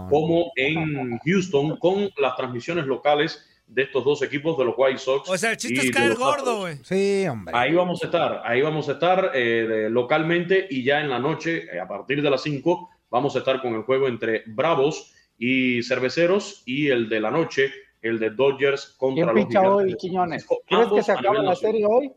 AM, 0.03 0.09
como 0.09 0.51
en 0.55 1.17
Houston, 1.19 1.77
con 1.77 2.09
las 2.17 2.35
transmisiones 2.35 2.85
locales 2.85 3.45
de 3.67 3.83
estos 3.83 4.03
dos 4.05 4.21
equipos 4.21 4.57
de 4.57 4.65
los 4.65 4.73
White 4.77 4.97
Sox. 4.97 5.29
O 5.29 5.37
sea, 5.37 5.51
el 5.51 5.57
chiste 5.57 5.85
y 5.85 5.89
es 5.89 5.91
caer 5.95 6.09
los 6.11 6.19
gordo, 6.19 6.59
güey. 6.61 6.77
Sí, 6.83 7.25
hombre. 7.29 7.53
Ahí 7.55 7.73
vamos 7.73 8.01
a 8.01 8.05
estar, 8.05 8.41
ahí 8.45 8.61
vamos 8.61 8.87
a 8.89 8.93
estar 8.93 9.31
eh, 9.33 9.65
de- 9.67 9.89
localmente 9.89 10.65
y 10.69 10.83
ya 10.83 11.01
en 11.01 11.09
la 11.09 11.19
noche, 11.19 11.65
eh, 11.73 11.79
a 11.79 11.87
partir 11.87 12.21
de 12.21 12.29
las 12.29 12.41
5, 12.41 12.89
vamos 13.09 13.35
a 13.35 13.39
estar 13.39 13.61
con 13.61 13.73
el 13.75 13.83
juego 13.83 14.07
entre 14.07 14.43
Bravos 14.47 15.13
y 15.37 15.83
Cerveceros 15.83 16.63
y 16.65 16.87
el 16.87 17.09
de 17.09 17.19
la 17.19 17.29
noche, 17.29 17.71
el 18.01 18.19
de 18.19 18.29
Dodgers 18.29 18.95
contra 18.97 19.25
¿Quién 19.25 19.35
los 19.35 19.45
picha 19.45 19.59
Gigantes 19.61 19.85
hoy, 19.93 19.97
Quiñones? 19.97 20.47
¿Crees 20.65 20.87
que 20.87 21.03
se 21.03 21.11
acaba 21.11 21.41
la 21.43 21.55
serie 21.55 21.85
hoy? 21.85 22.11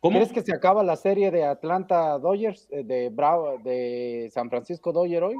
¿Cómo? 0.00 0.18
¿Crees 0.18 0.32
que 0.32 0.42
se 0.42 0.52
acaba 0.54 0.82
la 0.82 0.96
serie 0.96 1.30
de 1.30 1.44
Atlanta 1.44 2.18
Dodgers, 2.18 2.66
eh, 2.70 2.82
de 2.84 3.10
Bravo, 3.10 3.58
de 3.62 4.28
San 4.32 4.48
Francisco 4.50 4.92
Dodgers 4.92 5.26
hoy? 5.26 5.36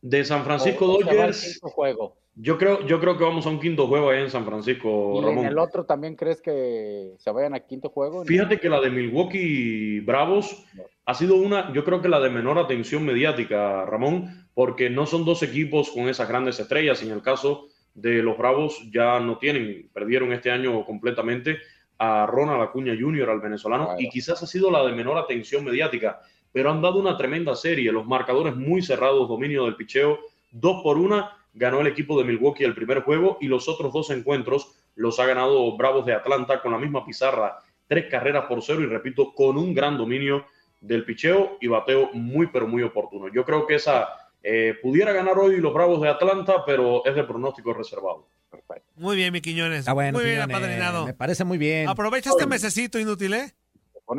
De 0.00 0.24
San 0.24 0.44
Francisco 0.44 0.86
¿O- 0.86 0.94
o 0.96 0.98
se 0.98 1.04
va 1.04 1.10
al 1.10 1.16
Dodgers, 1.16 1.58
juego? 1.62 2.16
yo 2.36 2.56
creo, 2.56 2.86
yo 2.86 3.00
creo 3.00 3.18
que 3.18 3.24
vamos 3.24 3.46
a 3.46 3.48
un 3.50 3.58
quinto 3.58 3.88
juego 3.88 4.10
ahí 4.10 4.22
en 4.22 4.30
San 4.30 4.44
Francisco, 4.44 5.14
¿Y 5.20 5.24
Ramón. 5.24 5.44
en 5.44 5.50
el 5.52 5.58
otro 5.58 5.84
también 5.84 6.14
crees 6.14 6.40
que 6.40 7.14
se 7.18 7.30
vayan 7.32 7.54
a 7.54 7.60
quinto 7.60 7.88
juego? 7.90 8.24
Fíjate 8.24 8.60
que 8.60 8.68
la 8.68 8.80
de 8.80 8.90
Milwaukee 8.90 10.00
Bravos 10.00 10.64
ha 11.04 11.14
sido 11.14 11.34
una, 11.36 11.72
yo 11.72 11.84
creo 11.84 12.00
que 12.00 12.08
la 12.08 12.20
de 12.20 12.30
menor 12.30 12.58
atención 12.58 13.04
mediática, 13.04 13.84
Ramón, 13.86 14.48
porque 14.54 14.88
no 14.90 15.04
son 15.06 15.24
dos 15.24 15.42
equipos 15.42 15.90
con 15.90 16.08
esas 16.08 16.28
grandes 16.28 16.60
estrellas. 16.60 17.02
En 17.02 17.10
el 17.10 17.22
caso 17.22 17.66
de 17.94 18.22
los 18.22 18.38
Bravos 18.38 18.80
ya 18.92 19.18
no 19.18 19.38
tienen, 19.38 19.88
perdieron 19.92 20.32
este 20.32 20.50
año 20.52 20.84
completamente 20.84 21.58
a 21.98 22.26
Ronald 22.26 22.62
Acuña 22.62 22.94
Jr., 22.98 23.28
al 23.30 23.40
venezolano, 23.40 23.86
Claro. 23.86 24.00
y 24.00 24.08
quizás 24.08 24.40
ha 24.42 24.46
sido 24.46 24.70
la 24.70 24.84
de 24.86 24.92
menor 24.92 25.18
atención 25.18 25.64
mediática, 25.64 26.20
pero 26.52 26.70
han 26.70 26.82
dado 26.82 26.98
una 26.98 27.16
tremenda 27.16 27.54
serie, 27.54 27.92
los 27.92 28.06
marcadores 28.06 28.56
muy 28.56 28.82
cerrados, 28.82 29.28
dominio 29.28 29.64
del 29.64 29.76
picheo, 29.76 30.18
dos 30.50 30.82
por 30.82 30.98
una, 30.98 31.36
ganó 31.54 31.80
el 31.80 31.86
equipo 31.86 32.18
de 32.18 32.24
Milwaukee 32.24 32.64
el 32.64 32.74
primer 32.74 33.02
juego 33.02 33.38
y 33.40 33.46
los 33.46 33.68
otros 33.68 33.92
dos 33.92 34.10
encuentros 34.10 34.74
los 34.94 35.18
ha 35.20 35.26
ganado 35.26 35.76
Bravos 35.76 36.06
de 36.06 36.14
Atlanta 36.14 36.60
con 36.60 36.72
la 36.72 36.78
misma 36.78 37.04
pizarra, 37.04 37.58
tres 37.86 38.06
carreras 38.10 38.46
por 38.46 38.62
cero 38.62 38.80
y 38.80 38.86
repito, 38.86 39.32
con 39.34 39.56
un 39.56 39.74
gran 39.74 39.96
dominio 39.96 40.46
del 40.80 41.04
picheo 41.04 41.58
y 41.60 41.66
bateo 41.66 42.10
muy 42.12 42.48
pero 42.48 42.66
muy 42.66 42.82
oportuno. 42.82 43.28
Yo 43.32 43.44
creo 43.44 43.66
que 43.66 43.76
esa 43.76 44.08
eh, 44.42 44.74
pudiera 44.82 45.12
ganar 45.12 45.38
hoy 45.38 45.58
los 45.58 45.72
Bravos 45.72 46.00
de 46.00 46.08
Atlanta, 46.08 46.64
pero 46.64 47.04
es 47.04 47.14
de 47.14 47.24
pronóstico 47.24 47.72
reservado. 47.72 48.28
Perfecto. 48.50 48.90
Muy 48.96 49.16
bien, 49.16 49.32
mi 49.32 49.40
Quiñones. 49.40 49.86
Bueno, 49.86 50.18
Muy 50.18 50.26
bien, 50.26 50.40
apadrinado. 50.40 51.06
Me 51.06 51.14
parece 51.14 51.44
muy 51.44 51.58
bien. 51.58 51.88
Aprovecha 51.88 52.30
este 52.30 52.46
mesecito 52.46 52.98
inútil, 52.98 53.34
¿eh? 53.34 53.54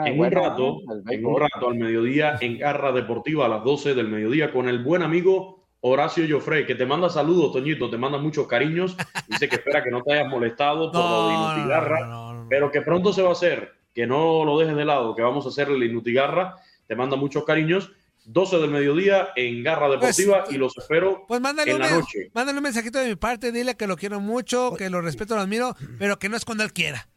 En 0.06 0.20
un 0.20 0.32
rato, 0.32 0.78
¿no? 0.86 0.94
El 0.94 1.04
en 1.14 1.26
un 1.26 1.40
rato 1.40 1.70
al 1.70 1.76
mediodía, 1.76 2.38
en 2.42 2.58
Garra 2.58 2.92
Deportiva 2.92 3.46
a 3.46 3.50
las 3.50 3.64
12 3.64 3.96
del 3.96 4.08
mediodía, 4.08 4.52
con 4.52 4.70
el 4.70 4.84
buen 4.84 5.02
amigo 5.02 5.68
Horacio 5.82 6.26
Joffre, 6.30 6.66
que 6.66 6.76
te 6.76 6.86
manda 6.86 7.10
saludos, 7.10 7.54
Toñito, 7.54 7.90
te 7.90 7.98
manda 7.98 8.18
muchos 8.18 8.48
cariños. 8.48 8.98
Dice 9.28 9.48
que 9.50 9.56
espera 9.56 9.84
que 9.84 9.92
no 9.92 10.04
te 10.04 10.14
hayas 10.14 10.28
molestado 10.28 10.92
por 10.92 11.02
lo 11.02 11.28
de 11.28 11.34
No, 11.34 11.48
no, 11.48 11.54
Inutigarra, 11.56 12.00
no, 12.02 12.06
no, 12.08 12.34
no, 12.34 12.44
no. 12.44 12.50
pero 12.50 12.70
que 12.72 12.82
pronto 12.82 13.14
se 13.14 13.22
va 13.22 13.30
a 13.30 13.34
hacer, 13.34 13.72
que 13.94 14.06
no 14.06 14.44
lo 14.46 14.60
dejes 14.60 14.76
de 14.76 14.86
lado, 14.86 15.16
que 15.16 15.22
vamos 15.22 15.46
a 15.46 15.50
hacerle 15.50 15.80
la 15.80 15.86
Inutigarra. 15.86 16.56
Te 16.88 16.96
manda 16.96 17.16
muchos 17.16 17.44
cariños. 17.46 17.92
12 18.26 18.60
del 18.60 18.70
mediodía 18.70 19.30
en 19.36 19.64
Garra 19.64 19.90
Deportiva 19.90 20.44
Pues, 20.44 20.54
y 20.54 20.58
los 20.60 20.78
espero 20.78 21.24
Pues 21.28 21.42
mándale 21.42 21.72
en 21.72 21.80
la 21.80 21.90
noche. 21.90 22.30
mándale 22.36 22.60
un 22.60 22.64
mensajito 22.64 23.00
de 23.00 23.08
mi 23.08 23.16
parte, 23.16 23.52
dile 23.52 23.76
que 23.76 23.88
lo 23.88 23.96
quiero 23.96 24.20
mucho, 24.20 24.76
que 24.78 24.90
lo 24.92 25.02
respeto, 25.02 25.34
lo 25.34 25.42
admiro, 25.42 25.76
pero 25.98 26.20
que 26.20 26.30
no 26.30 26.36
es 26.38 26.46
cuando 26.46 26.64
él 26.64 26.72
quiera. 26.72 27.08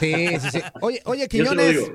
Sí, 0.00 0.14
sí, 0.40 0.50
sí. 0.52 0.60
Oye, 0.80 1.00
oye, 1.04 1.28
Quiñones, 1.28 1.90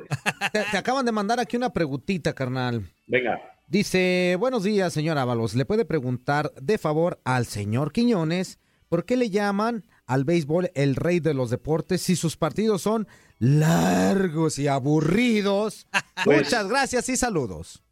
te, 0.51 0.63
te 0.71 0.77
acaban 0.77 1.05
de 1.05 1.11
mandar 1.11 1.39
aquí 1.39 1.57
una 1.57 1.71
preguntita, 1.73 2.33
carnal. 2.33 2.87
Venga. 3.07 3.41
Dice, 3.67 4.35
buenos 4.39 4.63
días, 4.63 4.93
señor 4.93 5.17
Ábalos. 5.17 5.55
¿Le 5.55 5.65
puede 5.65 5.85
preguntar 5.85 6.51
de 6.61 6.77
favor 6.77 7.19
al 7.23 7.45
señor 7.45 7.91
Quiñones 7.91 8.59
por 8.89 9.05
qué 9.05 9.17
le 9.17 9.29
llaman 9.29 9.83
al 10.05 10.25
béisbol 10.25 10.69
el 10.75 10.95
rey 10.95 11.19
de 11.19 11.33
los 11.33 11.49
deportes 11.49 12.01
si 12.01 12.15
sus 12.15 12.37
partidos 12.37 12.81
son 12.83 13.07
largos 13.39 14.59
y 14.59 14.67
aburridos? 14.67 15.87
Pues- 16.23 16.43
Muchas 16.45 16.67
gracias 16.69 17.09
y 17.09 17.17
saludos. 17.17 17.83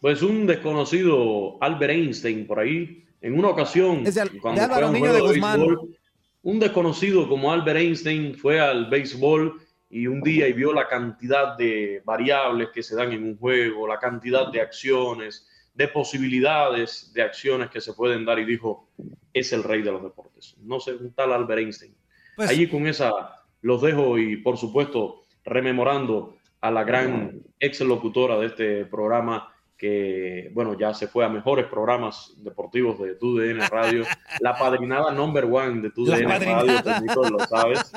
Pues 0.00 0.22
un 0.22 0.46
desconocido 0.46 1.62
Albert 1.62 1.92
Einstein 1.92 2.46
por 2.46 2.58
ahí, 2.60 3.04
en 3.20 3.38
una 3.38 3.48
ocasión, 3.48 4.06
Es 4.06 4.14
de 4.14 4.28
cuando 4.40 4.60
de 4.60 4.64
Álvaro 4.66 4.90
Niño 4.92 5.12
de 5.12 5.20
Guzmán. 5.20 5.60
béisbol, 5.60 5.96
un 6.42 6.58
desconocido 6.58 7.28
como 7.28 7.52
Albert 7.52 7.78
Einstein 7.78 8.34
fue 8.34 8.60
al 8.60 8.88
béisbol 8.88 9.60
y 9.90 10.06
un 10.06 10.22
día 10.22 10.48
y 10.48 10.52
vio 10.52 10.72
la 10.72 10.86
cantidad 10.88 11.56
de 11.56 12.02
variables 12.04 12.68
que 12.72 12.82
se 12.82 12.94
dan 12.94 13.12
en 13.12 13.24
un 13.24 13.36
juego, 13.36 13.86
la 13.86 13.98
cantidad 13.98 14.50
de 14.50 14.60
acciones, 14.60 15.48
de 15.74 15.88
posibilidades 15.88 17.12
de 17.12 17.22
acciones 17.22 17.70
que 17.70 17.80
se 17.80 17.92
pueden 17.92 18.24
dar 18.24 18.38
y 18.38 18.44
dijo, 18.44 18.88
es 19.32 19.52
el 19.52 19.62
rey 19.62 19.82
de 19.82 19.92
los 19.92 20.02
deportes. 20.02 20.56
No 20.62 20.80
sé, 20.80 20.94
un 20.94 21.12
tal 21.12 21.32
Albert 21.32 21.60
Einstein. 21.60 21.94
Pues, 22.36 22.50
Allí 22.50 22.68
con 22.68 22.86
esa 22.86 23.42
los 23.62 23.82
dejo 23.82 24.18
y 24.18 24.36
por 24.36 24.56
supuesto 24.56 25.24
rememorando 25.44 26.36
a 26.60 26.70
la 26.70 26.84
gran 26.84 27.42
ex 27.58 27.80
locutora 27.80 28.38
de 28.38 28.46
este 28.46 28.84
programa 28.84 29.49
que, 29.80 30.50
bueno, 30.52 30.78
ya 30.78 30.92
se 30.92 31.08
fue 31.08 31.24
a 31.24 31.30
mejores 31.30 31.64
programas 31.64 32.34
deportivos 32.36 33.00
de 33.00 33.14
TUDN 33.14 33.60
Radio, 33.70 34.04
la 34.40 34.58
padrinada 34.58 35.10
number 35.10 35.46
one 35.46 35.80
de 35.80 35.90
TUDN 35.90 36.28
Radio, 36.28 36.82
lo 37.30 37.38
sabes. 37.46 37.90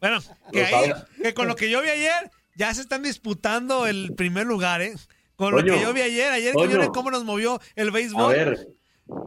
Bueno, 0.00 0.18
que, 0.50 0.64
ahí, 0.64 0.92
que 1.22 1.32
con 1.32 1.46
lo 1.46 1.54
que 1.54 1.70
yo 1.70 1.82
vi 1.82 1.88
ayer, 1.88 2.32
ya 2.56 2.74
se 2.74 2.80
están 2.80 3.04
disputando 3.04 3.86
el 3.86 4.12
primer 4.16 4.48
lugar, 4.48 4.82
¿eh? 4.82 4.94
Con 5.36 5.54
lo 5.54 5.62
que 5.62 5.80
yo 5.80 5.94
vi 5.94 6.00
ayer, 6.00 6.32
ayer 6.32 6.52
Toño, 6.52 6.90
cómo 6.90 7.12
nos 7.12 7.22
movió 7.24 7.60
el 7.76 7.92
béisbol. 7.92 8.24
A 8.24 8.36
ver, 8.36 8.68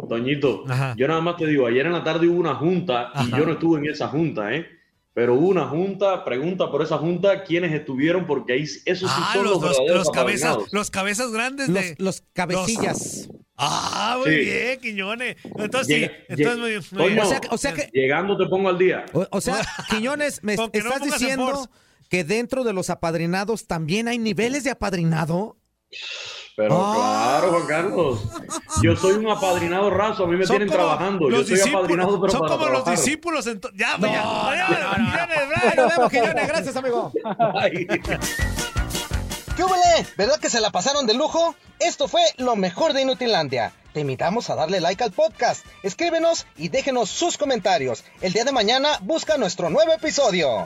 Toñito, 0.09 0.65
yo 0.97 1.07
nada 1.07 1.21
más 1.21 1.37
te 1.37 1.47
digo, 1.47 1.67
ayer 1.67 1.85
en 1.85 1.93
la 1.93 2.03
tarde 2.03 2.27
hubo 2.27 2.37
una 2.37 2.55
junta 2.55 3.13
y 3.25 3.31
yo 3.31 3.45
no 3.45 3.53
estuve 3.53 3.79
en 3.79 3.85
esa 3.85 4.09
junta, 4.09 4.53
¿eh? 4.53 4.67
Pero 5.13 5.35
hubo 5.35 5.47
una 5.47 5.67
junta, 5.67 6.25
pregunta 6.25 6.71
por 6.71 6.81
esa 6.81 6.97
junta 6.97 7.43
quiénes 7.43 7.71
estuvieron, 7.71 8.25
porque 8.25 8.53
ahí 8.53 8.63
esos 8.63 8.85
sí 8.85 9.05
ah, 9.07 9.31
son 9.33 9.45
los, 9.45 9.61
los, 9.61 9.77
los 9.87 10.09
cabezas, 10.09 10.57
los 10.71 10.89
cabezas 10.89 11.31
grandes 11.31 11.71
de 11.71 11.95
los, 11.99 12.23
cabecillas. 12.33 13.29
Ah, 13.55 14.17
muy 14.19 14.37
bien, 14.37 14.79
Quiñones. 14.79 15.35
Entonces 15.43 15.87
sí, 15.87 16.11
entonces 16.27 16.91
muy, 16.91 17.09
bien. 17.09 17.19
o, 17.51 17.57
sea, 17.57 17.73
que 17.73 17.89
llegando 17.93 18.35
te 18.35 18.47
pongo 18.47 18.69
al 18.69 18.79
día. 18.79 19.05
O, 19.29 19.39
sea, 19.39 19.61
Quiñones, 19.89 20.43
me 20.43 20.55
estás 20.55 21.01
diciendo 21.03 21.69
que 22.09 22.23
dentro 22.23 22.63
de 22.63 22.73
los 22.73 22.89
apadrinados 22.89 23.67
también 23.67 24.07
hay 24.07 24.17
niveles 24.17 24.63
de 24.63 24.71
apadrinado. 24.71 25.57
Pero 26.55 26.75
ah. 26.79 27.39
claro, 27.39 27.51
Juan 27.51 27.67
Carlos. 27.67 28.19
Yo 28.81 28.95
soy 28.95 29.13
un 29.13 29.27
apadrinado 29.29 29.89
raso, 29.89 30.25
a 30.25 30.27
mí 30.27 30.37
me 30.37 30.45
tienen 30.45 30.69
trabajando. 30.69 31.29
Yo 31.29 31.43
soy 31.43 31.59
apadrinado, 31.59 32.21
pero 32.21 32.31
Son 32.31 32.47
como 32.47 32.69
los 32.69 32.85
discípulos. 32.85 33.45
Ya, 33.73 33.97
no, 33.97 34.07
ya, 34.07 35.73
Nos 35.75 35.89
vemos, 35.89 36.11
Gracias, 36.11 36.75
amigo. 36.75 37.11
¿Qué 39.55 39.63
huele? 39.63 40.07
¿Verdad 40.17 40.39
que 40.39 40.49
se 40.49 40.59
la 40.59 40.71
pasaron 40.71 41.05
de 41.05 41.13
lujo? 41.13 41.55
Esto 41.79 42.07
fue 42.07 42.21
lo 42.37 42.55
mejor 42.55 42.93
de 42.93 43.01
Inutilandia. 43.03 43.73
Te 43.93 43.99
invitamos 43.99 44.49
a 44.49 44.55
darle 44.55 44.81
like 44.81 45.03
al 45.03 45.11
podcast, 45.11 45.63
escríbenos 45.83 46.47
y 46.57 46.69
déjenos 46.69 47.09
sus 47.09 47.37
comentarios. 47.37 48.03
El 48.21 48.33
día 48.33 48.45
de 48.45 48.51
mañana 48.51 48.97
busca 49.01 49.37
nuestro 49.37 49.69
nuevo 49.69 49.93
episodio. 49.93 50.65